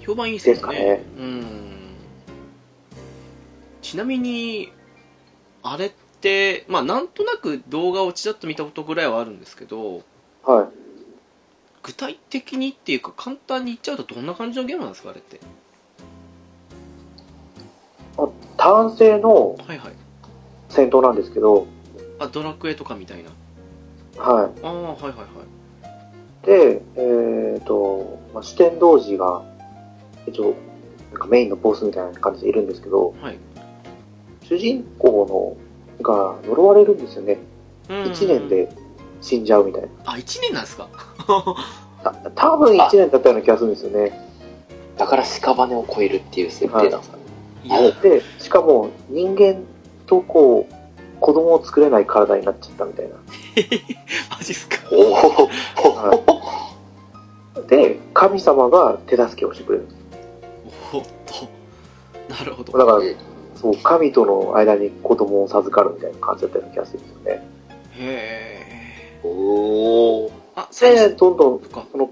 [0.00, 0.78] 評判いいですね。
[0.78, 1.96] ねうん。
[3.80, 4.72] ちなみに、
[5.62, 10.02] あれって、まあなんとなく動画をちらっと見たことぐらいはあるんですけど、
[10.44, 10.66] はい。
[11.82, 15.40] 具体的にっていうか簡単に言っちゃうとどんな感じのゲームなんですかあれって。
[18.18, 19.92] あ単性のはいはい。
[20.68, 21.66] 戦闘なんですけど、
[22.20, 23.30] あ、ドラクエとかみたいな。
[24.16, 25.26] はああ、はいはいはい。
[26.44, 26.46] い。
[26.46, 29.42] で、えっ、と、まあ、四天童子が、
[30.26, 30.54] 一応、
[31.12, 33.38] なんかメインのボスみたいな感じでいるんですけど、はい。
[34.44, 35.56] 主人公
[36.00, 37.38] のが呪われるんですよね。
[37.88, 38.48] うん1年。
[38.48, 38.68] で
[39.20, 39.88] 死んじゃうみたいな。
[40.04, 40.88] あ、1年なんですか？
[42.02, 44.18] た多分1年だったような気がするんですよね。
[44.98, 47.16] だから屍を超えるっていう設定なんですか？
[47.16, 47.22] ね。
[47.64, 49.62] いや、で、しかも人間
[50.06, 50.74] とこう、
[51.20, 53.14] 子供を作れない体になっちゃったみたいな。
[54.30, 54.76] マジっすか？
[54.90, 55.12] お
[57.60, 59.86] お、で、神様が手助けをしてくれる。
[60.92, 62.32] おっと。
[62.32, 62.78] なるほど。
[62.78, 63.14] だからうん、
[63.56, 67.48] そう、神との間に子供を授かるみたいな感じだったような気がするんですよね。
[67.98, 68.58] へ
[69.22, 69.26] え。
[69.26, 69.28] お
[70.26, 70.30] お。
[70.54, 71.84] あ、最で、初どんどんか。
[71.92, 72.10] その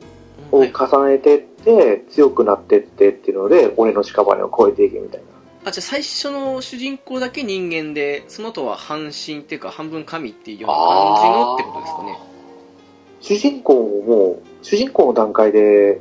[0.53, 5.27] をはい重ねてって、強くなってってっていうので、俺の屍を超えていけみたいな。
[5.65, 12.19] あ、じゃあ最初の主人公だけ人間で、その後は半身っていうか半分神っていうような感じのってことですかね。
[13.21, 16.01] 主人公ももう、主人公の段階で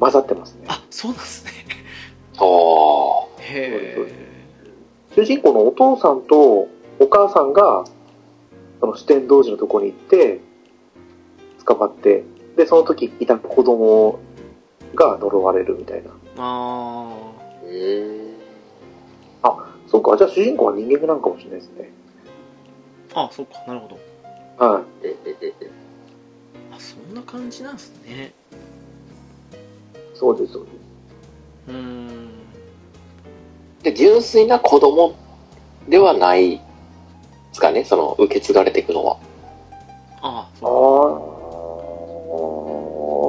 [0.00, 0.64] 混ざってますね。
[0.66, 1.52] あ、そうなんですね。
[2.40, 4.22] おーへえ。
[5.14, 6.68] 主人公のお父さんと
[6.98, 7.84] お母さんが、
[8.80, 10.40] その四天童子のとこに行って、
[11.64, 12.24] 捕まって、
[12.56, 14.18] で、その時いた子供
[14.94, 16.10] が呪われるみたいな。
[16.38, 17.12] あ
[17.62, 18.31] うーん。
[19.92, 21.90] そうか、じゃあ主人公は人間なんかもしれないですね。
[23.10, 23.20] ー。
[23.20, 23.98] あ、そうか、なるほど。
[24.56, 24.82] は
[26.70, 28.28] あ、そんな感じなんですね。
[28.28, 28.32] い。
[30.14, 30.74] そうです、そうです。
[31.68, 32.30] うーん。
[33.82, 35.14] で、純粋な子供
[35.86, 36.60] ではないで
[37.52, 39.18] すかね、その、受け継がれていくのは。
[40.22, 41.76] あ、あそ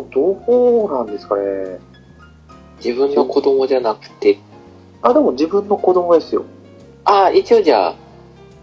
[0.09, 1.79] ー、どうなんですかね。
[2.77, 4.39] 自分の子供じゃなくて、
[5.01, 6.45] あ、でも自分の子供ですよ。
[7.05, 7.95] ああ、一応じゃあ、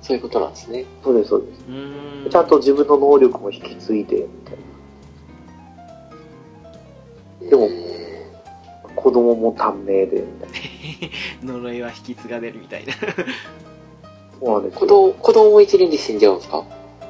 [0.02, 0.84] そういうことなんですね。
[1.04, 2.30] そうです、そうです。
[2.30, 4.52] ちゃんと自分の能力も引き継いで、みた
[7.46, 7.68] いでも。
[8.96, 10.50] 子供も短命で、みたい
[11.46, 11.52] な。
[11.54, 12.92] 呪いは引き継がれるみたいな。
[14.40, 14.80] そうなんですよ。
[14.80, 16.64] 子供、子供も一輪で死んじゃうんですか？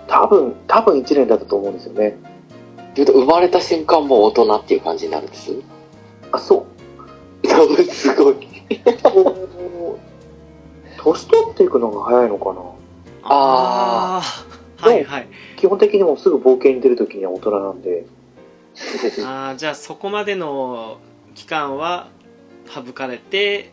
[0.06, 2.16] 多分、多分1年だったと思うんですよね。
[2.94, 5.52] というと、生まれた瞬間もう大人っていう感じになるんです？
[6.32, 6.66] あ、そ
[7.42, 7.46] う。
[7.90, 8.36] すごい。
[11.02, 12.60] 年取っていくのが早いのかな？
[13.24, 14.86] ああ。
[14.86, 15.28] はいはい。
[15.56, 18.06] 基本的にもうすぐ冒険に出るときには大人なんで。
[19.24, 20.98] ああ、じゃあそこまでの
[21.34, 22.08] 期間は
[22.66, 23.72] 省かれて、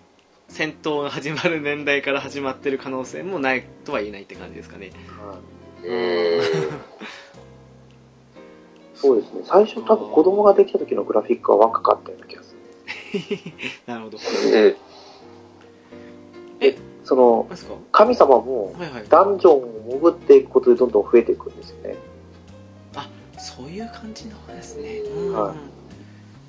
[0.50, 4.92] 戦闘が始まる年代から始まってる可能性もないとは言えないって感じですかね。
[5.84, 6.44] うーん。
[8.96, 9.42] そうですね。
[9.44, 12.60] 最初多分子供ができた時のグラフィックは若かったような気がする。
[13.86, 14.18] なるほど。
[14.18, 14.22] う
[16.66, 17.48] んその
[17.92, 18.76] 神様も。
[19.10, 21.96] ダンジョンを潜っていくことでどんどん増えていくんですよね。
[23.38, 25.00] そういう感じなんですね。
[25.00, 25.34] うん。
[25.34, 25.56] はい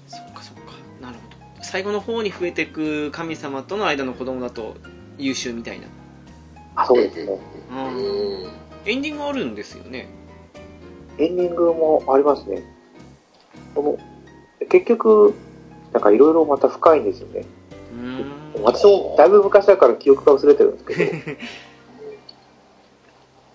[0.08, 0.72] そっかそっか。
[1.00, 1.62] なるほど。
[1.62, 4.74] 最後の方に増えていく神様との間の子供だと
[5.18, 5.86] 優秀みたいな。
[6.76, 7.38] あ、そうですね。
[7.70, 7.96] うん。
[7.96, 10.08] うんエンディングあるんですよね。
[11.18, 12.62] エンディングもありますね。
[13.74, 15.34] この、結局、
[15.92, 17.44] なんかいろいろまた深いんですよね。
[17.92, 18.37] うーん。
[18.62, 21.12] 私もだいぶ昔だから記憶が薄れてるんですけど、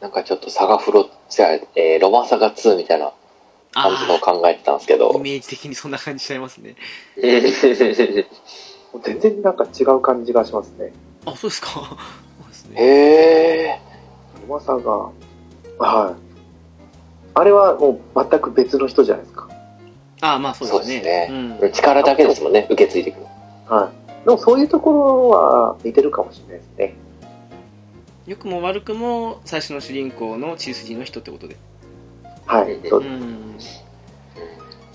[0.02, 3.12] なんかちょっとサガフロ、じゃあ、えーロマンサガ2みたいな
[3.74, 5.20] 感じのを考えてたんですけどイ。
[5.20, 6.76] メージ的にそんな感じしちゃいますね。
[9.04, 10.94] 全然なんか違う感じがしますね。
[11.26, 11.70] あ、そうですか。
[11.70, 11.80] そ
[12.46, 12.76] うですね。
[12.80, 13.80] へえ。
[14.48, 15.10] うまさが、
[15.80, 16.16] はい。
[17.36, 19.48] あれはもう全く別の人じゃないですか。
[20.22, 20.96] あまあそうですね。
[20.96, 21.28] そうで
[21.64, 21.72] すうん。
[21.72, 23.76] 力だけですもんね、受け継いでいくの。
[23.76, 24.03] はい。
[24.26, 26.96] でもそういうところは似てるかもしれないですね。
[28.26, 31.58] 良くも悪くも最初の主人公の血筋の人ってことで。
[32.46, 32.80] はい。
[32.88, 33.16] そううです。
[33.16, 33.56] ん。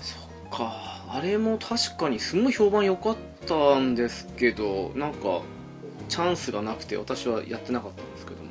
[0.01, 0.17] そ
[0.55, 0.99] っか。
[1.11, 5.41] あれも確かにすごい評判良かったんですけど、なんか、
[6.07, 8.49] チャンスがなくて私はやってなかったんですけども。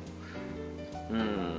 [1.11, 1.49] うん。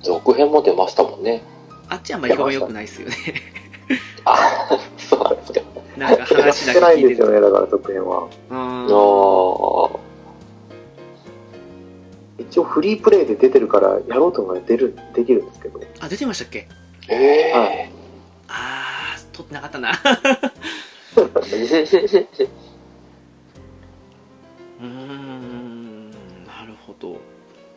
[0.00, 1.42] 続編も出ましたもんね。
[1.88, 3.16] あっちはあんまり評判良くないですよね。
[4.24, 4.38] あ、
[4.96, 5.60] そうなんですか。
[5.96, 8.28] なんかや話だけってないん聞いてるですよね、だから続編は。
[8.50, 10.00] ああーー
[12.38, 15.80] 一応フリープレイで出てるから、やろうと思えば出る、できるんですけど。
[16.00, 16.66] あ、出てましたっけ？
[17.08, 17.90] ええはい
[18.48, 19.92] あー、撮ってなかったな。
[24.80, 26.10] うーん、
[26.46, 27.16] なるほど。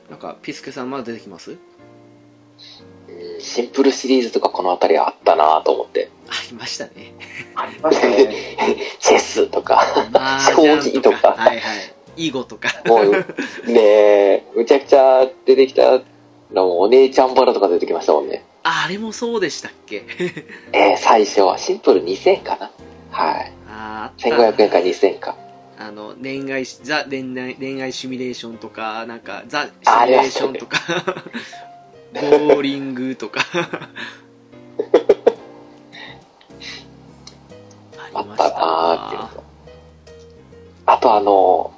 [0.10, 1.58] なんか、ピスケさんまだ出てきます？
[3.16, 6.10] うんシンプルシリーズとかこの辺りあったなと思って。
[6.28, 7.14] ありましたね。
[7.56, 8.58] ありましたね。
[9.00, 11.74] チェスとか、まあ、将棋とかはいは
[12.18, 12.28] い。
[12.28, 12.70] 囲碁とか。
[12.86, 13.12] もう、
[13.72, 16.02] ねえ、むちゃくちゃ出てきた
[16.52, 18.44] のもお姉ちゃんバラとか出てきましたもんね。
[18.64, 20.04] ああれもそうでしたっけ？
[20.74, 22.72] えー、最初はシンプル2000円かな
[23.12, 23.52] はい。
[23.70, 25.36] あーあった1500円か2000円か。
[25.78, 30.78] あの、恋愛し、ザ恋愛、恋愛シミュレーションとか、なんか、ザシあミュレーションとか、
[32.22, 33.42] ボーリングとか。
[38.14, 39.44] あったなーっていう。
[40.86, 41.74] あとあの、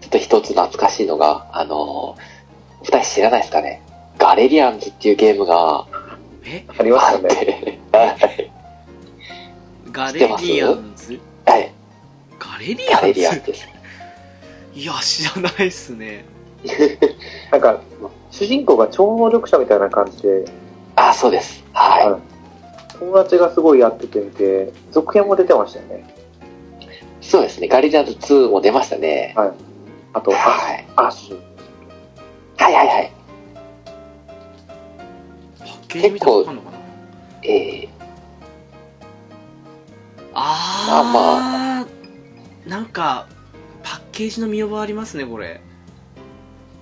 [0.00, 2.16] ちょっと一つ懐かしいのが、あの、
[2.82, 3.82] 二人知らないですかね。
[4.18, 5.86] ガレリアンズっていうゲームが
[6.44, 6.64] え？
[6.78, 7.34] ありましあったね。
[7.34, 8.50] て、 はい。
[9.90, 11.18] ガレリアンズ？
[11.44, 11.72] はい。
[12.38, 13.00] ガレリアンズ？
[13.00, 13.68] ガレリアンズです。
[14.74, 16.24] いや、知らないっすね。
[17.50, 17.80] なんか、
[18.30, 20.44] 主人公が超能力者みたいな感じで、
[20.96, 21.64] あ、そうです。
[21.72, 22.20] は
[22.98, 26.14] 友達がすごいやっててみて、続編も出てましたよね。
[26.80, 26.86] い。
[27.24, 27.68] そうですね。
[27.68, 29.34] ガレリアンズ2も出ましたね。
[30.12, 30.86] あと、はい。
[30.96, 31.40] アッシュ。
[32.58, 33.12] はいはいはい。
[35.60, 36.78] パッケージ見たらわかんのかな？
[37.42, 37.88] え
[40.34, 43.26] あー、なんか、
[43.82, 45.60] パッケージの見覚えありますね、これ。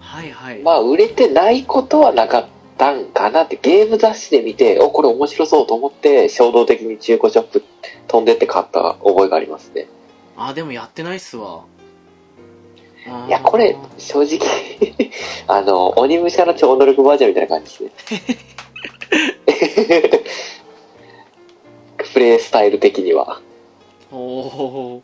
[0.08, 0.60] はいはい。
[0.60, 2.46] ー、まあ、売れてないことはなかっ
[2.78, 7.62] たんかなって、ゲーム雑誌で見て、お、これ面白そうと思って、衝動的に中古ショップ
[8.06, 9.86] 飛んでって買った覚えがありますね。
[10.36, 11.64] あ、でもやってないっすわ。
[13.26, 14.38] いや、これ、正直、
[15.46, 17.92] あの、鬼武者の超能力バージョンみたいな感じですね。
[22.12, 23.40] プレイスタイル的には。
[24.10, 25.02] おお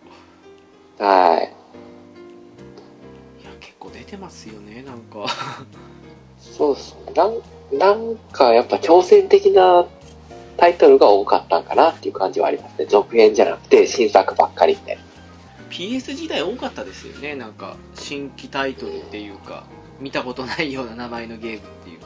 [0.99, 1.64] はい。
[4.15, 5.27] てますよね、なんか。
[6.39, 7.13] そうですね。
[7.15, 9.87] なん、なんかやっぱ挑戦的な
[10.57, 12.87] タイトルが多かったんかなっていう感じはありますね。
[12.87, 15.03] 続編じゃなくて新作ばっかりみたいな。
[15.71, 19.65] PS 時代多かったですよね、なんか、新規タイトルっていうか、
[20.01, 21.99] 見たことないような名前のゲームっていう。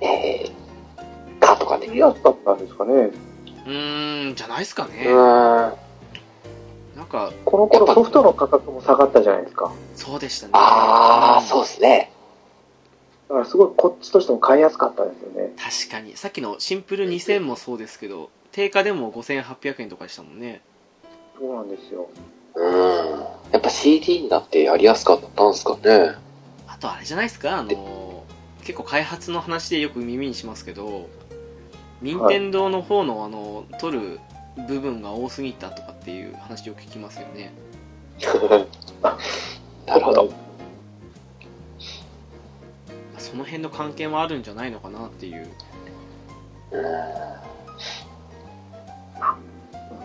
[0.00, 1.96] えー、かとかね。
[1.96, 2.92] やったったんですかね。
[2.92, 5.06] うーん、じゃないっすかね。
[5.06, 5.72] うん。
[6.96, 9.72] なんか、この頃ソフトの価格も下がったじゃないですか。
[9.94, 10.52] そうでしたね。
[10.54, 12.12] あー、そううですね。
[13.28, 15.52] だからすごいこっちとしても買いやすかったですよね。
[15.56, 16.16] 確かに。
[16.16, 20.60] さっきのシンプル2000もそうですけど、定価でも5800円とかでしたもんね。
[21.38, 22.08] そうなんですよ。
[22.54, 23.20] うん。
[23.52, 26.14] やっぱ CD になってやりやすかったんですかね。
[26.66, 28.24] あとあれじゃないですか、あの、
[28.64, 31.08] 結構開発の話でよく耳にしますけど、
[32.02, 34.20] 任天堂の方のあの、取る
[34.56, 37.52] 部分が多すぎたとかっていう話よく聞きますよね。
[39.86, 40.32] なるほど。
[43.18, 45.48] その辺の関係もあるんじゃないのかなっていう。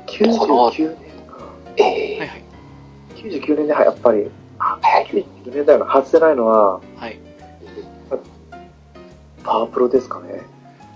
[0.08, 1.38] 99年か。
[1.78, 2.44] えー、はいはい。
[3.16, 4.30] 99年でやっぱり、
[4.60, 5.92] あはい99年だよな。
[5.92, 7.20] 外せないのは、はい。
[9.44, 10.42] パワープロですかね。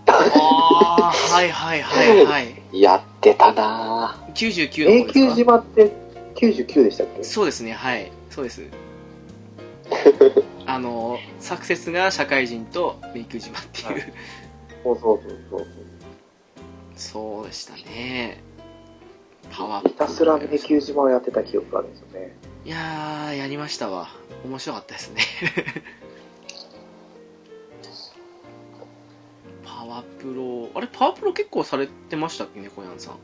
[0.08, 2.62] あー、はいはいはいはい。
[2.82, 5.36] やってたな99の永久方ですか？
[5.36, 5.92] 島って
[6.36, 7.24] 99でしたっけ？
[7.24, 8.12] そうですね、はい。
[8.30, 8.64] そうです。
[10.66, 14.14] あの、サクセスが社会人と迷宮島っていう、はい
[14.84, 15.68] そうそうそうそう。
[16.96, 18.42] そうでしたね。
[19.52, 22.36] パワーひたすら永久島をやってた記憶があるんですよね。
[22.66, 24.10] いやー、やりましたわ。
[24.46, 25.22] 面白かったですね。
[29.82, 30.70] パワプロ。
[30.76, 33.16] あれパワープロ結構されてましたっけね小山さん。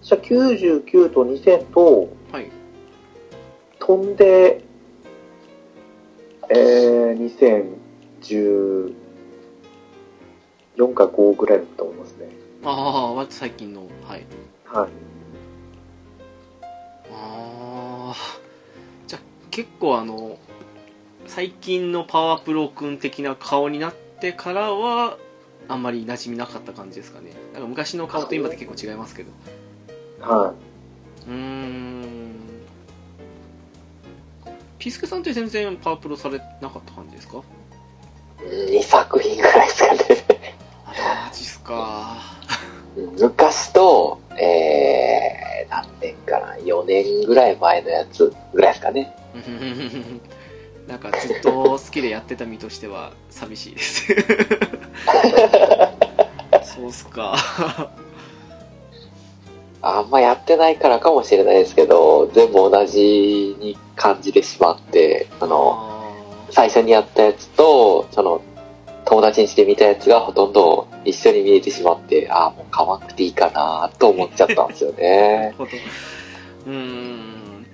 [0.00, 2.50] じゃあ99と2000と、はい。
[3.78, 4.64] 飛んで、
[6.48, 7.76] えー、
[8.24, 8.94] 2014
[10.94, 12.30] か5ぐらいだと思いますね。
[12.64, 13.82] ああ割と最近の。
[14.08, 14.24] はい。
[14.64, 14.88] はい。
[17.12, 18.16] ああ
[19.06, 20.38] じゃあ結構あの
[21.26, 25.18] 最近のパワープロ君的な顔になってからは
[25.68, 29.32] あんまり馴染みなかった感じですかねなんか昔の顔と今って結構違いますけど
[30.20, 30.54] は
[31.26, 31.28] い。
[31.28, 32.32] うーん
[34.78, 37.42] ピスケさんって全然パワープロされなかった感じですか
[38.40, 40.00] ？2作品ぐらいですかね。
[40.86, 42.20] あらマジっすか
[43.20, 49.14] 昔と、えー、何年かな、4年ぐらい前のやつぐらいですかね。
[50.86, 54.14] なんかずっと好きでやってた身としては寂しいです。
[56.64, 57.36] そうっすか。
[59.84, 65.76] あんまやってないからかもしれないですけど、全部同じに感じてしまって、あの、
[66.48, 68.42] あ最初にやったやつと、その、
[69.04, 75.54] 友達ん家で見たやつがほとんど一緒に見えてしまって、ああ、もう買わなくていいかなと思っちゃったんですよね。
[76.66, 77.66] うーん。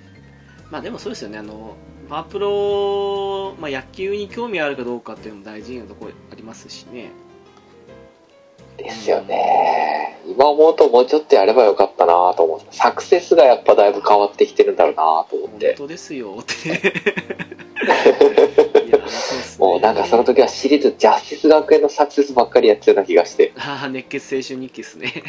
[0.71, 1.75] まあでもそうですよねあの
[2.09, 7.11] パワープロ、まあ、野球に興味あるかどうかっていうのも大事なところありますしね
[8.77, 10.17] ですよね。
[10.25, 15.75] 今思うともうちょっとやればよかったなと思って、サクセスがやっぱだいぶ変わってきてるんだろうなと思っ本て。
[15.77, 16.81] 当ですよって
[19.59, 23.51] もうなんかその時は私立ジャスティス学園のサクセスばっかりやってたような気がして。
[23.57, 25.23] ああ熱血青春日記ですね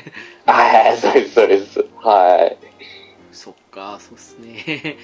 [0.47, 1.85] はいはい、そうです、そうです。
[1.97, 2.57] はい。
[3.32, 4.97] そっかそうっすね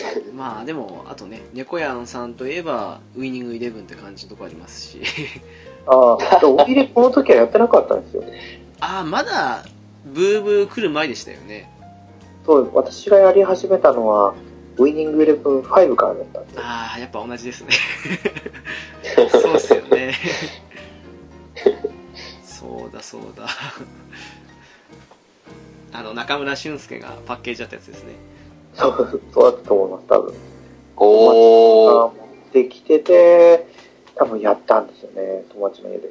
[0.34, 5.00] まあでもあとね猫やんさんといえばウイニングイレブンって感じのとこありますし。
[5.88, 8.24] ああ、お入れこの時はやってなかったんですよ。
[8.80, 9.64] ああまだ
[10.04, 11.70] ブーブー来る前でしたよね。
[12.44, 14.34] そう、私がやり始めたのは、
[14.78, 16.58] ウイニングイレブン5からだったんで。
[16.58, 17.70] ああやっぱ同じですね。
[19.30, 20.14] そうっすよね。
[22.44, 23.46] そうだそうだ。
[25.92, 28.12] あの中村俊輔がパッケージだったやつですね
[28.76, 30.34] そう、そうだったと思います、多分。
[30.96, 32.14] おー。
[32.14, 33.66] 持ってきてて、
[34.14, 36.08] 多分やったんですよね、友達の家で。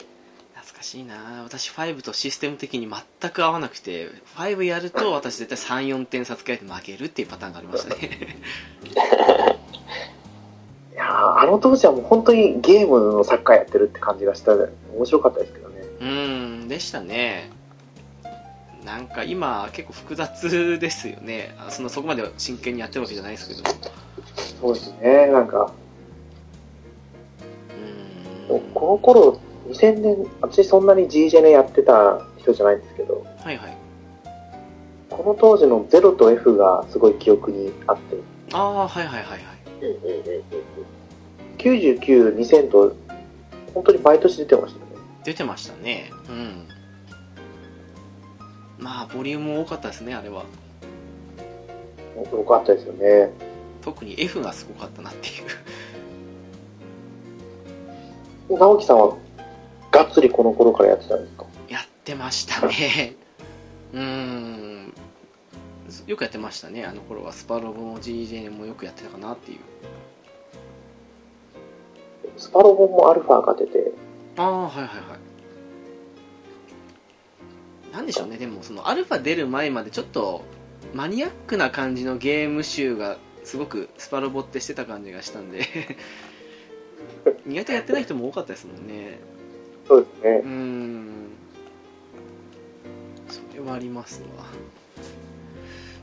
[0.55, 8.37] 懐かしいな私5とシステム的に全く合わなくて5やると私絶対34点差つけられて負けるっていうパターンがありましたね
[10.91, 15.81] いやーあの当時はもう本当にゲームのサッカーやってるって感じがした面白かったですけどね。
[15.99, 16.07] うー
[16.63, 17.51] んでしたね
[18.85, 21.55] なんか今結構複雑ですよね。
[21.57, 23.63] あそのそこまで真剣にやってるわけじゃないですけど。
[24.61, 25.71] そうですね、なんか、
[28.49, 28.59] うーん。
[28.73, 29.39] この頃、
[29.69, 33.77] 2000年、私そんなに G ジェネやってた人じゃないんですけど、はいはい。
[35.09, 38.17] この当時の0と F がすごい記憶にあって、
[38.53, 39.39] ああはいはいはいはい。
[41.57, 42.95] 99、2000と、
[43.73, 44.91] 本当に毎年出てましたよね。
[45.23, 46.11] 出てましたね。
[46.29, 46.74] うん
[48.85, 50.45] まあボリューム多かったですねあれは。
[52.15, 53.31] よかったですよね。
[53.81, 55.31] 特に F がすごかったなってい
[58.51, 58.55] う。
[58.59, 59.17] 直樹さんは、
[59.91, 61.45] がっつりこの頃からやってたんですか？
[61.67, 63.15] やってましたね。
[63.91, 64.93] うーん。
[66.05, 67.33] よくやってましたねあの頃は。
[67.33, 69.57] スパロボも GJ もよくやってたかなっていう。
[72.37, 73.91] スパロボもアルファが出て、
[74.37, 75.24] ああはいはいはい
[77.95, 78.37] なんでしょうね。
[78.37, 80.43] でもそのアルファ出る前までちょっと
[80.93, 85.65] マニアックな感じのゲーム集がすごくスパロボってしてた感じがしたんで。
[87.47, 89.19] 意外とやってない人も多かったですもんね。
[89.87, 90.29] そうですね。
[90.43, 90.45] う。
[90.45, 91.29] ーん。
[93.29, 94.27] それはありますわ。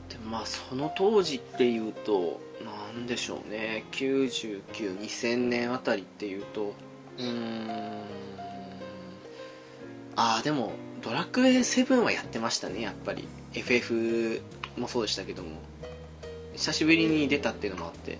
[0.09, 3.85] でもまあその当時っていうとなんでしょうね。
[3.91, 6.73] 992000年あたりっていうと
[7.19, 7.69] うーん。
[10.15, 10.71] ああでも
[11.03, 13.27] ドラクエ7はやってましたねやっぱり。
[13.53, 14.41] FF
[14.77, 15.49] もそうでしたけども。
[16.53, 18.19] 久しぶりに出たっていうのもあって。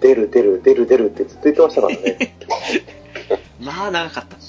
[0.00, 2.36] 出る出る出る出るってずっと言ってましたからね。
[3.60, 4.36] まあ長かった。
[4.36, 4.42] さ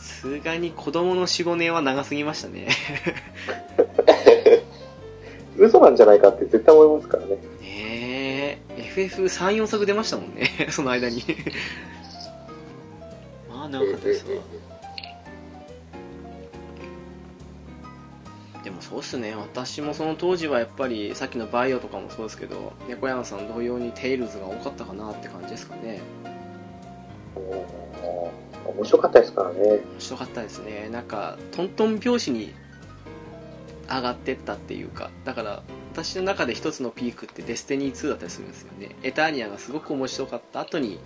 [0.00, 2.68] すがに子供の45年は長すぎましたね。
[5.58, 7.38] 嘘なんじゃないかって絶対思いますからね。
[8.96, 10.50] ねえ FF34 作出ましたもんね。
[10.70, 11.22] その間に。
[13.50, 14.40] まあ長かったですわ。
[18.62, 19.34] でもそうっすね。
[19.34, 26.00] 私もその当時はやっぱりさっきのバイオとかもそうですけど猫山さん同様にテイルズが多かったかなって感じですかね。
[27.36, 27.44] うん
[28.66, 29.60] 面白かったですからね。
[29.60, 30.88] 面白かったですね。
[30.90, 32.52] なんかトントン拍子に
[33.88, 35.10] 上がってったっていうか。
[35.24, 35.62] だから
[35.94, 40.98] 私の中で一つのピークってデスティニー2だったりするんですよねエターニアがすごく面白かった後に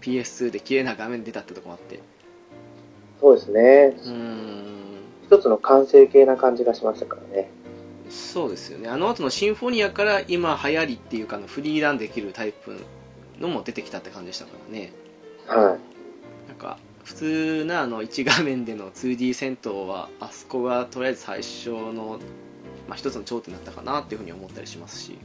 [0.00, 2.00] PS2 で綺麗な画面出たってとこもあって
[3.20, 3.96] そうですね。
[3.96, 4.64] うーん
[5.26, 7.50] 一つの完成形な感じがしましたからね。
[8.10, 12.80] そうですよねあの後のシンフォニアから今流行りっていうかあのフリーランできるタイプ
[13.38, 14.92] のも出てきたって感じでしたからね
[15.46, 16.48] はい。
[16.48, 22.18] なんか普通なあの1画面での 2D 戦闘はあそこがとりあえず最初の、
[22.88, 25.18] まあ、一つの頂点だったかなっていうふうに思ったりしますし。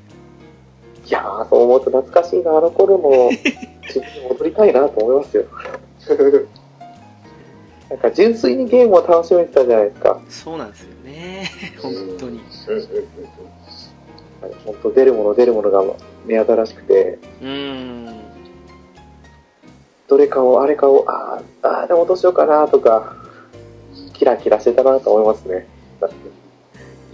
[1.06, 5.45] いやー、そう思うと懐かしいな、あの頃の自分に戻りたいなと思いますよ。
[7.90, 10.19] なんか純粋にゲームを楽しめてたじゃないですか。
[10.30, 11.49] そうなんですよね。
[11.81, 12.41] 本当に。
[14.65, 15.84] 本当出るもの出るものが
[16.26, 18.19] 目新しくて、うーん。
[20.07, 23.15] どれかを、あれかを、あーあー、でもどうしようかなとか、
[24.14, 25.68] キラキラしてたなと思いますね。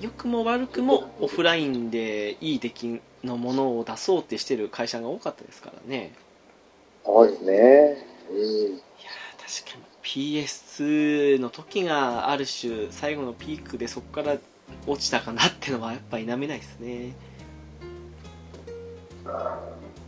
[0.02, 6.14] 良くも悪くもオフラインでいい出来のものを出そうってしてる会社が多かったですからね。
[7.06, 7.54] そうですね。
[7.54, 9.84] いやー確かに。
[10.02, 14.38] PS2 の時がある種最後のピークでそこから
[14.88, 17.14] 落ちたかなってのはやっぱ否めないですね。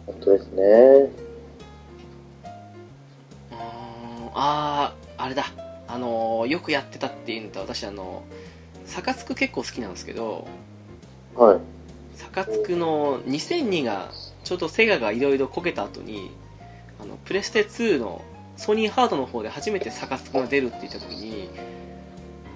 [0.05, 0.63] 本当ですね。
[0.63, 4.31] うーん。
[4.34, 5.45] あーあれだ。
[5.88, 8.23] あのーよくやってたっていうのと私あの
[8.91, 10.47] サカツク結構好きなんですけど
[11.35, 11.59] はい。
[12.15, 14.11] サカツクの2002が
[14.43, 16.30] ちょうどセガがいろいろこけた後に
[16.99, 18.22] あのプレステ2の
[18.57, 21.49] ソニーハードの方で初めてサカツクが出るって言った時に、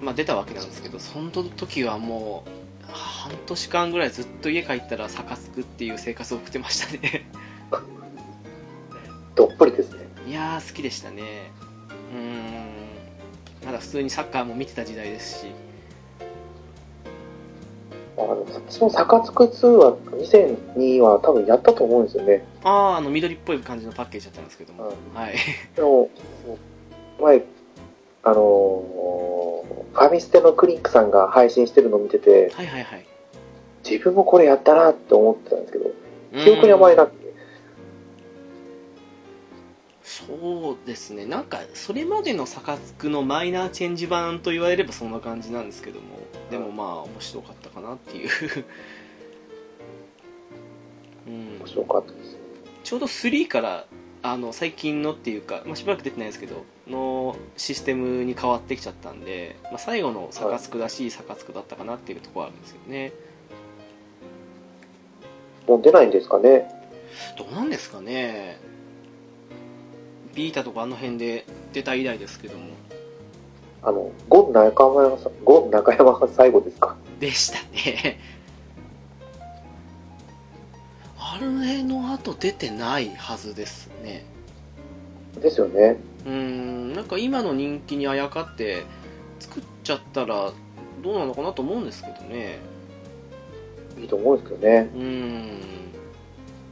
[0.02, 2.44] まあ、出たわけなんですけどその時はも
[2.86, 7.26] う半年間ぐらいずっと家帰ったらサカツクっていう生活を送ってましたね
[9.34, 10.06] どっぷりですね。
[10.28, 11.50] いやー好きでしたね
[12.12, 12.66] うーん
[13.64, 15.46] まだ普通にサッカーも見てた時代ですし
[18.18, 22.44] あの、私もサカツク2は2002は多分やったと思うんですよね。
[22.64, 25.20] あああの緑っぽい感じのパッケージだったんですけども、うん。
[25.20, 25.34] はい。
[25.74, 26.08] でも、
[27.20, 27.42] 前、
[28.22, 29.46] あのー
[29.96, 33.06] ファミステのクリックさんが配信してるのを見てて、はいはいはい。
[33.82, 35.90] 自分もこれやったなって思ってたんですけど、
[36.44, 37.26] 記憶にあまりなくて。
[40.02, 41.24] そうですね。
[41.24, 46.06] なんかそれまでのサカツクのマイナーチェンジ版と言われればそんな感じなんですけども。
[46.50, 48.28] でもまあ面白かったかなっていう
[51.28, 52.36] うん面白かったです。
[52.84, 53.86] ちょうど3から
[54.22, 63.12] あの最近のっていうか、まあ、しばらく出てないですけどのシステムに変わってきちゃったんで、まあ、最後のサカツクらしいサカツクだったかなっていうところはあるんですよね
[65.66, 66.70] もう出ないんですかね。
[67.36, 68.58] どうなんですかね
[70.34, 72.66] ビータとかあの辺で出た以来ですけども
[73.82, 76.96] あの、ゴン中山さん、ゴン中山が最後ですか？
[77.20, 78.18] でしたね
[81.18, 84.24] あれの後出てないはずですね
[85.40, 85.98] ですよね。
[86.24, 88.84] うーんなんか今の人気にあやかって
[89.38, 90.52] 作っちゃったら
[91.02, 92.58] どうなのかなと思うんですけどね
[93.98, 94.90] いいと思うんですけどね。
[94.94, 95.60] うーん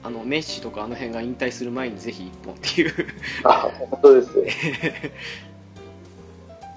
[0.02, 2.92] あのメッシとかあの辺が引退する前にぜひ一本っていう
[3.44, 4.32] あ、本当です。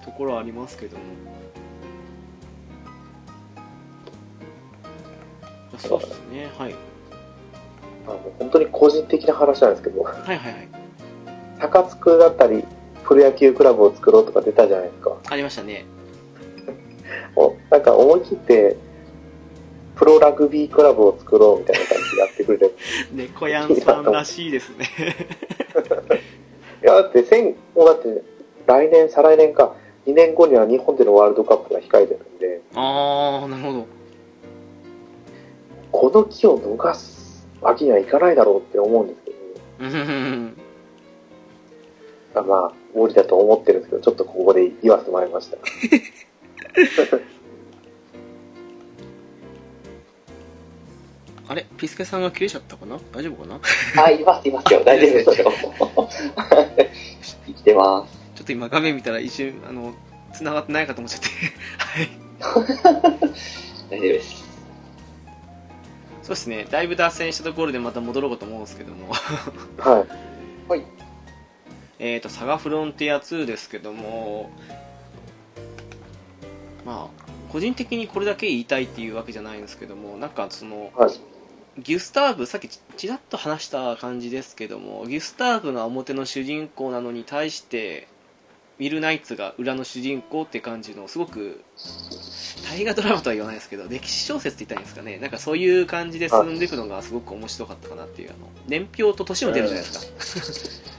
[0.05, 1.03] ところはありますけども
[5.77, 6.75] そうですねはい。
[8.07, 10.67] あの本当に個人的な話なんですけど、はいはいはい。
[11.59, 12.63] 高津区だったり、
[13.03, 15.17] プロ野球クラブを作ろうとか出たじゃないですか。
[15.29, 15.85] ありましたね。
[17.35, 18.77] おなんか思い切って、
[19.95, 22.75] プロラグビークラブを作ろうみたいな感じでやってくれて。
[23.11, 24.85] 猫やんさんらしいですね。
[26.83, 28.21] いや、だって、千、もうだって、
[28.67, 29.75] 来年、再来年か、
[30.07, 33.96] 2年後には日本でのワールドカップが控えてるんで、ああなるほど
[35.91, 39.37] この機を逃すわけにはいかないだろうって思うんですけど、
[39.79, 40.57] うん
[42.35, 42.41] ま
[42.71, 45.57] あ、無理だと思ってるんですけど、ちょっとここで言わせてもらいました。
[51.49, 51.65] あれ？
[51.77, 52.99] ピスケさんが切れちゃったかな？
[53.13, 53.59] 大丈夫かな？
[54.03, 54.83] あ、います、いますよ。
[54.83, 55.47] 大丈夫ですよ。
[57.47, 58.17] 生きてます。
[58.35, 59.93] ちょっと今画面見たら一瞬あの
[60.33, 61.27] 繋がってないかと思っちゃって
[61.79, 62.09] はい
[63.89, 64.46] 大丈夫です。
[66.27, 66.67] そうですね。
[66.69, 69.13] だいぶ脱線したところでまた戻ろうかと思うんですけども。
[69.77, 70.05] は
[70.75, 70.83] い。
[71.99, 74.51] えっとサガフロンティア2ですけども。
[76.85, 80.17] まあ個人的にこれだけ言いたいっていうわけじゃないんですけども。
[80.17, 81.11] なんかそのはい。
[81.79, 85.05] ギュスターブさっきちちらっと話した感じですけども。
[85.07, 88.09] ギュスターブが表の主人公なのに対して
[88.79, 91.63] ウィル・ナイツが裏の主人公って感じのすごく
[92.69, 95.17] 大河ドラマとは言わないですけど歴史小説って言ったらいいんですかね。
[95.17, 100.97] なんかそういう感じで進んでいくのがすごく面白かったかなっていうあの年表と年も出るじゃないですか。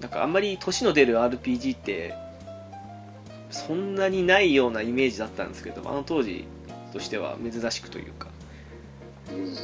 [0.00, 2.14] なんかあんまり年の出る RPG って
[3.50, 6.44] そんなにないようなイメージだったんですけどあの当時
[6.92, 8.28] としては珍しくというか。
[9.30, 9.56] うん。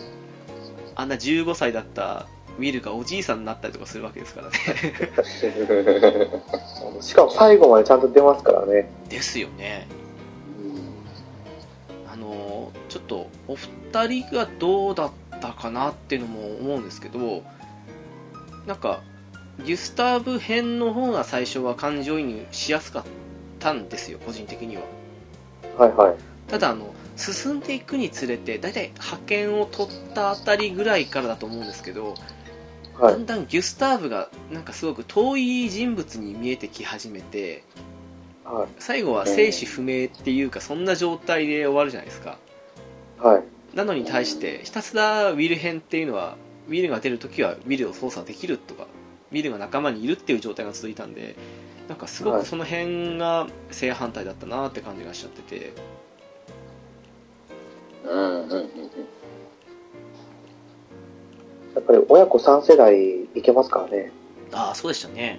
[0.94, 2.26] あんな15歳だった
[2.60, 4.58] ウィルがおじいさんになったりとかするわけですからね
[7.00, 8.90] しかも最後までちゃんと出ますからね。
[9.08, 9.88] ですよね
[12.12, 15.10] あのちょっとお二人がどうだっ
[15.40, 17.42] たかなっていうのも思うんですけど
[18.66, 19.00] なんか
[19.64, 23.04] ギュスターブ編の方が最初は感情移入しやすかっ
[23.58, 24.82] たんですよ個人的には
[25.78, 26.14] はいはい。
[26.48, 32.16] ただあの進んでいくにつれて大体派遣を取ったあたりぐらいからだと思うんですけどはい。
[33.00, 37.64] だんだんギュスターブがなんかすごく遠い人物に見えてき始めて
[38.44, 38.68] はい。
[38.78, 42.38] 最後は生死不明っていうかそんな状態で終わるじゃないですか。
[43.18, 43.44] はい。
[43.76, 46.36] なのに対してひたすらウィル編っていうのは
[46.68, 48.86] ウィルが出るときはウィルを操作できるとか
[49.30, 51.36] ウィルが仲間にいるっていう状態が続いたんで
[51.88, 52.42] なんかすごはい。
[52.42, 55.72] くその辺が正反対だったなって感じがしちゃってて。
[58.04, 58.70] うんうんうん
[61.74, 64.12] やっぱり親子3世代いけますからね。
[64.52, 65.38] ああそうでしたね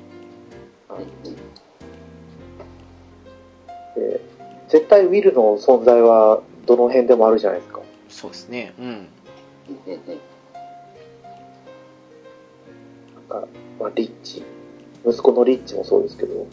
[3.95, 4.21] で
[4.69, 7.81] 絶対ウィルの存在はどの辺でもあるじゃないですか。
[8.09, 9.07] そうですねうんうんうん
[13.29, 13.47] なんか、
[13.79, 14.43] まあ、リッチ。
[15.05, 16.47] 息子のリッチもそうですけど、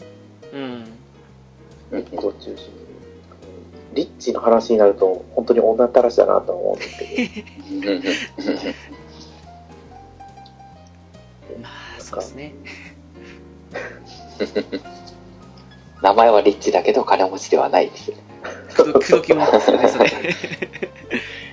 [0.53, 0.85] うん
[1.91, 2.89] うんを中心に。
[3.93, 8.73] リッチの話になると、本当に女ったらしだなとは思うんですけど、
[11.55, 12.53] うんまあそうですね
[16.01, 18.11] 名前はリッチだけど金持ちではないです。
[18.73, 20.09] くどくどきもんですよねそれ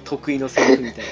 [0.05, 1.05] 得意のセリフみたい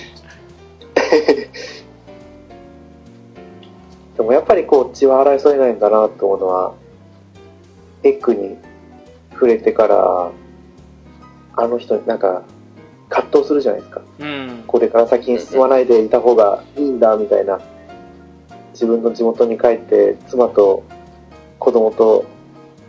[4.17, 6.75] でもやっぱりこう血は洗いそうにないんだなと思うのは、
[8.05, 8.57] エッグに
[9.33, 10.31] 触れてから、
[11.57, 12.43] あの人なんか
[13.09, 14.03] 葛藤するじゃないですか。
[14.19, 17.61] なうんこれから先に進まないでいた方がいいんだみたいな。
[18.75, 20.83] 自分の地元に帰って妻と
[21.59, 22.27] 子供と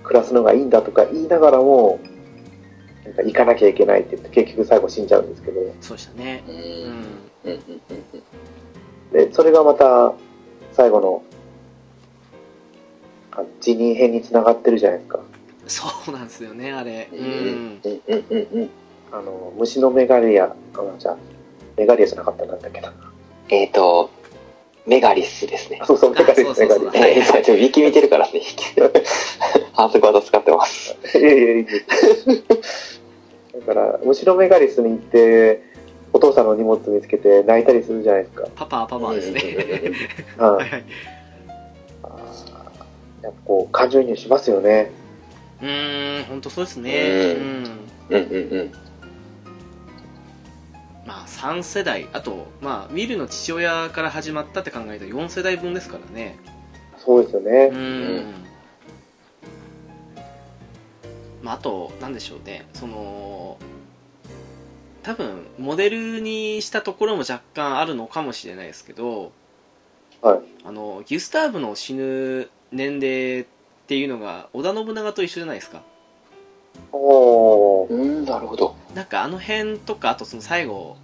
[0.03, 1.99] 暮らすのがいいんだとか言いながらも、
[3.05, 6.43] なんか行かなきゃいけないって言って結局最後死んじゃうんですけど、そうでしたね。
[6.47, 6.55] うん。
[6.55, 6.61] うん
[7.43, 7.59] うん
[7.89, 8.23] うん
[9.13, 10.13] で、それがまた
[10.73, 11.23] 最後の
[13.31, 15.19] あ辞任編につながってるじゃないですか。
[15.67, 17.07] そうなんですよねあれ。
[17.11, 17.23] ううん。
[17.23, 18.25] んうん。
[18.29, 18.69] うんうん
[19.11, 21.17] あの、虫のメガリア、あの、じゃあ。
[21.77, 22.91] メガリアじゃなかったんだっけな。
[23.49, 24.09] えっと、
[24.87, 25.85] メガリスですねあ、。
[25.85, 27.17] そうそう、メガリア、そうそうそうメガリア。
[27.17, 28.41] えー、そうウィキ見てるからね。
[29.73, 30.95] 反則技使ってます。
[31.17, 31.65] いやいやいや
[33.67, 35.61] だから、虫のメガリスに行って、
[36.13, 38.47] お父さんの荷物見つけて泣いたりするじゃないですか。
[38.55, 39.41] パパパパですね
[40.37, 40.51] はい。
[40.51, 40.83] はいはい
[43.23, 44.91] やっぱこう、感情移入しますよね。
[45.61, 48.71] うーん本当そうですねううんうんうんうん。
[51.05, 52.07] まあ3世代。
[52.13, 56.37] あとまあウィルの父親から始まったって考えたら4世代分ですからね。
[56.97, 57.69] そうですよね。
[57.71, 57.77] う。
[57.77, 58.33] ん。
[61.43, 62.65] まああとなんでしょうね。
[62.73, 63.57] その
[65.03, 69.31] 多分モデルにしたところも若干あるのかもしれないですけど
[70.21, 70.39] はい。
[70.63, 73.45] あのギュスターブの死ぬ年齢っ
[73.87, 75.83] ていうのが織田信長と一緒じゃないですか
[76.91, 77.89] おー。
[77.89, 78.75] うん、なるほど。
[78.93, 80.97] なんかあの辺とかあとその最後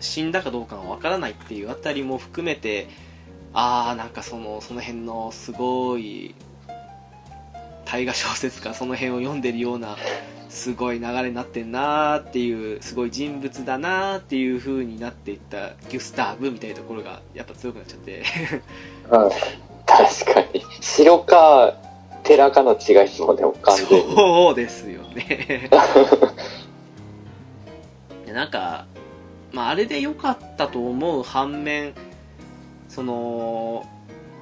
[0.00, 2.88] 死んだかどうかがわからないっていうあたりも含めて
[3.54, 6.34] ああなんかそのその辺のすごい
[7.84, 9.96] 大河小説かその辺を読んでるような
[10.48, 18.22] すごい流れになってんなーっていうすごい人物だなーっていう風になっていったギュスターブみたいなところがやっぱ強くなっちゃって
[19.08, 19.32] はい。
[19.86, 20.64] 確かに。
[20.80, 21.74] 城か、
[22.32, 24.16] 寺かの違いですもんね、完全に。
[24.16, 25.68] そうですよね
[28.26, 28.86] でなんか、
[29.52, 31.92] まあ、あれで良かったと思う反面
[32.88, 33.86] その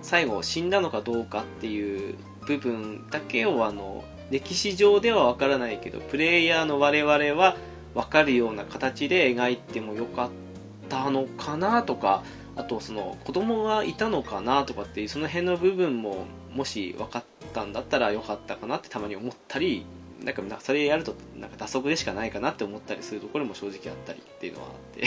[0.03, 2.15] 最後死んだのかどうかっていう
[2.47, 7.57] 部分だけをあの歴史上では分からないけどプレイヤーの我々は
[7.95, 10.31] 分かるような形で描いてもよかっ
[10.89, 12.23] たのかなとか
[12.55, 19.85] あとその子供がいたのかなとかっていうその辺の部分ももし分かったんだったらよかったかなってたまに思ったり
[20.24, 25.06] なんかなそれやるとなんか打足でしかないかなって思ったりするところも正直あったりっていうのはあって。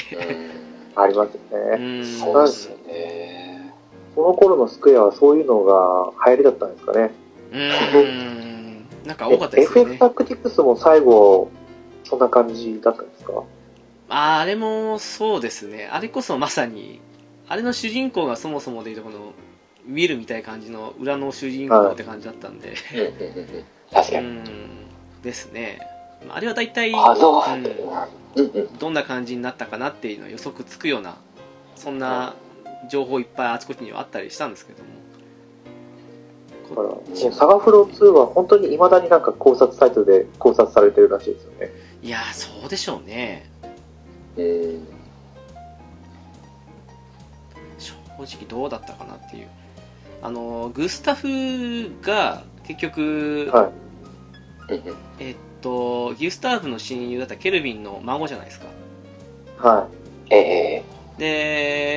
[0.95, 1.99] ありますようね。
[2.01, 2.05] ん。
[2.05, 3.73] そうですよね。
[4.15, 7.11] その頃のスクエアはそういうのが流行りだったんですかね。
[7.51, 8.85] うん。
[9.05, 9.97] なんか多かったですよ FF ね。
[9.97, 11.49] タクティクスも最後、
[12.03, 13.43] そんな感じだったんですか？
[14.09, 15.89] ああれもそうですね。
[15.91, 17.01] あれこそまさに
[17.47, 19.33] あれの主人公がそもそもでいうとこの
[19.87, 22.73] ウィルみたいな感じの裏の主人公って感じだったんで、
[23.91, 24.27] 確かに。
[24.27, 24.43] うん。
[25.21, 25.79] ですね。
[26.29, 26.93] あれは大体、う。
[26.93, 28.77] ん。
[28.79, 31.17] どんな感じになったかなっていうのを予測つくような
[31.75, 32.33] そんな
[32.89, 34.89] 情報いっぱいあちこちにはあったりしたんですけども。
[36.69, 41.71] だから、もうサガフロ2は本当に未だになんか考察サイトで考察されてるらしいですよね。
[42.01, 43.49] いやーそうでしょうね。
[44.37, 44.87] うん
[47.79, 47.93] 正
[48.37, 49.47] 直どうだったかなっていう
[50.23, 53.71] あのグスタフが結局、は
[54.69, 58.67] うんうんえっとギュスターフの親友だったケルビンの孫じゃないですか。
[59.57, 59.87] は
[60.29, 60.83] ええ。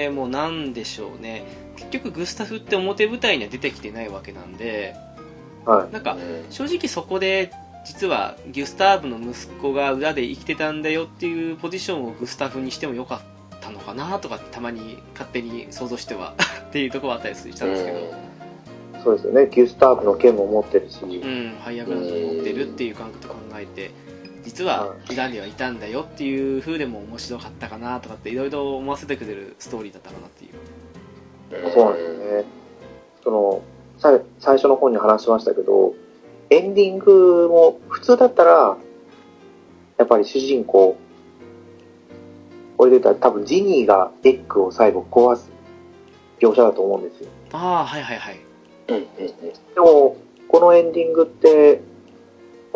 [0.09, 1.45] でもうなんでしょうね。
[1.77, 4.97] 結局グスタフって表舞台には出てきてないわけなんで
[5.65, 5.69] い。
[5.69, 5.93] はい。
[5.93, 6.47] なんかうん。
[6.51, 7.53] 正直そこで
[7.85, 13.36] 実はギュスターブの息子が裏で生きてたんだよっていうポジションをグスタフにしてもよかっ
[13.67, 16.35] たのかなとかたまに勝手に想像しては
[16.69, 17.99] っていうところはあったりしたんですけど、
[19.03, 19.49] そうですよね。
[19.51, 21.03] ギュスターブの剣も持ってるし。
[21.03, 23.91] うん、ファイアブランドを持ってるっていう感覚と考えて
[24.45, 30.53] 実は裏にはいたんだよっていう風でも面白かったかなとかっていろいろ思わせてくれるストーリーだったかなっていう
[31.73, 32.45] そうなんですよね。
[33.23, 33.63] その、
[33.99, 35.95] さ最初の方に話しましたけど、
[36.51, 38.77] エンディングも普通だったら、
[39.99, 40.97] やっぱり主人公、
[42.77, 45.51] これで言ったら多分ジニーがエッグを最後壊す
[46.41, 47.31] 描写だと思うんですよ。
[47.53, 48.41] ああはいはいはい
[48.89, 50.17] うんうんうんでも、
[50.49, 51.81] このエンディングって、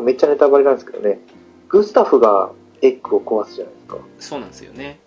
[0.02, 1.20] めっちゃネタバレなんですけどね、
[1.68, 2.50] グスタフが
[2.82, 3.98] エッグを壊すじゃないですか。
[4.18, 4.98] そうなんですよね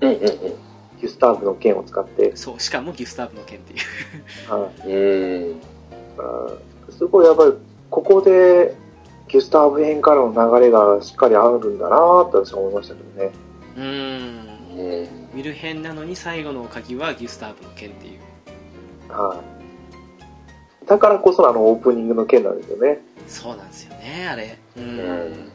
[0.00, 2.36] うんうんギュスターブの剣を使って。
[2.36, 5.56] そうしかもギュスターブの剣っていうはいう
[6.92, 7.52] んすごいやっぱり、
[7.90, 8.74] ここで、
[9.28, 13.30] ギュスターブ編からの流れがしっかりあるんだなーって私は思いましたけどね。
[13.76, 14.50] うーん。
[14.76, 15.08] うん。
[15.34, 19.12] 見る編なのに最後の鍵はギュスターブの剣っていう。
[19.12, 19.42] は
[20.84, 20.86] い。
[20.86, 23.00] だからこそあのオープニングの剣なんですよね。
[23.28, 24.58] そうなんですよねあれ。
[24.76, 25.52] うん、うん。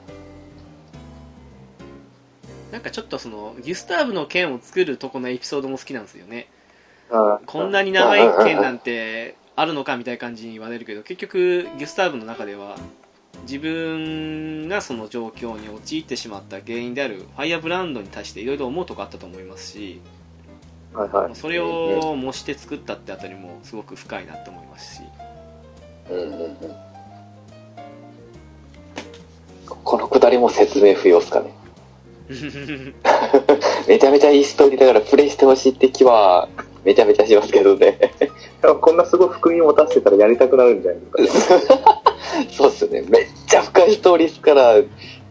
[2.71, 6.47] なんかちょっとそのギュスターブの剣を作るとこのエピソードも好きなんですよね。
[7.09, 7.45] はい。
[7.45, 12.75] こんなに長い剣なんてあるのかみたいな感じに言われるけど結局ギュスターブの中では
[13.44, 20.02] 自分がその状況に陥ってしまった原因であるファイアブランドに対していろいろ思うとこあったと思いますし
[20.94, 21.36] はいはい。
[21.36, 25.02] それを模して作ったってあたりもすごく深いなと思いますし
[26.10, 26.56] うんうんうん
[29.84, 31.52] このくだりも説明不要っすかね。
[33.88, 36.49] めちゃめちゃいいストーリーだからプレイしてほしいって気は
[36.84, 37.99] めちゃめちゃしますけどね。
[38.62, 42.02] でもこんなすごい含み持たせてたらやりたくなるんじゃないですか。
[42.52, 43.02] そうっすよね。
[43.10, 44.76] めっちゃ深いストーリーっすから、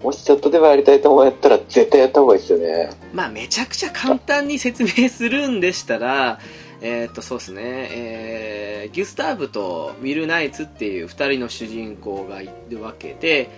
[0.03, 2.91] もしちょっとでもやりたいと思うんやったら絶対やった方がいいっすよね。
[3.15, 6.39] まあめちゃくちゃ簡単に説明するんでしたら
[6.83, 13.49] えーっとそうですね、えーギュスターブとウィル・ナイツっていう2人の主人公がいるわけで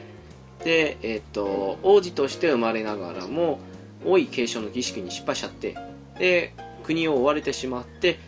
[0.64, 3.58] で、えーっと王子として生まれながらも
[4.04, 5.76] 王位継承の儀式に失敗しちゃって
[6.20, 6.54] で
[6.84, 8.20] 国を追われてしまって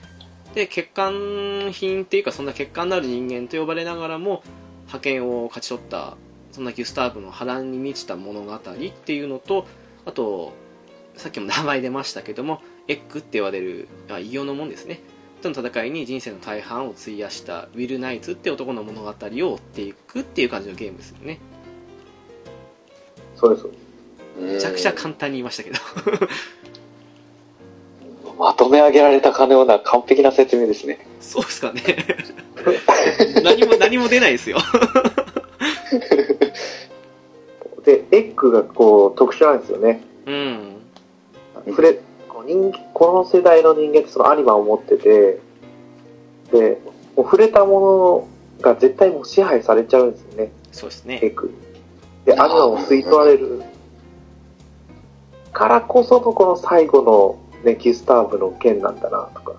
[0.54, 4.42] で欠陥品っていうかそんな欠陥のある人間と呼ばれながらも
[4.88, 6.16] 覇権を勝ち取った
[6.52, 8.60] そんなギュスターブの波乱に満ちた物語っ
[9.04, 9.66] ていうのと
[10.06, 10.52] あと
[11.16, 15.00] さっきも名前出ましたけどもエッグって言われるあ異形のもんですね。
[15.42, 21.38] との戦いに人生の大半を費やしたウィル・ナイツって男の物語を追っていくっていう感じのゲームですよね。
[23.36, 23.66] そうです。
[24.40, 25.76] めめちゃくちゃ簡単に言いましたけど
[28.38, 31.06] まとめ上げられたかのような完璧な説明ですね。
[31.20, 31.82] そうですかね
[33.42, 34.58] 何も何も出ないですよ
[37.84, 40.02] で、エッグがこう特殊なんですよね。
[40.26, 40.76] うん
[41.66, 41.94] 触れ
[42.28, 45.40] こう人この世代の人間ってそのアニマを持ってて、
[46.52, 46.78] で、
[47.16, 48.28] もう触れたもの
[48.60, 50.52] が絶対もう支配されちゃうんですよね。
[50.70, 51.52] そうですねエッグ。
[52.26, 53.62] で、アニマも吸い取られる。
[55.52, 57.38] からこそのこの最後の
[57.68, 59.52] ね、ギュスターブの剣なんだなとか。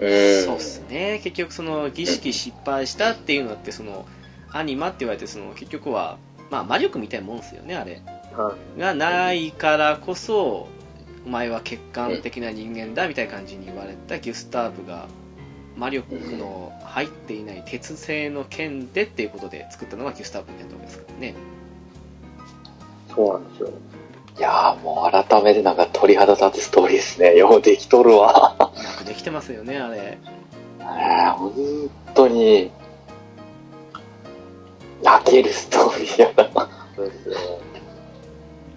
[0.00, 4.06] うんそうっすね結局その儀式失敗したっていうのってその
[4.50, 6.16] アニマって言われてその結局は
[6.50, 8.00] まあ魔力みたいなもんですよねあれ
[8.34, 8.80] はい。
[8.80, 10.68] がないからこそ
[11.26, 15.06] お前は欠陥的な人間だみたいな感じに言われたギュスターブが
[15.76, 21.34] 魔力の入っていない鉄製の剣でっていうことで作ったのがギュスターブってとこですからね
[23.14, 23.70] そうなんですよ。
[24.40, 27.36] いやーもう改めてなんか鳥肌立つストーリーですね。
[27.38, 28.56] ようできとるわ。
[28.58, 30.16] よくできてますよね、あれ。
[30.80, 32.70] えー本当に、
[35.02, 36.70] 泣けるストーリーやな。
[36.96, 37.36] そうですよ。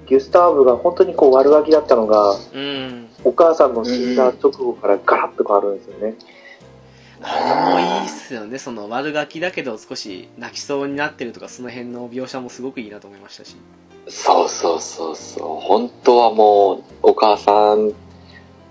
[0.05, 3.07] ギュスターブが本当にこう悪ガキだったのが、うん。
[3.23, 6.15] お母さんの死んだ直後からガラッと変わるんですよね。
[7.21, 13.55] あれもいいっすよね、その悪ガキだけど少し泣きそうになってるとか、その辺の描写もすごくいいなと思いましたし。
[14.15, 15.59] そうそうそうそう。
[15.59, 17.91] 本当はもう、お母さん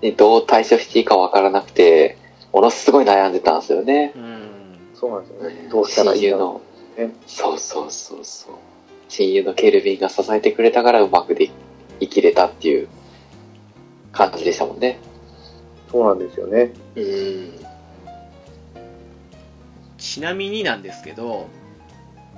[0.01, 2.17] にどう対処していいかわからなくて、
[2.53, 4.13] ものすごい悩んでたんですよね。
[4.17, 4.79] うん。
[4.95, 5.69] そうなんですよね。
[5.69, 6.29] どうしたらいいの？
[6.29, 6.61] 親友の
[7.09, 8.55] ね、そうそうそうそう。
[9.09, 11.51] 親友のケルビンが支えてくれたからうまくで
[12.01, 12.89] 生きれたっていう
[14.13, 14.99] 感じでしたもんね。
[15.91, 16.73] そうなんですよね。
[16.95, 17.53] うん。
[19.99, 21.47] ちなみになんですけど、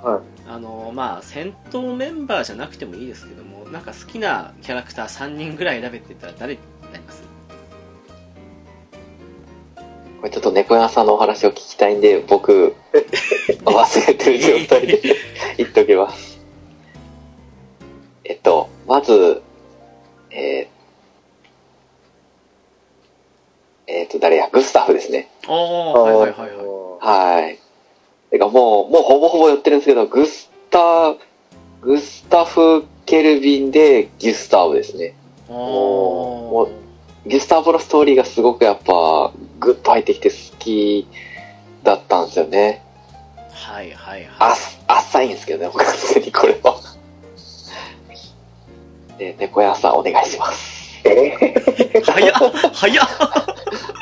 [0.03, 0.21] はい。
[0.47, 6.61] あの、まあ、戦闘メンバーじゃなくてもいいですけども、なんか好きなキャラクター3人ぐらい選べって言ったら誰に
[6.93, 7.23] なります？
[10.21, 12.75] これちょっと猫屋さんのお話を聞きたいんで、僕、
[13.65, 15.01] 忘れてる状態で
[15.59, 16.13] 言っとけば。
[18.25, 19.43] えっと、まず、
[20.31, 25.29] えー、えっと、誰や、グスタフですね。
[25.47, 26.63] ああ、はいはいはいは
[27.37, 27.41] い。
[27.43, 27.59] はい。
[28.35, 31.15] てかもう、もうほぼほぼ寄ってるんですけど、グスタ、
[31.83, 35.15] グスタフ・ケルビンでギュスターブですね。
[35.49, 41.07] あもーギュスターブのストーリーがすごくやっぱ、グッと入ってきて好き
[41.85, 42.83] だったんですよね。
[43.53, 44.57] はいはいあはっ、
[44.89, 46.81] 浅いんですけどね、完全にこれは。
[49.17, 50.74] で、猫屋さんお願いします。
[52.05, 52.33] 早っ
[52.73, 53.09] 早っ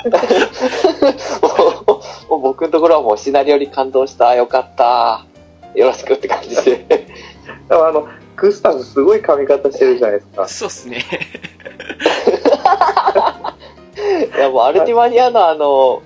[2.29, 5.25] もう僕のところはもうシナリオに感動した、よかった。
[5.75, 6.63] よろしくって感じで。
[7.69, 10.49] でもあの、グスタフすごい髪型してるじゃないですか。
[10.49, 11.05] そうっすね。
[14.37, 16.03] いやもうアルティマニアのあの、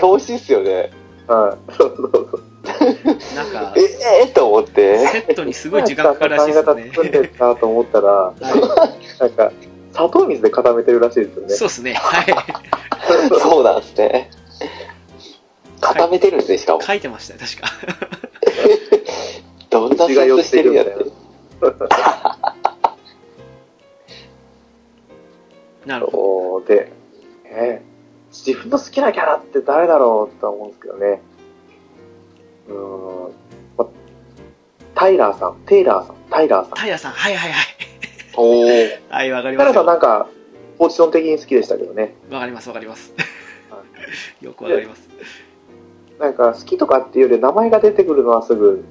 [0.00, 0.90] 表紙っすよね。
[1.26, 1.72] はい。
[1.76, 2.42] そうそうそう。
[3.34, 3.80] なんかえ、、
[4.24, 4.98] えー、と思って。
[5.06, 6.88] セットにすごい時間かかるらしいです髪ね。
[6.88, 8.34] 型作んでるなと思ったら、は
[9.18, 9.52] なんか、
[9.92, 11.54] 砂糖水で固めてるらしいですよい、ね。
[11.54, 11.94] そうっすね。
[11.94, 12.26] はい。
[13.40, 14.30] そうなんですね。
[15.80, 16.82] 固めてるんですね、しかも。
[16.82, 17.68] 書いてましたね、確か。
[19.70, 21.10] どんな血が寄ソースしてるみたいるんやって
[25.86, 25.96] な。
[25.98, 26.74] なるほど。
[26.74, 26.92] で、
[27.44, 27.92] えー
[28.32, 31.20] 自分の好きなキャラって誰だろうとは思うんですけどね。
[32.68, 33.32] うーん、
[33.76, 33.86] ま
[34.94, 36.74] タイラーさん、テイラーさん、タイラーさん。
[36.74, 37.91] タイヤさん、はいはいはい。
[38.36, 39.00] おー。
[39.10, 39.94] はい、わかりタイラーさんますよ。
[39.94, 40.28] なんか、
[40.78, 42.14] ポジション的に好きでしたけどね。
[42.30, 43.14] わかります、わかります
[43.70, 43.82] は。
[44.40, 45.08] よくわかります。
[46.18, 48.84] なんか好きとかっていうより名前が出てくるのはすぐ、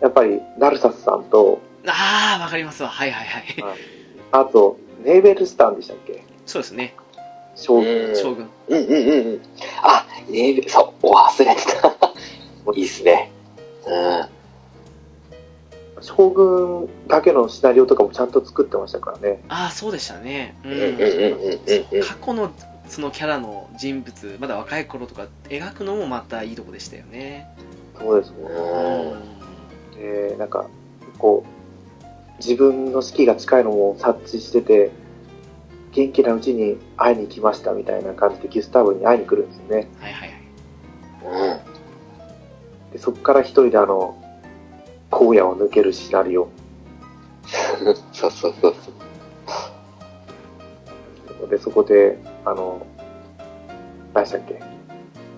[0.00, 2.88] やっぱりナルサスさんと、あー、わかりますわ。
[2.88, 3.44] はいはいはい。
[4.32, 6.24] あと、ネーベルスタンでしたっけ？
[6.46, 6.94] そうですね。
[7.56, 8.08] 将軍。
[8.08, 8.48] うん将軍。
[8.68, 9.42] うんうんうんうん。
[9.82, 11.94] あ、ネイビそう、忘れてた。
[12.74, 13.30] いいっすね。
[13.86, 14.26] うん。
[16.04, 19.42] 将軍だけのシナリオとかもちゃんと作ってましたからね。
[19.48, 20.54] あー、そうでしたね。
[20.62, 22.02] ううんうんうんうんうん。
[22.02, 22.52] 過去の
[22.88, 27.48] そのキャラの人物、まだ若い頃とか描くのもまたいいとこでしたよね。
[27.98, 29.12] そうですもん。
[29.12, 29.34] うん
[29.96, 30.66] で、なんか、
[31.18, 34.90] こう、自分の死期が近いのも察知してて、
[35.92, 39.88] 元気なうちに会いに来ましたみたいな感じでギュスターブに会いに来るんですよね。
[40.00, 40.28] はいはい
[41.22, 41.54] はい。
[41.54, 42.92] うん。
[42.92, 44.20] でそこから一人であの、
[45.14, 46.48] 荒野を抜けるシナリオ。
[48.12, 48.74] そうそうそう
[51.40, 51.48] そう。
[51.48, 52.86] で、そこで、あの、
[54.14, 54.60] 何でしたっけ？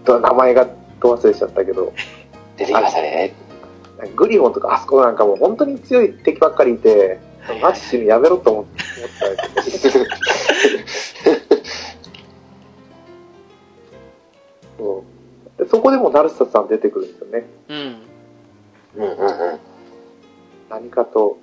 [0.04, 0.66] と名前が
[1.00, 1.92] ど忘れしちゃったけど、
[2.56, 3.34] 出てきましたね。
[4.14, 8.64] グリフォンとかあそこなんかもう本当に強い敵ばっかりいて、はいマジ死ぬやめろと思っ
[9.54, 9.62] た
[14.78, 15.04] そ
[15.58, 17.46] うでそこでもナルサさん出てくるんですよね。
[17.68, 17.96] うん。
[18.96, 19.58] うんうんうん。
[20.68, 21.38] 何かと、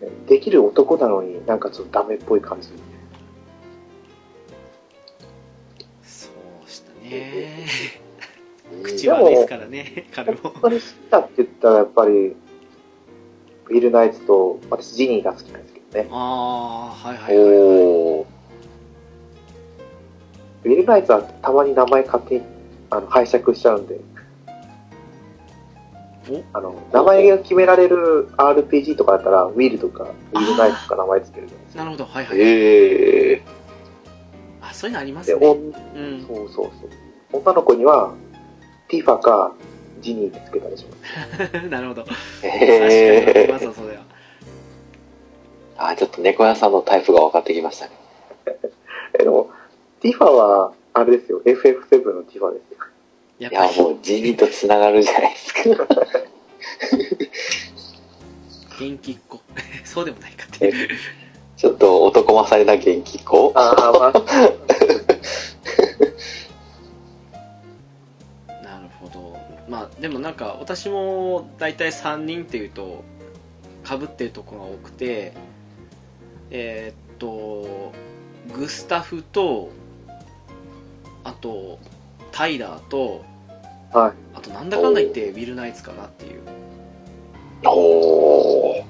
[0.00, 2.68] ねできる男なのになんかちょっとダメっぽい感じ。
[6.02, 6.30] そ
[6.66, 7.66] うしたね。
[8.72, 10.38] うん口悪いですからね、彼も。
[10.42, 16.08] 本当に好きだって言ったらやっぱり、ウィル・ナイツと私ジニーが好きなんですけどね。
[16.10, 17.56] あー、はいはいはいはい。
[17.56, 18.26] おー。
[20.64, 22.42] ウィル・ナイツはたまに名前勝手に
[22.90, 24.00] あの拝借しちゃうんで。
[26.52, 31.84] あの、名前が決められる RPG とかだったら、ウィルとか、ウィル・ナイツとか名前つけるじゃないですか。
[31.84, 32.38] なるほど、はいはい。
[32.38, 33.42] へえ。
[34.60, 35.46] あ、そういうのありますで、ね。
[35.46, 36.24] おんうん。
[36.26, 36.70] そうそうそう。
[37.40, 38.14] 女の子には、
[38.88, 39.52] ティファか、
[40.00, 40.96] ジニーでつけたりしま
[41.50, 41.68] す。
[41.70, 42.02] なるほど。
[42.02, 43.52] 確かへに。
[43.52, 44.02] まずーはそれは。
[45.78, 47.92] あ、ちょっと猫屋さんのタイプが分かってきましたね。
[49.18, 49.50] えでも、
[50.00, 52.78] ティファは、あれですよ、FF7 のティファですよ。
[53.42, 55.60] いや、やっぱりもうジニーと繋がるじゃないですか。
[58.78, 59.40] 元気っ子。
[59.84, 60.88] そうでもないかっていう。
[61.56, 63.52] ちょっと男勝りな元気っ子？
[63.56, 64.16] ああ、まあ、
[68.62, 69.36] なるほど。
[69.68, 73.02] まあ、でもなんか、私も大体3人っていうと、
[73.84, 75.32] 被ってるとこが多くて、
[76.50, 77.90] えーっと、
[78.56, 79.70] グスタフと、
[81.24, 81.80] あと、
[82.30, 83.24] タイラーと、
[83.92, 84.12] はい。
[84.34, 86.40] あとなんだかんだ言ってウィルナイツかなっていう。
[87.64, 88.84] おー。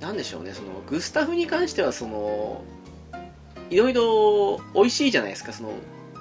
[0.00, 2.64] なんでしょうね、その、グスタフに関しては、その、
[3.70, 5.70] いろいろ美味しいじゃないですか、その、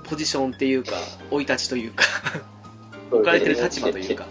[0.06, 0.92] ポジションっていうか、
[1.30, 2.04] 生い立ちというか、
[3.12, 4.28] 置かれてる立場というか、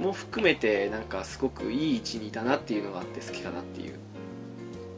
[0.00, 3.94] も含めて、なんかすごくいい位置にいたなっていうのがあって好きかなっていう。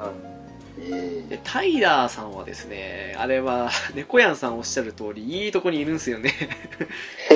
[0.00, 0.33] うん
[0.78, 6.32] で、タイラーさんはですね、あれは、 猫やんさんおっしゃる通り、いいとこにいるんですよね。
[7.30, 7.34] う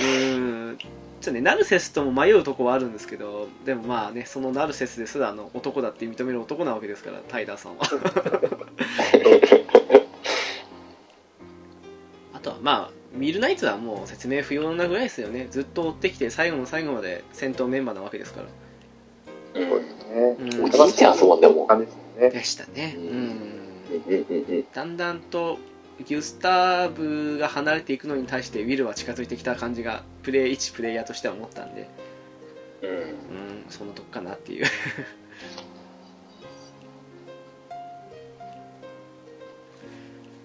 [0.00, 0.78] ーん。
[0.78, 0.90] ちょっ
[1.24, 7.84] とね、ナルセスとも迷うとこはあるんですけど、でもまあね、そのナルセスですらあの男だって認める男なわけですから、タイラーさんは。
[12.34, 15.48] あとはまあ、ミルナイツはもう説明不要なぐらいですよね。
[15.50, 18.46] ずっと追ってきて最後の最後まで戦闘メンバーなわけですから。
[19.54, 20.36] そうですね。
[20.38, 21.66] うんおじいちゃんですもんね、も
[22.18, 22.30] ね。
[22.30, 22.96] でしたね。
[24.74, 25.58] だんだんと
[26.04, 31.88] ギュスターブが離れていくのに対してウィルは近づいてきた感じがプレイ一プレイヤーとしては思ったんで
[32.82, 33.04] うんうん
[33.68, 34.66] そのとこかなっていう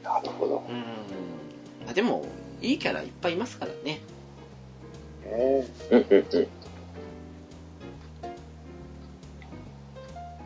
[0.03, 0.63] なるほど。
[0.67, 0.83] うん
[1.87, 2.25] あでも
[2.61, 3.99] いいキャラいっぱいいますからね
[5.25, 6.39] ねうんうんう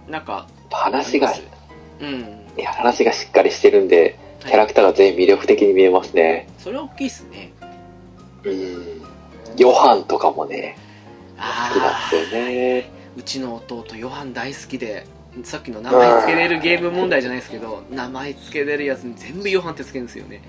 [0.08, 0.12] ん。
[0.12, 0.48] なんか
[0.78, 1.34] 話が、
[2.00, 6.48] うんいや、話がしっかりしてるんで、キャラクターが全員魅力的に見えますね。
[6.58, 7.52] それは大きいっすね
[8.44, 9.02] うん。
[9.58, 10.78] ヨハンとかもね、
[11.38, 12.90] あ好きなんあですよね。
[13.18, 15.06] うちの弟ヨハン大好きで
[15.44, 20.42] さっきの名前つけれるゲーム問題じゃないですけど名前つけれるやつに全部ヨハンってつけるんですよね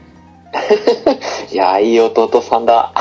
[1.50, 2.92] いや、いい弟さんだ。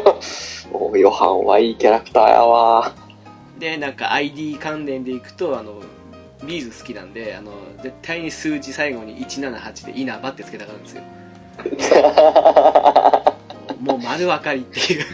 [0.72, 2.92] もうヨハンはいいキャラクターやわ。
[3.58, 5.80] でなんか ID 関連でいくとあの
[6.44, 7.52] ビーズ好きなんであの
[7.82, 11.02] 絶対に数字最後に178で稲葉ってつけたがるんですよ。
[13.80, 15.04] もう丸分かりっていう。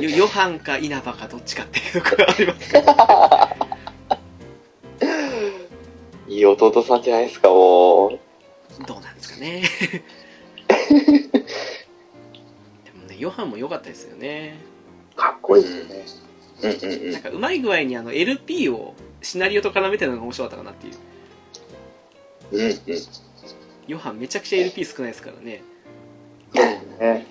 [0.00, 2.74] ヨヨハンか稲葉かどっちかっていうところがあります。
[6.28, 8.18] いい弟さんじゃないですか、もう。
[8.86, 9.62] どうなんですかね。
[10.68, 10.76] で
[12.90, 14.58] もねヨハンも良かったですよね。
[15.16, 16.04] かっこいいですよね。
[16.62, 16.72] うんう
[17.10, 18.94] んなんかうまい具合にあの LP を
[19.24, 20.94] シナリオと絡めてるのが面白かったかなっていう
[22.52, 22.60] うん。
[22.60, 22.78] うんうん。
[23.86, 25.62] ヨハンめちゃくちゃ LP 少ないですからね
[27.00, 27.26] ね。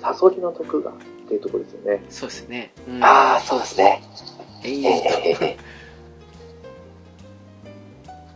[0.00, 0.94] サソリの徳がっ
[1.28, 2.04] ていうところですよね。
[2.08, 4.02] そうですね、うん、ああ、そうですね。
[4.62, 5.58] 永え遠とえ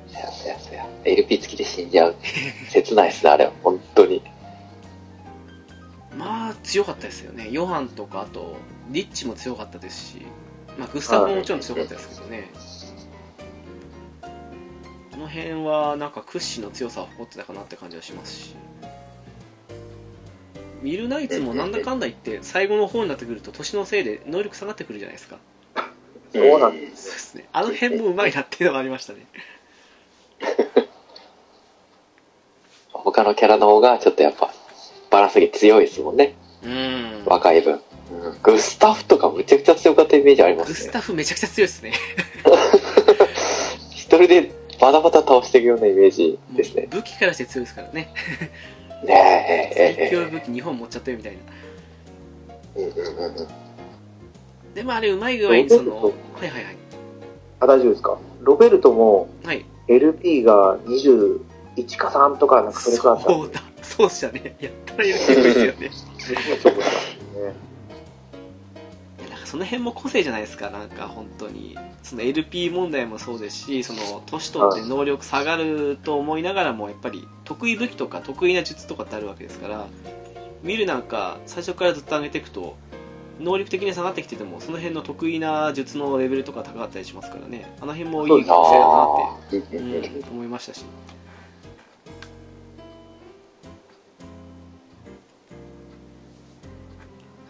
[0.09, 0.87] そやそやそや。
[1.05, 2.17] LP 付きで死んじゃう。
[2.71, 3.53] 切ないっすね、あれは。
[3.63, 4.23] 本当に。
[6.17, 8.57] まあ強かったですよねヨハンとかあと
[8.91, 10.27] リッチも強かったですし、
[10.79, 12.51] まあ、グスタフももちろん強かったですけどね。
[15.13, 18.57] この辺はなんか屈指の強さを誇ってたかなって感じはしますし。
[20.83, 25.39] ミルナイツもなんだかんだ言って最後の方になってくると年のせいで能力下がってくるじゃないですか。
[26.35, 27.49] そうなんでそうですね。
[27.53, 29.27] あの辺もうまいなっていうのがありましたね。
[32.93, 34.53] 他のキャラの方がちょっとやっぱ、
[35.11, 36.35] バランスが強いですもんね。
[36.63, 37.23] うん。
[37.27, 37.83] 若い分。
[38.21, 40.93] うん、グスタフとかむちゃくちゃ強かったイメージありまグスすね。
[40.93, 41.93] タフめちゃくちゃ強いですね。
[43.91, 46.87] 一人でバタバタ倒していくようなイメージですね。
[46.91, 48.13] 武器からして強いですからね。
[49.05, 51.39] ねえ、最強ええ、武器2本持っちゃったよみたいな。
[52.77, 53.47] うんうんうんうん。
[54.75, 56.77] でもあれうまい具合にそのはいはいはい。
[57.61, 58.19] あ、大丈夫ですか？
[58.41, 59.65] ロベルトもはい。
[59.89, 61.41] LP が21
[61.97, 63.63] か3とかなんかそれくらいあったんそうだ。
[63.83, 64.57] そうでしたね。
[64.61, 66.35] やったら結構いいですよねです
[66.65, 66.83] ごいね。
[69.53, 71.77] その辺も個性じゃないですか、なんか本当に。
[72.03, 79.89] その LP 問題もそうですし、その年取って能力下がると思いながらも、やっぱり得意武器とか得意な術とかってあるわけですから、
[80.63, 82.77] 見るなんか最初からずっと上げていくと、
[83.41, 89.05] 能力的に下がってきてても、その辺の得意な術のレベルとか高かったりしますからね、あの辺もいい学生だな
[89.37, 90.87] って、うん、思いましたし。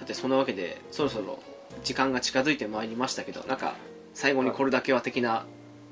[0.00, 1.38] さて、そんなわけで、そろそろ
[1.84, 3.74] 時間が近づいてまいりましたけどなんか
[4.14, 5.44] 最後にこれだけは的な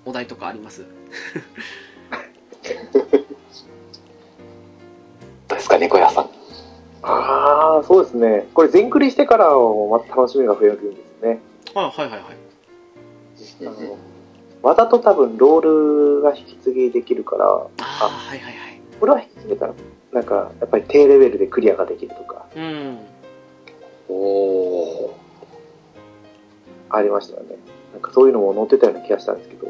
[0.05, 0.85] お題とかあります？
[5.49, 6.25] どうですか、猫屋さん。
[7.03, 8.47] ああ、そうですね。
[8.55, 11.41] これ全クリしてからもまた楽しみが増えるんですね。
[11.75, 12.23] あはいはいはい。
[13.67, 13.97] あの
[14.63, 18.81] わざと多分ロールが引き継ぎできるから、ああはいはいはい。
[19.01, 19.75] これは引き継げたら、
[20.13, 22.99] なんか、やっぱり低レベルでクリアができるとか、うん。
[24.11, 25.17] おお
[26.91, 27.57] ありましたよね。
[27.93, 29.67] なんかそういうのも載ってたような気がしたんですけど。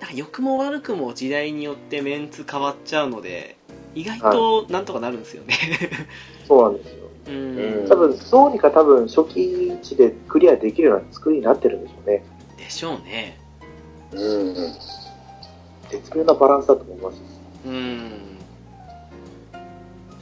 [0.00, 3.56] なんか良くも悪くも時代によってメンツ変わっちゃうので
[3.94, 5.54] 意外となんとかなるんですよね、
[6.46, 7.06] そうなんですよ。
[7.28, 12.24] うんうん多分、どうにか多分初期値でクリアできるような作りになってるんでしょうね。
[12.56, 14.16] でしょうねー。
[14.16, 14.54] うん。
[15.88, 17.22] 絶妙なバランスだと思います。
[17.66, 18.10] うん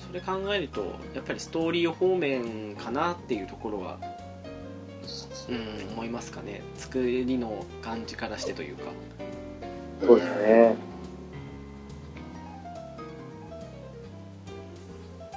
[0.06, 0.80] それ考えると
[1.14, 3.98] やっぱりストーリー方面かなっていうところは
[5.48, 8.84] うん思いますかね作りの感じからしてというか
[10.02, 10.76] そうですね。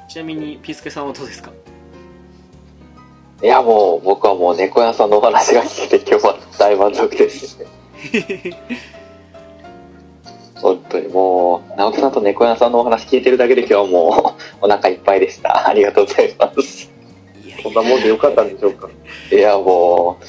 [0.09, 1.51] ちなみにピースケさんはどうですか？
[3.43, 7.65] いや、もう、僕はもう猫屋さんのお話が聞けて今日は大満足ですね。
[10.55, 15.67] 本当にもう、直樹さんと猫屋さんのお話聞いてるだけで今日はもう、お腹いっぱいでした。
[15.67, 16.89] ありがとうございます。
[17.71, 18.89] いやいそんなもんでよかったんでしょうか？
[19.31, 20.19] いや、も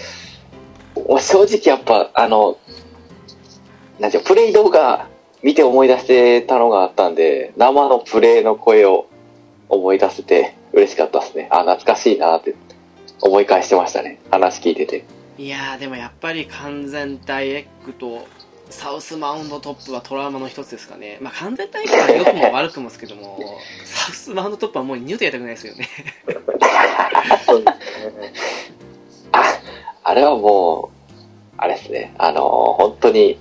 [0.96, 2.58] う、もう正直やっぱ、あの、
[3.98, 5.08] なんてプレイ動画
[5.42, 9.06] 見て思い出してたのがあったんで、生のプレイの声を
[9.68, 11.48] 思い出せて嬉しかったですね。
[11.50, 12.54] あ、懐かしいなって
[13.20, 14.18] 思い返してましたね。
[14.30, 15.04] 話聞いてて。
[15.36, 18.26] いやーでもやっぱり完全体エッグと
[18.70, 23.38] サウスマウンドトップはトラウマの一つですかねまあ完全体エッグは良くも悪くもですけども
[23.84, 25.88] サウスマウンドトップはもう二度とやりたくないですよね
[27.46, 28.32] そうですね。
[29.32, 29.44] あ、
[30.04, 31.14] あれはもう、
[31.56, 32.14] あれですね。
[32.18, 32.42] あの
[32.78, 33.38] 本当に、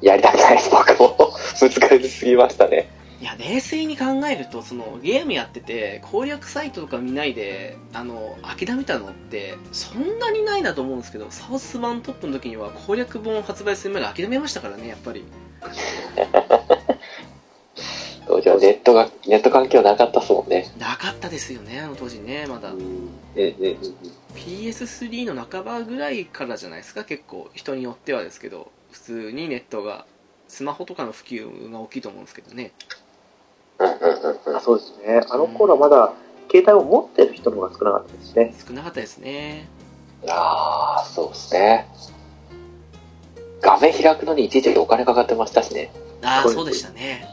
[0.00, 1.16] やりたくないです、僕も。
[1.60, 2.88] 難しすぎましたね。
[3.20, 15.24] いや冷静に考えるとそのゲームやってて攻略サイトとか見ないであの諦めたのってそんなにないなと思うんですけどサウスマウンドトップの時には攻略本を発売するまで諦めましたからねやっぱり。
[18.28, 20.70] 当時はネットが、ネット環境なかったっすもんね。
[20.78, 22.72] なかったですよねあの当時ねまだ。
[22.72, 22.88] うん、うん、
[23.34, 23.48] うん。
[24.34, 27.50] PS3 の半ばぐらいからじゃないですか結構。
[27.54, 30.04] 人によってはですけど普通にネットが
[30.46, 32.72] スマホとかの普及が大きいと思うんですけどね
[33.78, 35.20] あそうですね。
[35.30, 36.12] あの頃はまだ
[36.50, 38.54] 携帯を持ってる人の方が少なかったですね。
[38.66, 39.68] 少なかったですね
[40.26, 41.86] ああ、そうですね。
[43.60, 45.92] 画面開くのにいちいちお金かかってましたしね。
[46.22, 47.24] ああそうでしたね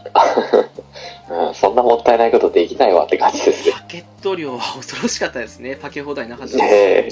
[1.27, 3.73] うん、そんなもったいないことできないわって感じですね。
[3.73, 7.09] パケット量は恐ろしかったですねパケ放題なかったですねえ。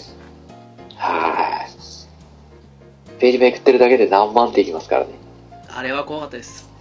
[0.98, 3.20] はい。
[3.20, 5.14] ページめくってるだけで何万っていきますからね。
[5.68, 6.73] あれは怖かったです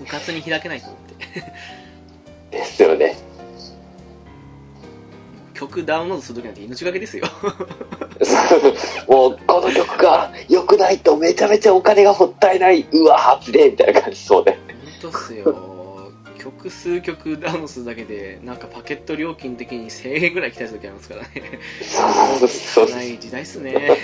[0.00, 0.98] うかつに開けないと思っ
[2.50, 3.16] てですよね。
[5.54, 7.24] 曲ダウンロードするときなんて命がけですよ
[9.06, 12.84] もう、この曲が良くないとめちゃめちゃお金がもったいない。
[12.92, 14.58] うわー、つれえみたいな感じそうで。
[15.00, 21.28] 本当っすよ曲数曲ダウンロードするだけでなんかパケット料金的に1000円ぐらい来た時ありますからね
[21.80, 22.96] そうそうそう。
[22.96, 23.96] ない時代っすね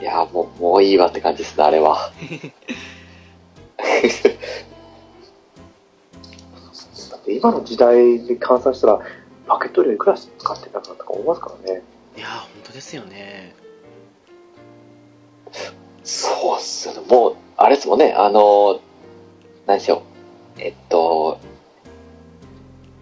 [0.00, 2.12] いやーもう、もういいわって感じですね、あれは。
[7.10, 9.00] だって今の時代で換算したら、
[9.46, 11.82] パケット量いくら使ってたかとか思いますからね。
[12.16, 13.54] いやー本当ですよね
[16.02, 17.00] そうっすよね。
[17.08, 18.80] もう、あれですもんね、あの、
[19.66, 20.60] 何でしょう。
[20.60, 21.38] えっと、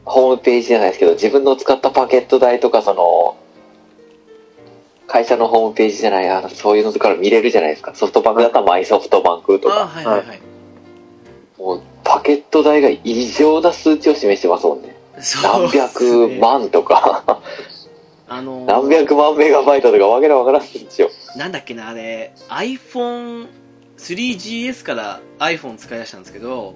[0.04, 3.36] ホームページじゃないですけど、自分の使ったパケット代とか、その、
[5.06, 7.94] 会社のホームページじゃない、あのそういうのとか見れるじゃないですか。
[7.94, 9.86] ソフトバンクだったらマイソフトバンクとか。
[9.86, 10.40] はいはいはい、
[11.58, 14.94] もう、パケット代が異常な数値を示してますもんね。
[15.42, 17.42] 何百ね万とか、
[18.26, 21.10] あのー何百万メガバイトとかわけのわからんんですよ。
[21.36, 26.74] なんだっけなあれ iPhone3GS から iPhone 使い出したんですけど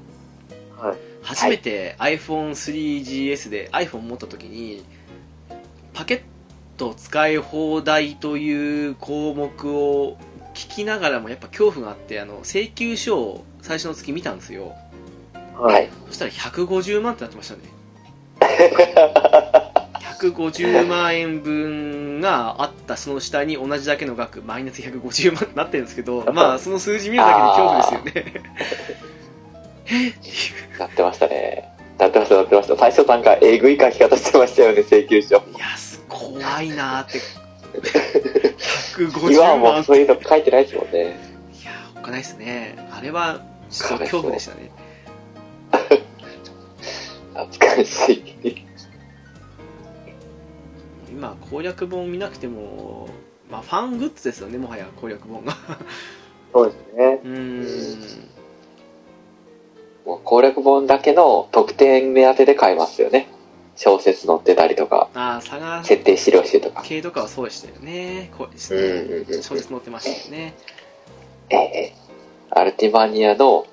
[0.76, 0.96] はい。
[1.22, 4.84] 初めて iPhone3GS で iPhone 持った時に
[5.94, 6.20] パケッ
[6.78, 10.16] ト使い放題という項目を
[10.55, 14.74] 聞きながらもやっぱ恐怖があってあの請求書を最初の月見たんですよ
[15.55, 15.62] は。
[15.62, 15.88] はいい。
[16.06, 17.60] そしたら150万ってなってましたね
[20.18, 28.42] 150万円分があったその下に同じだけの額マイナス150万ってなってるんですけど まあその数字見るだけで恐怖ですよね
[29.90, 30.30] えってい
[30.76, 31.78] うなってましたね。
[31.98, 32.76] なってました、なってました。
[32.76, 35.36] 最初なんか、えぐい書き方してましたよね、請求書。
[35.36, 37.20] いや、す怖いなーって。
[38.97, 41.02] 150今はも万うそういうの書いてないですもんね。
[41.02, 42.76] いや、おっかないですね。
[42.90, 44.70] あれは、ちょっと恐怖でしたね。
[47.35, 48.12] 懐かし
[48.43, 48.64] い。
[51.10, 53.09] 今、攻略本見なくても、
[53.51, 55.56] まあ、ファングッズですよね、もはや攻略本が。
[56.52, 57.20] そうですね。
[57.24, 58.28] うーん。
[60.05, 63.28] もう攻略本だけの特典目当てで買いますよね。
[63.80, 66.82] 小説載ってたりとか、ああ、佐賀設定資料集とか。
[66.84, 68.30] 系とかはそうでしたよね。
[68.36, 69.14] こうですうんね。
[69.28, 69.42] うんうん。
[69.42, 70.55] 小説載ってましたよね。
[71.50, 71.92] ええ
[72.50, 73.66] アルティマニアの、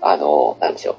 [0.00, 0.96] あの、なんでしょう。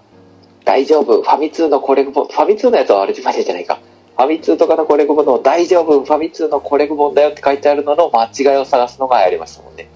[0.65, 3.79] 大丈夫、ファミ通のコレク本、ファミ通のやつはアルティマニアじゃないか。
[4.17, 9.87] ファミ通とかのコレク本の大丈夫、ファミ通のコレク本だよって書いてあるのの間違いを探すのがやりましたもんね。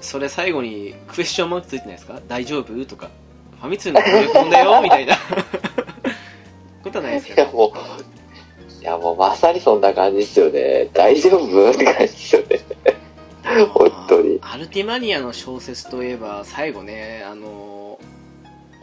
[0.00, 2.18] それ最後にクエスチョンマークついてないですか？
[2.26, 2.84] 大丈夫？
[2.84, 3.08] とか。
[3.60, 4.82] ファミ通の攻略本だよ？
[4.82, 5.16] みたいな。
[6.82, 7.42] ことはないですいけど。
[7.42, 10.90] やもう、いやもうまさにそんな感じですよね。
[10.92, 11.70] 大丈夫？
[11.70, 12.60] って感じですよね。
[13.72, 17.98] 本当にアルティマニアの小説といえば、最後ね、あの、お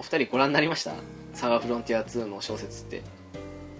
[0.02, 0.92] 二人ご覧になりました？
[1.34, 3.02] サガフロンティア2の小説って。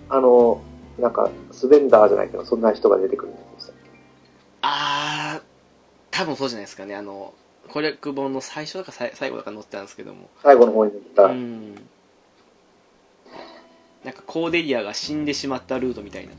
[0.10, 0.62] あの、
[0.98, 3.74] なんか、スベンダーじゃないけど、そんな人が出てくるんですよ。
[4.62, 5.42] あー、
[6.12, 6.96] 多分そうじゃないですかね。
[6.96, 7.34] あの、
[7.72, 10.30] 攻略本の最初だか最最後だか載ってたんですけども。
[10.42, 11.76] 最後の方に出てた、うん。
[14.04, 16.34] なんかコーデリアが死んでしまったルートみたいな。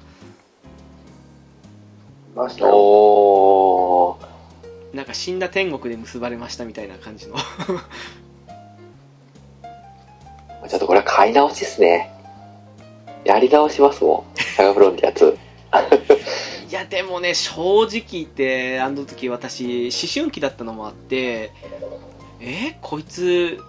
[2.35, 2.74] ましたよ。
[2.74, 4.97] おー。
[4.97, 7.37] なんか死んだ天国で結ばれましたみたいな感じの。
[10.69, 12.12] ちょっとこれは買い直しですね。
[13.24, 14.39] やり直しますもん。
[14.57, 15.37] サガフロンティア2。
[16.70, 21.53] いやでもね正直言ってあの時私思春期だったのもあって
[22.41, 23.61] えこいつ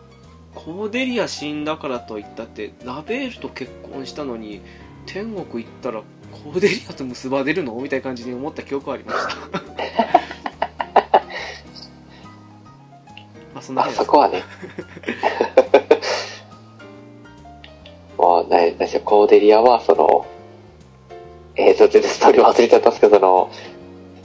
[0.56, 4.62] コーデリア死んだからといったってラベールと結婚したのに
[5.06, 9.36] 天国行ったらコーデリアと結ばれるのみたいな感じに思った記憶はありました
[13.54, 14.44] まあそんなあそこはね。
[18.22, 20.28] もう、なでしょう、コーデリアは、その、
[21.56, 23.52] えーと、全然ストーリー忘れちゃったんですけど、その、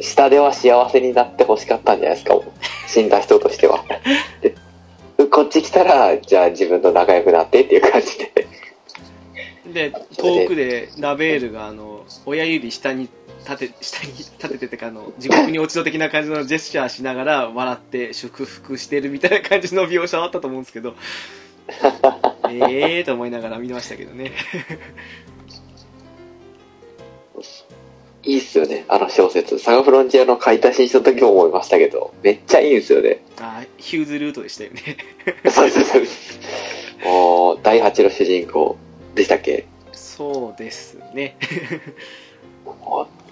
[0.00, 2.38] 下では幸せになってほしかったんじゃないですか、
[2.86, 3.82] 死んだ人としては。
[5.30, 8.46] こっち来たら、じゃあ自分と仲良くなってっていう感じで。
[9.72, 13.08] で遠くでラベールがあの親指下に
[13.40, 20.94] 立て下に立てててあの地獄に落ちろ的な感じのジェスチャーしながら笑って祝福してるみたいな感じの描写はあったと思うんですけど
[22.48, 24.32] ええと思いながら見ましたけどね
[28.26, 29.58] いいっすよね、あの小説。
[29.60, 33.22] サガフロンティアの買い足しにした時も思いましたけど、めっちゃいいんですよね。
[33.40, 34.82] あヒューズルートでしたよね
[35.48, 36.02] そうそうそう。
[37.04, 38.76] もう、第8の主人公
[39.14, 39.66] でしたっけ？
[39.92, 41.36] そうですね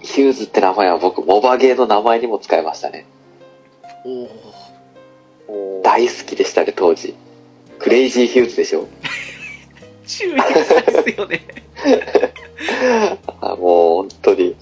[0.03, 3.05] ヒューズって名前は僕、モバゲーの名前にも使いましたね。
[4.05, 4.29] お
[5.53, 7.15] お大好きでしたね、当時。
[7.81, 8.87] クレイジーヒューズでしょ。
[10.07, 11.41] 注意ですよね
[13.41, 14.55] あもう本当に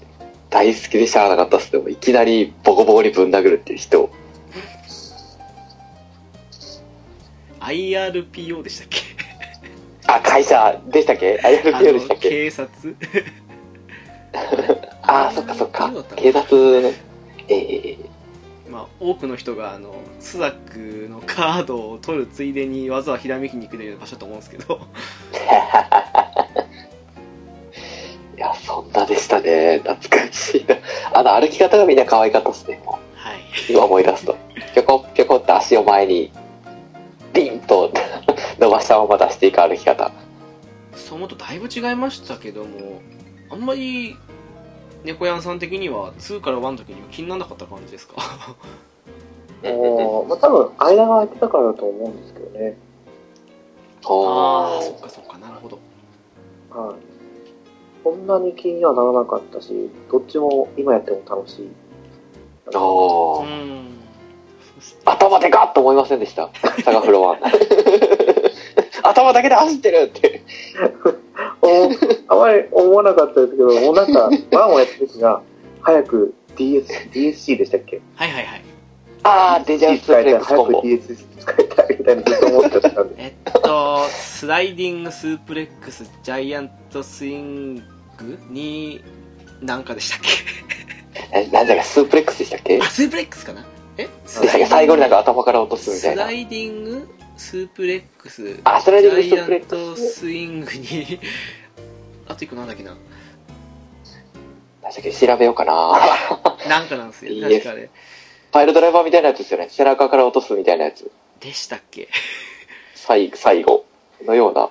[0.53, 1.73] 大好きでしゃあなかったっす。
[1.73, 1.79] ね。
[1.79, 4.11] もういきなりボコボコにぶん殴るっていう人。
[7.59, 8.99] IRPO でしたっけ？
[10.05, 11.39] あ、会社でしたっけ？
[11.43, 12.29] あ ?IRPO でしたのっけ？
[12.29, 12.95] 警察。
[15.01, 15.91] あー、そっかそっか。
[16.15, 16.91] 警察の、
[17.47, 17.97] えー、
[18.69, 20.51] まあ、多くの人があのスザッ
[21.05, 24.79] クのカードを取るついでにわざわざひらめきに行くような場所だと思うんですけど
[28.35, 29.79] いや、そんなでしたね。
[29.83, 30.75] 懐かしいな。
[31.13, 32.81] あの歩き方がみんな可愛かったっすね。
[32.85, 33.39] もうはい
[33.69, 34.35] 今思い出すと。
[34.73, 36.31] ぴょこぴょこって足を前に、
[37.33, 37.91] ピンと
[38.59, 40.11] 伸ばしたまま出していく歩き方。
[40.95, 43.01] そう思うとだいぶ違いましたけども
[43.49, 44.15] あんまり
[45.03, 48.15] 猫やんさん的には2から1の時には気にならなかった感じですか？
[49.63, 52.77] お ーまあ、多分、間が空いてたからだと思うんですけどね。
[54.05, 55.79] ああおそっかそっかなるほど
[56.69, 56.95] はい。
[58.03, 61.69] そんなに気にはならなかったし、どっちも今やっても楽しい。
[62.75, 63.85] おーうーん
[64.61, 66.49] そうっす頭でかっと思いませんでした？
[66.83, 67.37] サガフロは。
[69.03, 70.41] 頭だけで走ってるって。
[71.61, 71.89] お
[72.27, 75.41] あまり思わなかったですけど、もうなんか、ワンをやった時が、
[75.81, 78.01] 早く DS、DSC でしたっけ？
[78.15, 78.61] はいはいはい
[79.25, 80.81] あー、デジャース使いたい、プレックスコ早くンボ。
[80.81, 83.15] DS 使いたいみたいなずっと思ってたんで。
[83.17, 87.81] えっとスライディングスープレックスジャイアントスイン
[88.27, 89.03] グに
[89.61, 90.29] なんかでしたっけ？
[91.39, 92.77] えなんだかスープレックスでしたっけ？
[92.77, 93.65] であスープレックスかな？
[93.97, 94.09] え？
[94.25, 96.23] 最後になんか頭から落とすみたいな。
[96.23, 97.07] スライディング？
[97.37, 98.59] スープレックス？
[98.63, 100.13] あスライディングスープレックトス。
[100.19, 101.19] スイングに？
[102.27, 102.95] あと一個なんだっけな？
[104.83, 105.73] 確かに調べようかな。
[106.69, 107.41] なんかなんですよ。
[107.49, 107.89] 確かあれ。
[108.51, 109.67] パイルドライバーみたいなやつですよね。
[109.69, 111.09] 背中から落とすみたいなやつ。
[111.39, 112.07] でしたっけ？
[112.95, 113.85] 最最後
[114.25, 114.69] のような。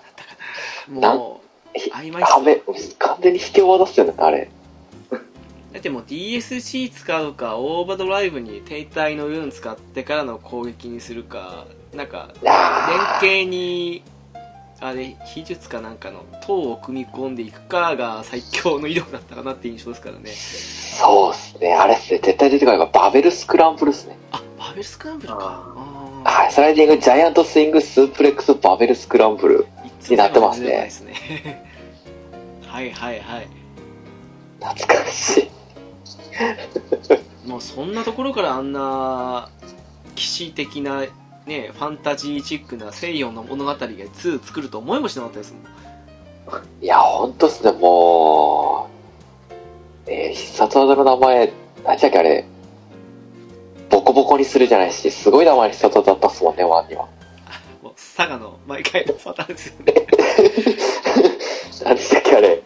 [0.88, 1.41] もうひ
[1.92, 2.56] 曖昧っす壁、
[2.98, 4.50] 完全に引き渡すよね、あれ。
[5.72, 12.50] だってもう DSC 使うかオーバードライブに停滞の運使ってからの攻撃にするかなんか連
[13.20, 14.02] 携に
[14.80, 21.74] あれ秘術かなんかの塔を組み込んでいくかが最強の威力だったかなって印象ですからねそうっすね。
[21.74, 22.20] あれっすね。
[22.22, 24.18] 絶対出てこないバベルスクランブルっすね。
[24.30, 25.74] あバーベルスクランブルか
[26.24, 26.52] はい。
[26.52, 29.66] スライディング、ジャイアントスイング、スープレックス、バベルスクランブル。
[30.08, 30.90] ーになってますね
[32.66, 33.48] はいはいはい
[34.60, 35.50] 懐かし
[37.44, 37.48] い。
[37.48, 39.50] もうそんなところからあんな
[40.14, 41.04] 騎士的な
[41.46, 45.82] ねファンタジーチックな西洋の物語が2作ると思いもしなかったですもん
[46.80, 48.88] いや、ほんとっすね、も
[50.06, 50.10] う。
[50.10, 51.52] えー、必殺技の名前、
[51.84, 52.44] 何だっけあれ。
[53.88, 57.08] ボコボコにするじゃないし、すごい名前の必殺技だったっすもんね、ワンには。
[58.14, 59.94] 佐賀の毎回のパターンですよね
[61.84, 62.62] 何でしたっけあれ。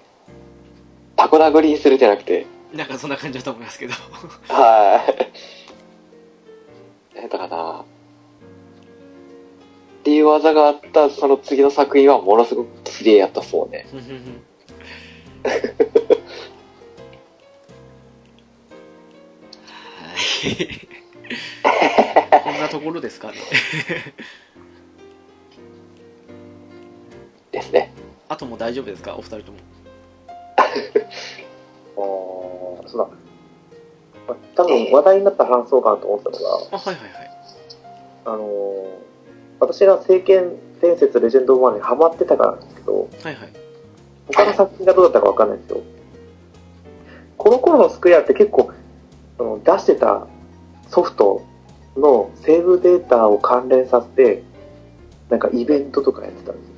[1.17, 2.47] タコ殴りにするじゃなくて。
[2.75, 3.95] なんかそんな感じだと思いますけど
[4.49, 5.33] はい。
[7.15, 7.85] 何やったかなっ
[10.03, 13.87] ていう技があったその次の作品はものすごく綺麗やったそうね。
[15.43, 15.63] はい
[22.45, 23.39] こんなところですかね
[27.57, 27.93] ですね。
[28.29, 29.15] あともう大丈夫ですか？
[29.17, 29.59] お二人とも
[31.97, 33.09] あーそうだ。
[34.29, 37.31] まあ多分話題になった話そうかなと思ったのが、あはいはいはい
[38.27, 38.87] あのー
[39.59, 40.53] 私が聖剣
[40.83, 43.53] 伝説レジェンド・オブ・マンにハマってたからなんですけど、はいはい
[44.35, 45.81] 他の作品がどうだったかわかんないんですよ。
[47.39, 48.73] この頃のスクエアって結構、
[49.39, 50.27] その出してた
[50.89, 51.43] ソフト
[51.97, 54.43] のセーブデータを関連させて、
[55.31, 56.75] なんかイベントとかやってたんですよ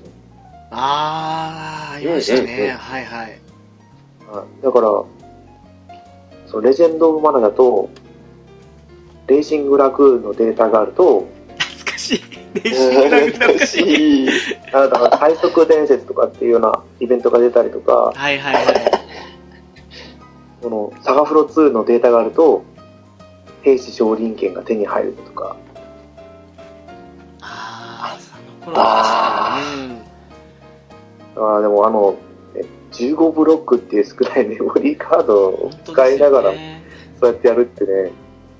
[0.70, 0.76] ね。
[0.76, 4.62] あーありましたね、はいはいはい。
[4.62, 4.88] だから、
[6.46, 7.88] そのレジェンド・オブ・マナだと、
[9.26, 11.26] レーシング・ラグーンのデータがあると、
[11.58, 12.20] 懐かしい。
[12.54, 14.26] レーシングラグ懐かしい。
[14.26, 14.28] い。
[14.72, 18.64] あだから最速伝説とかっていうようなイベントが出たりとか、はいはいはい。
[20.62, 22.64] このサガフロ2のデータがあると、
[23.62, 25.56] 兵士昇臨権が手に入るとか、
[27.40, 28.36] ああそ
[28.66, 29.27] の頃は確かにうん
[31.38, 32.16] あーでもあの、
[32.54, 36.82] え15ブロックっていう少ないメモリーカードを使いながら、ね
[37.20, 38.12] そうやってやるってね、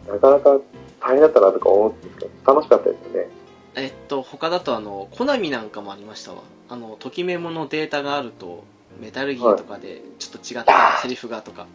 [0.08, 0.58] なかなか
[1.00, 3.28] 大変だったなとか思うんですけど、楽しかったですよね。
[3.76, 6.42] えっと他だとあのコナミなんかもありましたわ。
[6.68, 8.64] あのときメモのデータがあると
[9.00, 11.66] メタルギアとかでちょっと違ったセリフがとか。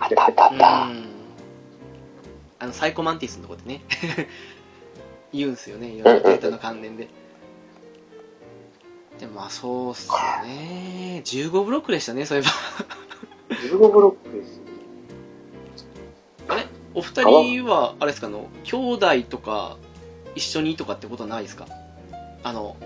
[0.00, 0.56] あったあったあうん。
[0.56, 0.88] った。
[2.58, 3.82] あのサイコマンティスのとこでね。
[5.32, 7.08] 言うんすよねいろいろデータの関連で
[9.24, 10.14] でもまあそうっすよ
[10.44, 11.22] ね。
[11.24, 13.56] 15ブロックでしたねそういえば。
[13.56, 14.60] 15ブロックです。
[16.48, 16.66] あれ？
[16.92, 19.78] お二人はあれですかあの兄弟とか
[20.34, 21.66] 一緒にとかってことはないですか？
[22.42, 22.76] あの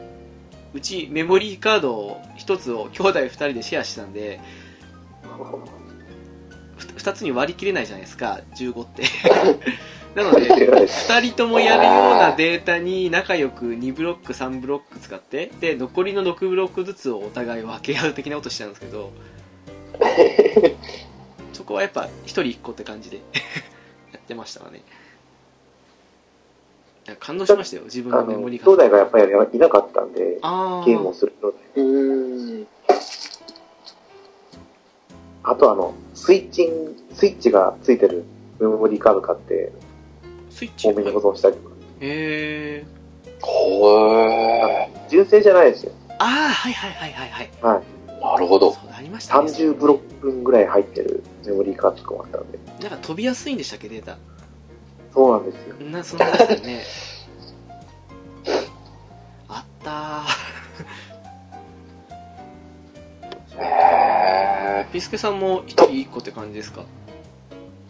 [0.75, 4.39] うちメモリーカード一つを兄弟二人でシェアしてたんで
[6.77, 9.03] ふ二つに割り切れないじゃないですか15って
[10.19, 19.13] なので 2人ともやるようなデータに仲良く2ブロック3ブロック使ってで残りの6ブロックずつをお互い分け合う的なことしてたんですけど
[21.53, 23.19] そこはやっぱ1人1個って感じで
[24.13, 24.83] やってましたわね。
[27.21, 32.67] 感動しましたよ自分あの、のメモ兄リーカード弟がやっぱりいなかったんで、あゲームをするので。
[35.43, 38.25] あとあの、スイッチン、スイッチがついてる
[38.61, 39.73] メモリーカード買って、
[40.59, 41.75] スイッチ多めに保存したりとか。
[42.01, 42.87] へえ
[43.41, 45.09] ほー。
[45.09, 45.93] 純正じゃないですよ。
[46.19, 48.21] ああはいはいはいはいはいはい。
[48.21, 48.73] なるほど。
[48.73, 52.59] そうありましたね30ブロック分ぐらい入ってるメモリーカードとかもあったんで。
[52.81, 54.19] なんか飛びやすいんでしたっけデータ
[55.15, 55.77] そうなんですよ。
[55.87, 56.83] なそんなですよね
[59.49, 60.25] あった
[63.63, 66.85] へーピスケさんも一人一個って感じですか？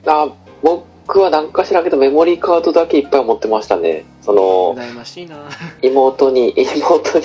[0.05, 0.11] ー。
[0.11, 0.85] あ、僕
[1.17, 4.05] は何かしらんけどメモリーカードだけいっぱい持ってましたね。
[4.23, 5.49] その、羨ましいな
[5.83, 7.25] 妹に、 妹に、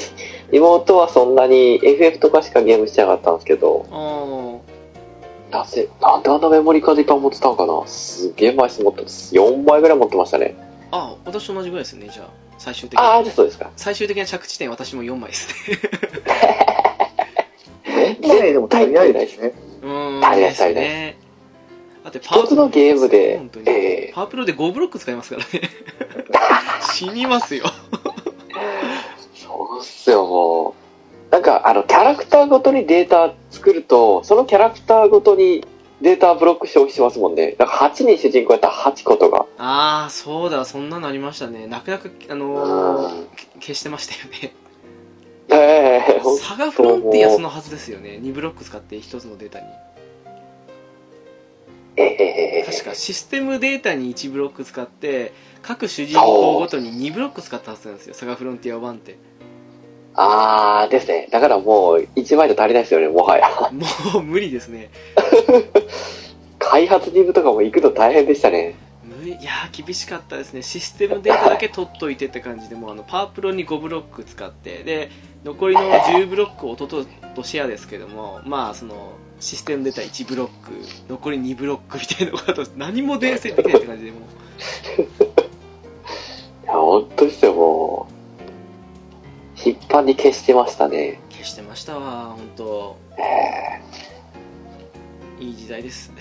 [0.52, 9.36] 妹はそんなに FF とかしかゲームしてなかったんですけど、あなぜ、なんであんなメモリーカードいっぱい持ってたのかなすげえ枚数持ってます。
[9.36, 10.56] 4枚ぐらい持ってましたね。
[10.92, 12.28] あ私と同じぐらいですねじゃあ
[12.58, 13.70] 最終的ああ、にそうですか。
[13.76, 15.78] 最終的な着地点私も4枚ですね
[18.22, 19.54] ねでも足りないですね。
[19.82, 21.18] うーん足りないです足りないね
[22.04, 25.70] だってパワ一つのゲームでえパワープロで5ブロック使いますからね。
[26.94, 27.66] 死にますよ。
[29.36, 30.74] そうっすよ、もう。
[31.32, 35.66] なんか、あの、キャラクターごとにデータ作ると、そのキャラクターごとに
[36.02, 37.56] データブロック消費しますもんね。
[37.58, 39.46] だから8人主人公やったら8個とか。
[39.58, 41.66] ああそうだそんなのありましたね。
[41.66, 43.26] なくなくあのー
[43.62, 44.54] 消してましたよね。
[45.50, 48.20] ええほんサガフロンティアそのはずですよね。
[48.22, 49.66] 2ブロック使って1つのデータに。
[49.66, 49.93] ええ
[51.96, 59.18] 確かシステムデータに1ブロック使って各主人公ごとに2ブロック使ったはずなんですよサガフロンティア1って
[60.16, 61.28] あーですね。
[61.32, 63.50] だからもう、1枚じゃ足りないですよね、もはや。
[63.72, 64.90] もう無理ですね
[66.60, 68.76] 開発チームとかも行くの大変でしたね。
[69.04, 75.10] 無理いやー厳しかったですねシステムデータだけ取っといてって感じでもうあのパワープロに5ブロック使ってで
[75.44, 77.06] 残りの10ブロックを弟
[77.36, 79.14] とシェアですけどもまあその
[79.44, 80.72] システムデータ1ブロック
[81.10, 84.22] 残り2ブロックみたいなこと何も伝染できないって感じでもう。
[85.04, 89.60] いや、本当ですよ、もう。
[89.60, 91.20] 頻繁に消してましたね。
[91.30, 93.82] 消してましたわ本当え
[95.44, 96.14] いい時代です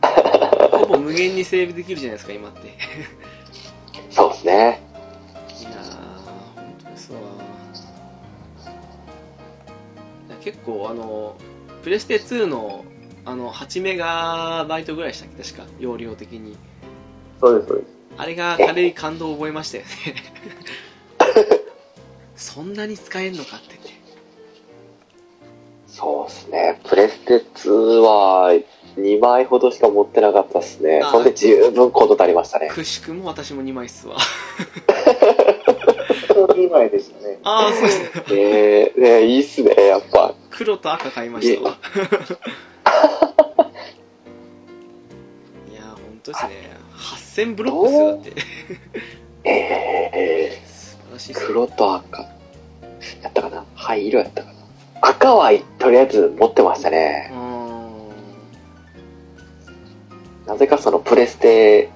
[0.00, 2.78] ほぼ無限にセーブできるじゃないですか今って。
[4.10, 4.80] そうですね。
[5.62, 7.18] やー本当ですわ。
[10.28, 11.36] いや結構あの
[11.86, 12.84] プレステ2の
[13.24, 15.44] あの8メガバイトぐらいでしたっけ？
[15.44, 16.56] 確か容量的に
[17.40, 17.88] そうです、そうです。
[18.16, 19.90] あれが軽い感動を覚えましたよね
[22.34, 24.00] そんなに使えんのかってね
[25.86, 26.80] そうですね。
[26.88, 28.50] プレステ2は
[28.96, 32.68] 2枚ほどしか持ってなかったですねそんで十分こと足りましたね。
[32.68, 34.16] くしくも私も2枚っすわ
[36.26, 37.38] ちょうど2枚でしたね。
[37.44, 40.34] ああそうですねえー、ねいいっすね、やっぱ。
[40.56, 41.76] 黒と赤買いましたわ。
[45.70, 46.70] いやー本当ですね。
[46.96, 48.32] 8000ブロックですよだって。
[49.44, 52.22] えー、素晴らしい黒と赤。
[52.22, 53.66] やったかな？
[53.74, 54.56] 灰色やったかな？
[55.02, 57.30] 赤はとりあえず持ってましたうね。
[60.46, 61.90] なぜかそのプレステ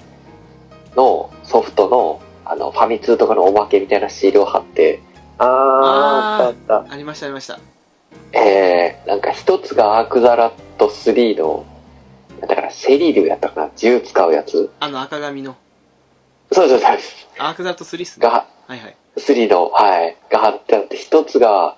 [0.96, 5.00] のソフトのあのファミ通とかのおまけみたいなシールを貼って、
[5.38, 6.44] あー、あー。
[6.48, 6.92] あった。
[6.92, 7.58] ありましたありました
[8.32, 11.66] えー、なんか一つがアークザラット3の、
[12.40, 14.70] だからセリルやったかな銃使うやつ。
[14.80, 15.56] あの赤髪の。
[16.52, 16.90] そうそうそう。
[17.38, 18.26] アークザルト3っすね。
[18.26, 18.96] が、はいはい。
[19.16, 21.76] 3の、はい、が貼ってあって、一つが、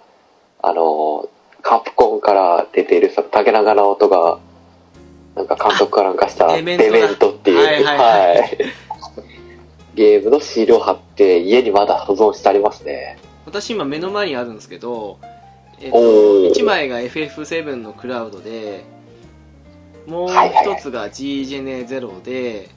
[0.62, 1.28] あの、
[1.62, 4.39] カプコンから出ている、その竹中直人が、
[5.35, 8.41] なんか監督かなんかした、デメントだデメントっていう、はいはいはい。
[8.41, 8.59] はい。
[9.94, 13.19] ゲームのシールを貼って、家にまだ保存してありますね。
[13.44, 15.19] 私今目の前にあるんですけど、
[15.83, 18.85] えっとおー1枚が FF7 のクラウドで
[20.07, 22.70] もうはいはいはい一つが G ジェネ0で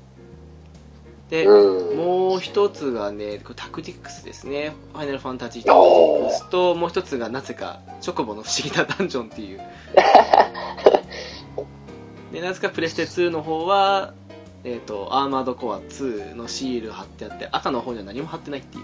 [1.30, 1.98] で、うん。
[1.98, 4.76] もう一つがね、タクティクスですね。
[4.94, 9.62] ファイナルファンタジータクティクスと、もう一つがなぜか、チョコボの不思議なダンジョンっていう。
[12.32, 14.14] で、なぜかプレステ2の方は、
[14.64, 18.84] えっ、と、アーマードコア2のシール貼ってあって、赤の方には何も貼ってないっていう。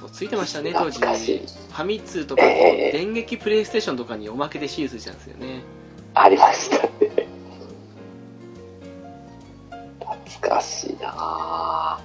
[0.00, 0.98] そう、ついてましたね、当時。
[0.98, 5.60] ファミ通とか、ええ電撃プレイステーションとかにおまけでシールついてたんですよね。
[6.14, 6.88] ありましたね。
[10.00, 12.02] 懐かしいなぁ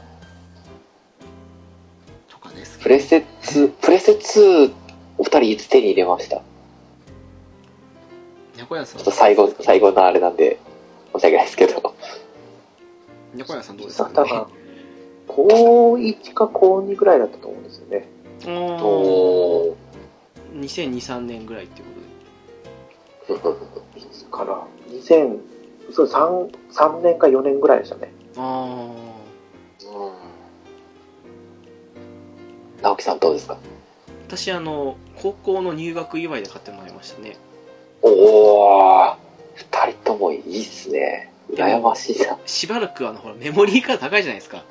[2.32, 4.74] とかですプレステ2、プレステ2、
[5.17, 6.35] お二人いつ手に入れました？
[6.38, 6.41] ち
[8.57, 10.59] 猫屋さんょっと最後、最後のあれなんで、
[11.14, 11.95] 申し訳ないですけど。
[13.33, 14.06] 猫屋さんどうですた。
[14.06, 14.48] か、だから、
[15.27, 17.65] 高1か高2ぐらいだったと思うんですよね。
[18.48, 21.88] おおー2002、3年ぐらいっていう
[23.27, 23.99] こー。
[23.99, 25.40] いつから、2000、
[25.91, 28.11] そう、3、3年か4年ぐらいでしたね。
[28.33, 28.41] とで。
[28.41, 28.91] あ
[32.82, 33.53] 直樹さんどうですか？
[33.56, 33.57] あ。
[34.27, 37.38] 私、あの、高校の入学祝いで買ってもらいましたね。
[38.01, 39.15] おー、
[39.56, 41.32] 二人ともいいっすね。
[41.51, 42.38] 羨ましいな。
[42.45, 44.64] しばらく、あの、ほら、メモリーカード高いじゃないですか。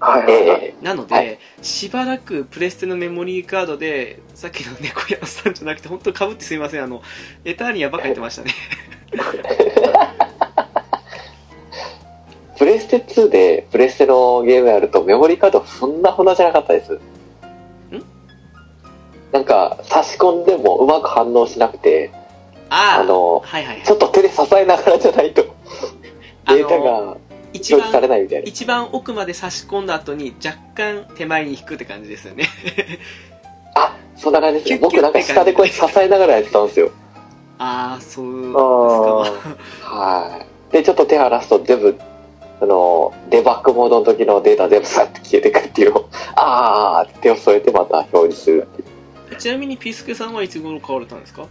[0.00, 0.64] はいはいはい。
[0.64, 7.00] えなので、はいしばらくプレステのメモリーカードで、さっきの猫屋さんじゃなくて、本当かぶってすみません、あの、
[7.44, 8.52] エターニアばっかやってましたね。
[9.12, 10.24] ー
[12.58, 17.00] プレステ2でプレステのゲームやるとメモリーカードそんなほどじゃなかったです。
[19.32, 22.12] なんか差し込んでもうまく反応しなくて、
[22.70, 25.42] ああ、あの、はいはいはいちょっと手で支えながらじゃないと
[26.46, 27.16] データが
[27.54, 27.90] 一番。
[28.44, 32.48] 一番奥まで差し込んだ後に若干手前に引くって感じですよね。
[33.74, 34.78] あ、そんな感じですね。
[34.78, 36.90] キュッキュッ僕なんか下でこう支えながらやってたんですよ。
[37.58, 38.58] ああ、そうですか。
[39.84, 40.72] あはい。
[40.72, 41.96] で、ちょっと手離すと全部、
[42.60, 48.66] あの、デバッグモードの時のデータ全部さって消えてくっていうのを、あーって手を添えてまた表示する。
[49.38, 51.46] ちなみにピースケさんはいつ頃買われたんですか？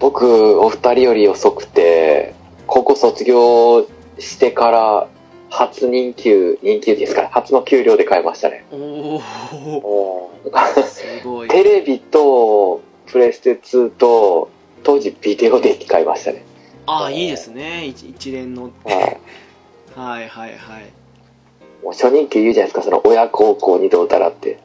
[0.00, 2.34] 僕、お二人より遅くて、
[2.66, 3.86] 高校卒業
[4.18, 5.08] してから、
[5.50, 8.64] 初任給、任給ですから、初の給料で買いましたね。
[8.70, 9.50] おおあ。
[9.54, 11.48] おすごい。
[11.48, 14.50] テレビと、プレステ2と、
[14.82, 16.44] 当時ビデオデッキ買いましたね。
[16.86, 17.86] ああ、いいですね。
[17.86, 18.64] 一一連の。
[18.64, 18.94] はい。
[19.94, 20.86] はいはいはい。
[21.82, 24.58] もう初任給言うじゃないですか、その親孝行にどうたらって。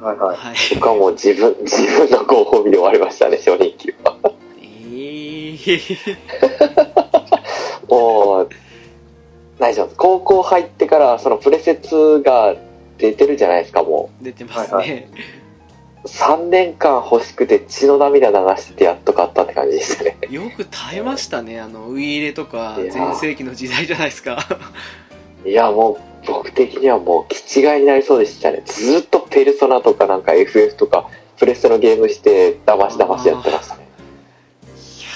[0.00, 0.36] はいはい。
[0.36, 0.56] はい。
[0.74, 4.16] 僕はもう自分、自分のご褒美で終わりましたね、初任給は。
[4.92, 5.58] ええ
[7.88, 8.48] もう、
[9.60, 12.56] 何でしょう、高校入ってから、そのプレセ2が
[12.98, 14.76] 出てるじゃないですか、も出てますね。
[14.76, 15.04] はいはう。
[16.08, 20.16] 3年間欲しくて血の涙流してやっと買ったって感じでしたね。
[20.30, 21.60] よく耐えましたね。
[21.60, 24.38] あの、ウイイレとか、全盛期の時代じゃないですか。
[25.44, 28.62] いや、もう、僕的にはもう、気違いになりそうでしたね。
[28.64, 31.08] ずーっとペルソナとかなんか FF とか、
[31.38, 33.86] プレステのゲームして、だましだましやってましたね。
[34.64, 35.08] いや、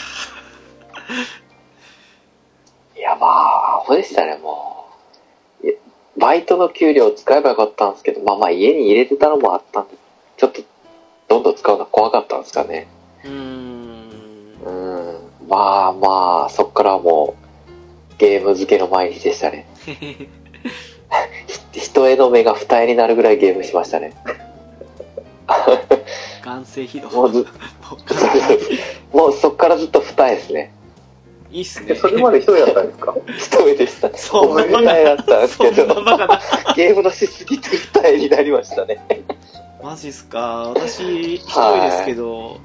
[3.20, 4.86] まあ、アホでしたね、も
[5.62, 6.20] う。
[6.20, 9.94] バイトの給料使えばよかったんですけど、まあまあ家に入れてたのもあったんで、
[10.36, 10.62] ちょっと、
[11.28, 12.86] どんどん使うのは怖かったんですかね。
[13.24, 14.04] うーん。
[14.64, 15.48] うん。
[15.48, 17.44] まあまあ、そっからはもう、
[18.18, 19.66] ゲーム漬けの毎日でしたね。
[21.74, 24.14] ひ人への目が二重になるぐらいゲームしましたね。
[26.42, 27.10] 眼性疲労。
[27.10, 27.46] もう
[29.12, 30.72] もうそっからずっと二重ですね。
[31.54, 31.94] え、いいっすね。
[31.94, 33.14] それまで一人だったんですか？
[33.38, 34.16] 一重でした。
[34.16, 35.86] そんな二重だったんですけど。
[36.76, 39.00] ゲームのしすぎて二重になりましたね。
[39.82, 40.72] マジっすか。
[40.74, 42.58] 私、一人ですけど、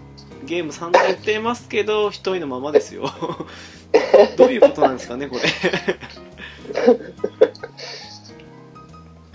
[0.46, 3.04] ゲーム3年やってますけど、一人のままですよ。
[4.38, 5.42] どういうことなんですかね、これ。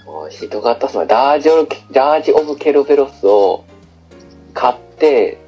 [0.07, 1.07] もうひどかったっすね。
[1.07, 3.65] ダージュオ、ダージュオブケルベロスを
[4.55, 5.39] 買って、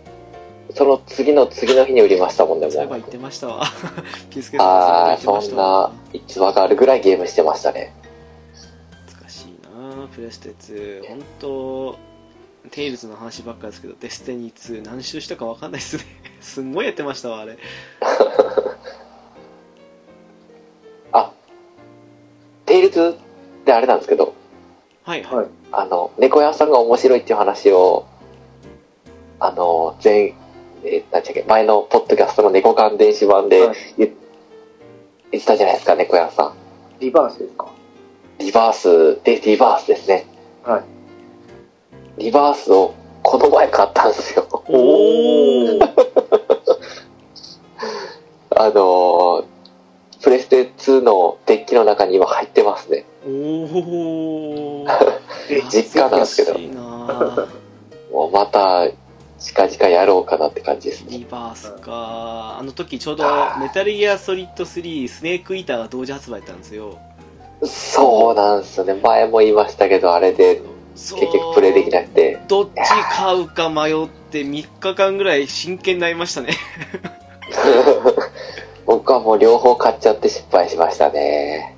[0.76, 2.72] その次の次の日に売りましたもんね、もう。
[2.72, 3.64] そういえば言ってましたわ。
[4.28, 7.94] ピスケさんああ、そんそういえば言ってましたわな逸話があるぐらいゲームしてましたね。
[9.10, 11.08] 難しいなプレステ2。
[11.08, 11.96] 本当
[12.70, 16.02] テイルズの話ばっかですけど、デスティニー2何周したかわかんないっすね。
[16.42, 17.56] すんごいやってましたわ、あれ。
[21.12, 21.32] あ、
[22.66, 23.16] テイルズ
[23.62, 24.34] ってあれなんですけど、
[25.05, 25.38] はいはい。
[25.38, 25.46] はい。
[25.72, 28.05] あの、猫屋さんが面白いっていう話を、
[29.40, 30.34] あの、前、
[30.89, 34.12] えー、なんちゃっけ、前のポッドキャストの猫缶電子版ではい言,、
[35.32, 36.52] 言ってたじゃないですか、猫屋さん。
[37.00, 37.66] リバースですか？
[38.39, 40.26] リバースで、リバースですね。
[40.62, 40.84] はい。
[42.24, 44.47] リバースをこの前買ったんですよ。
[44.68, 45.81] おー
[48.56, 49.44] あのー
[50.23, 53.05] プレステ2のデッキの中に今入ってますね。
[53.24, 54.86] おー
[55.70, 56.58] 実家なんですけど
[58.12, 58.89] もうまた、
[59.39, 61.18] 近々やろうかなって感じですね。
[61.18, 62.56] リバースか。
[62.58, 63.24] あの時ちょうど
[63.60, 66.98] メタルギアソリッド3スネークイーターが同時発売だったんですよ。
[67.62, 68.94] そうなんですよね。
[68.94, 70.62] 前も言いましたけど、あれで
[70.94, 72.40] 結局プレイできなくて。
[72.48, 72.73] どっち
[73.12, 76.50] 買うか迷って3日間ぐらい真剣になりましたね。
[78.86, 81.76] 僕はもう両方買っちゃって失敗しましたね。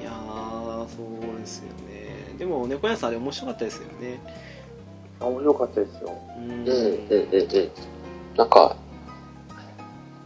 [0.00, 1.02] いやー、そ
[1.34, 2.34] うですよね。
[2.38, 4.20] でも、猫屋さんあれ面白かったですよね。
[5.20, 6.12] 面白かったですよ。
[6.38, 7.70] ううん、うん、うん、うん。
[8.36, 8.76] なんか、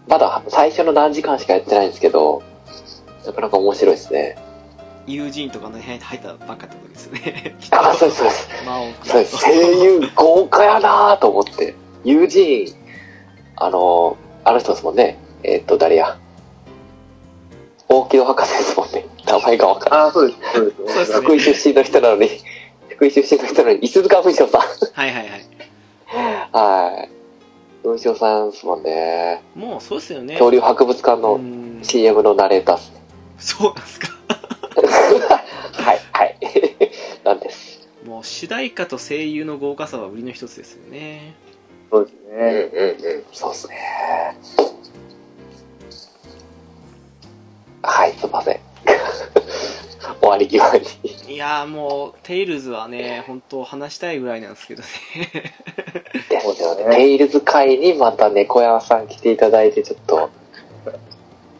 [0.08, 2.42] まだ最初の何時間しかやってないんですけど、
[3.24, 4.36] なかなか面白いですね。
[5.06, 7.56] 友人とかの部屋に入ったばっかった時ですよね。
[7.70, 8.48] あ、そうです、そうです。
[9.04, 9.44] そうです。
[9.44, 11.74] 声優豪華やなと思って。
[12.04, 12.74] 友人、
[13.56, 15.18] あの、あの人ですもんね。
[15.42, 16.18] えっと、誰や。
[17.88, 19.06] 大木戸博士ですもんね。
[19.26, 20.00] 名前がわかんない。
[20.00, 21.12] ああ、そうです、そうです。
[21.20, 22.28] 福井出身の人なのに、
[23.02, 24.60] 福井出身の人なのに、石塚文章さん。
[24.60, 25.46] はいはいはい。
[26.52, 27.10] はい。
[27.82, 29.42] 文章さんですもんね。
[29.56, 30.34] もうそうですよね。
[30.34, 33.02] 恐竜博物館うのん CM のナレーターっすね。
[33.38, 34.08] そうなんですか。
[35.82, 36.38] はい、はい。
[37.24, 37.80] なんです。
[38.06, 41.34] もう主題歌と声優の豪華さは売りの一つですよね。
[41.90, 42.70] そうですうん、ね。
[42.72, 43.24] うん、うん。
[43.32, 43.76] そうっすね。
[47.82, 48.60] はい、すいません。
[50.20, 51.34] 終わり際に。
[51.34, 54.88] いやーもう、テイルズはね、本当話したいぐらいなんですけどね。
[56.28, 56.96] ですよね。
[56.96, 60.30] テイルズ会にまた猫屋さん来ていただいて、ちょっと、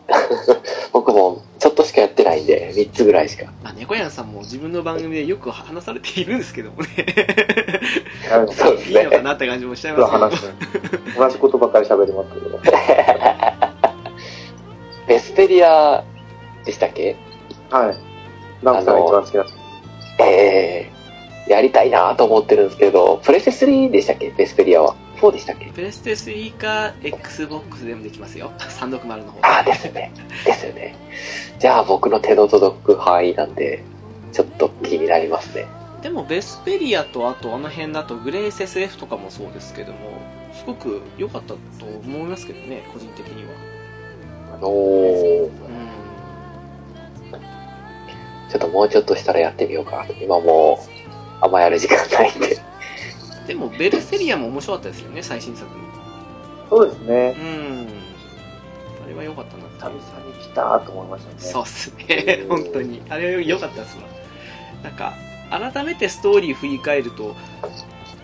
[0.93, 3.47] 僕もちょっとしかやってないんで、3つぐらいしか。
[3.63, 6.89] まあ、猫やんさんも自分の番組でよく話されているんですけどもね。
[8.53, 9.23] そうですいいのかね。
[9.23, 10.41] なって感じもしちゃいます話
[11.17, 12.59] 同じことばっかり喋りますけど。
[15.07, 16.05] ベスペリア
[16.65, 17.17] でしたっけ？
[17.71, 17.97] はい。
[18.65, 19.47] ナムさんが一番好きな。
[20.25, 24.31] えー、やりたいなと思ってるんですけど、プレステ3でしたっけ？
[24.31, 24.97] ベスペリアは。
[25.17, 25.67] 4でしたっけ？
[25.67, 28.53] プレステ3か XBOX でもできますよ。
[28.59, 30.13] 360の方ああ、ですよね。
[30.45, 30.97] ですよね。
[31.59, 33.83] じゃあ僕の手の届く範囲なんで、
[34.33, 35.67] ちょっと気になりますね。
[36.03, 39.99] でもベスペリアとあとあの辺だとグレース SF とかもそうですけども
[40.53, 45.53] すごく良かったと思いますけどね個人的にはおー、うん
[48.53, 50.13] ちょっともうちょっとしたらやってみようかなと。
[50.13, 50.79] 今も
[51.41, 52.59] う、あんまやる時間ないんで。
[53.47, 55.69] でもベルセリアも面白かったですよね最新作
[56.71, 57.37] そうですね。
[57.39, 57.89] うん
[59.05, 61.35] あれは良かったな久々に来たと思いましたね。
[61.39, 64.05] そうっすね本当にあれは良かったですわ
[64.83, 65.15] なんか
[65.51, 67.35] 改めてストーリー振り返ると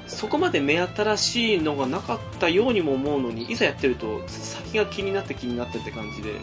[0.07, 6.35] そこまで目新しいのがなかったようにも思うのにいざやってると先が気になって気になってって感じで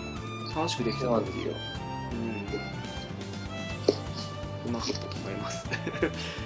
[0.55, 1.55] 楽しくできたなっていう
[4.67, 5.65] うまかったと思います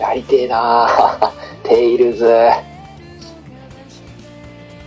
[0.00, 1.30] やりてえなぁ。
[1.68, 2.24] テイルズ。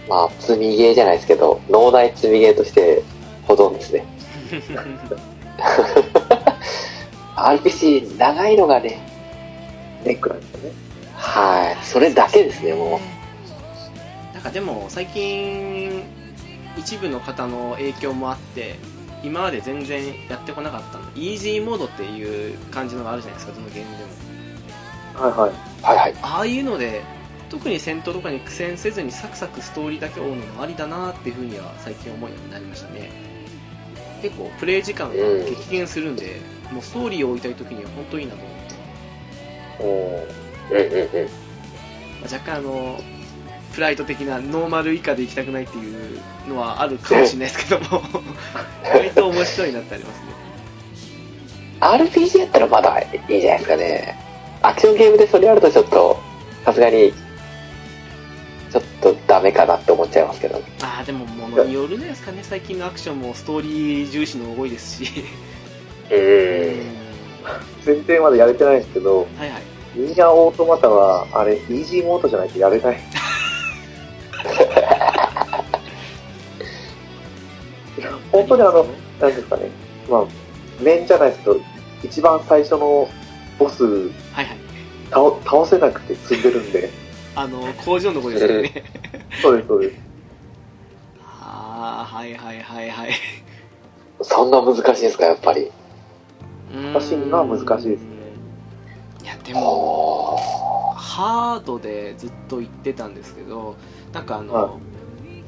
[0.10, 3.04] まあ、積みゲーじゃないですけど、脳内積みゲーとして
[3.48, 4.06] 保存ですね。
[7.38, 9.00] RPG 長いのがね、
[10.04, 10.76] ネックなんですよね。
[11.16, 11.86] はい。
[11.86, 13.00] それだけですね、も
[14.34, 16.04] なんかでも最近
[16.76, 18.76] 一部の方の影響もあって
[19.24, 24.34] 今まで全然やってこなかったのイージーモードっていう感じのがあるじゃないですかどのゲームでも
[25.16, 25.50] はいはい。
[25.50, 25.54] う。
[25.84, 26.16] はいはい。
[26.22, 27.02] ああいうので
[27.50, 33.12] 特に戦闘とかに苦戦せずにサクサクストーリーだけ追うのもありだなっていうふうには最近思うようになりましたね
[34.22, 36.40] 結構プレイ時間が激減するんで、
[36.72, 38.74] もうストーリーを追いたい時には本当いいなと思って、
[39.80, 41.30] おうんうんうん。
[42.22, 43.02] まあ若干あの
[43.74, 48.02] プライド的なノーマル以下で行きたくないっていうのはあるかもしれないですけども
[48.94, 50.34] 割と面白いなってありますね
[51.84, 54.18] RPG やったらまだいいじゃないですかね。
[54.62, 56.18] アクションゲームでそれやるとちょっと、
[56.64, 57.12] さすがに、
[58.72, 60.64] ちょっとダメかなって思っちゃいますけど。
[60.82, 65.24] ああでもものによるんですかね最近のアクションもストーリー重視の多いですし
[66.10, 66.96] ううんん。
[67.84, 69.62] 全然まだやれてないんですけど、はいはい
[69.96, 73.00] ニーヤオートマタは、あれ、イージーモードじゃないとやれない。
[78.32, 78.86] 本当にあの、
[79.20, 79.70] なんですかね、
[80.10, 80.26] まあ、
[80.82, 81.60] 面じゃないですけど、
[82.04, 83.08] 一番最初の
[83.60, 84.58] ボス、はいはい
[85.14, 86.90] 倒倒せなくて積んでるんで、
[87.36, 88.84] あの工場の子ですよね
[89.44, 89.96] そうです、そうです。
[91.22, 93.12] ああはいはいはいはい
[94.24, 95.72] そんな難しいですか、やっぱり。
[96.74, 98.08] 難しいのは難しいですね
[99.24, 100.40] いやでも。
[100.96, 103.76] ハードでずっと言ってたんですけど
[104.14, 104.78] なんかあの、は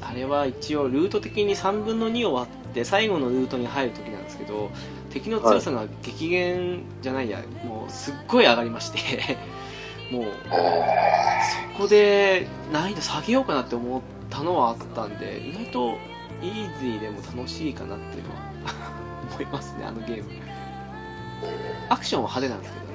[0.02, 4.70] あれは一応ルート的に3分の2終わって最後のルートに入る時なんですけど
[5.10, 9.38] 敵の強さが激減じゃないやもうすっごい上がりまして
[10.12, 11.40] もうえ
[11.74, 15.98] そこで難易度下げようかなって思ったのはあったんで意外と
[16.42, 18.36] イージーでも楽しいかなっていうのは
[19.32, 20.30] 思いますねあのゲーム。
[21.88, 22.85] アクションは派手なんですけど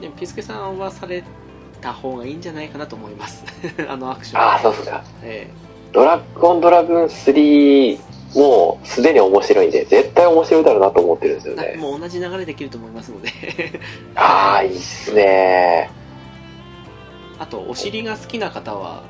[0.00, 1.22] でもピスケさんはされ
[1.80, 3.44] た方がいいんじゃないかなと思います
[3.88, 5.02] あのアクションああ、そうっすか。
[5.22, 5.48] え
[5.92, 7.98] ドラゴンドラグーン3、
[8.38, 11.76] もうすでに面白いんで、絶対面白いだろうなと思ってるんですよね。
[11.78, 13.30] もう同じ流れできると思いますので
[14.14, 15.90] ああ、いいっすね。
[17.38, 19.02] あとお尻が好きな方は？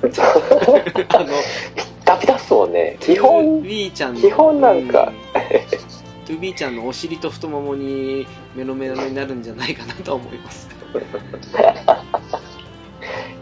[1.08, 1.26] あの
[2.04, 2.96] ダピタっすもんね。
[3.00, 5.12] 基本、B ちゃんの基本なんか
[6.28, 10.68] トゥビーちゃんのお尻と太ももにメロメロになるんじゃないかなと思います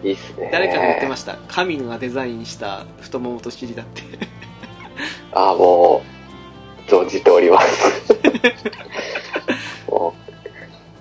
[0.05, 0.51] いいっすね。
[0.53, 4.03] 誰かが言ってました神がデザインした太ももと尻だって
[5.33, 6.01] ああ、も
[6.87, 8.15] う、存じております。
[9.91, 10.33] もう、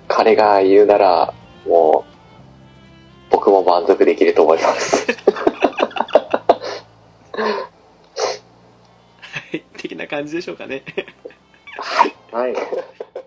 [0.07, 1.35] 彼が言うなら、
[1.67, 2.11] もう、
[3.30, 5.05] 僕も満足できると思います。
[9.31, 10.83] はい的な感じでしょうかね
[11.78, 12.56] はい。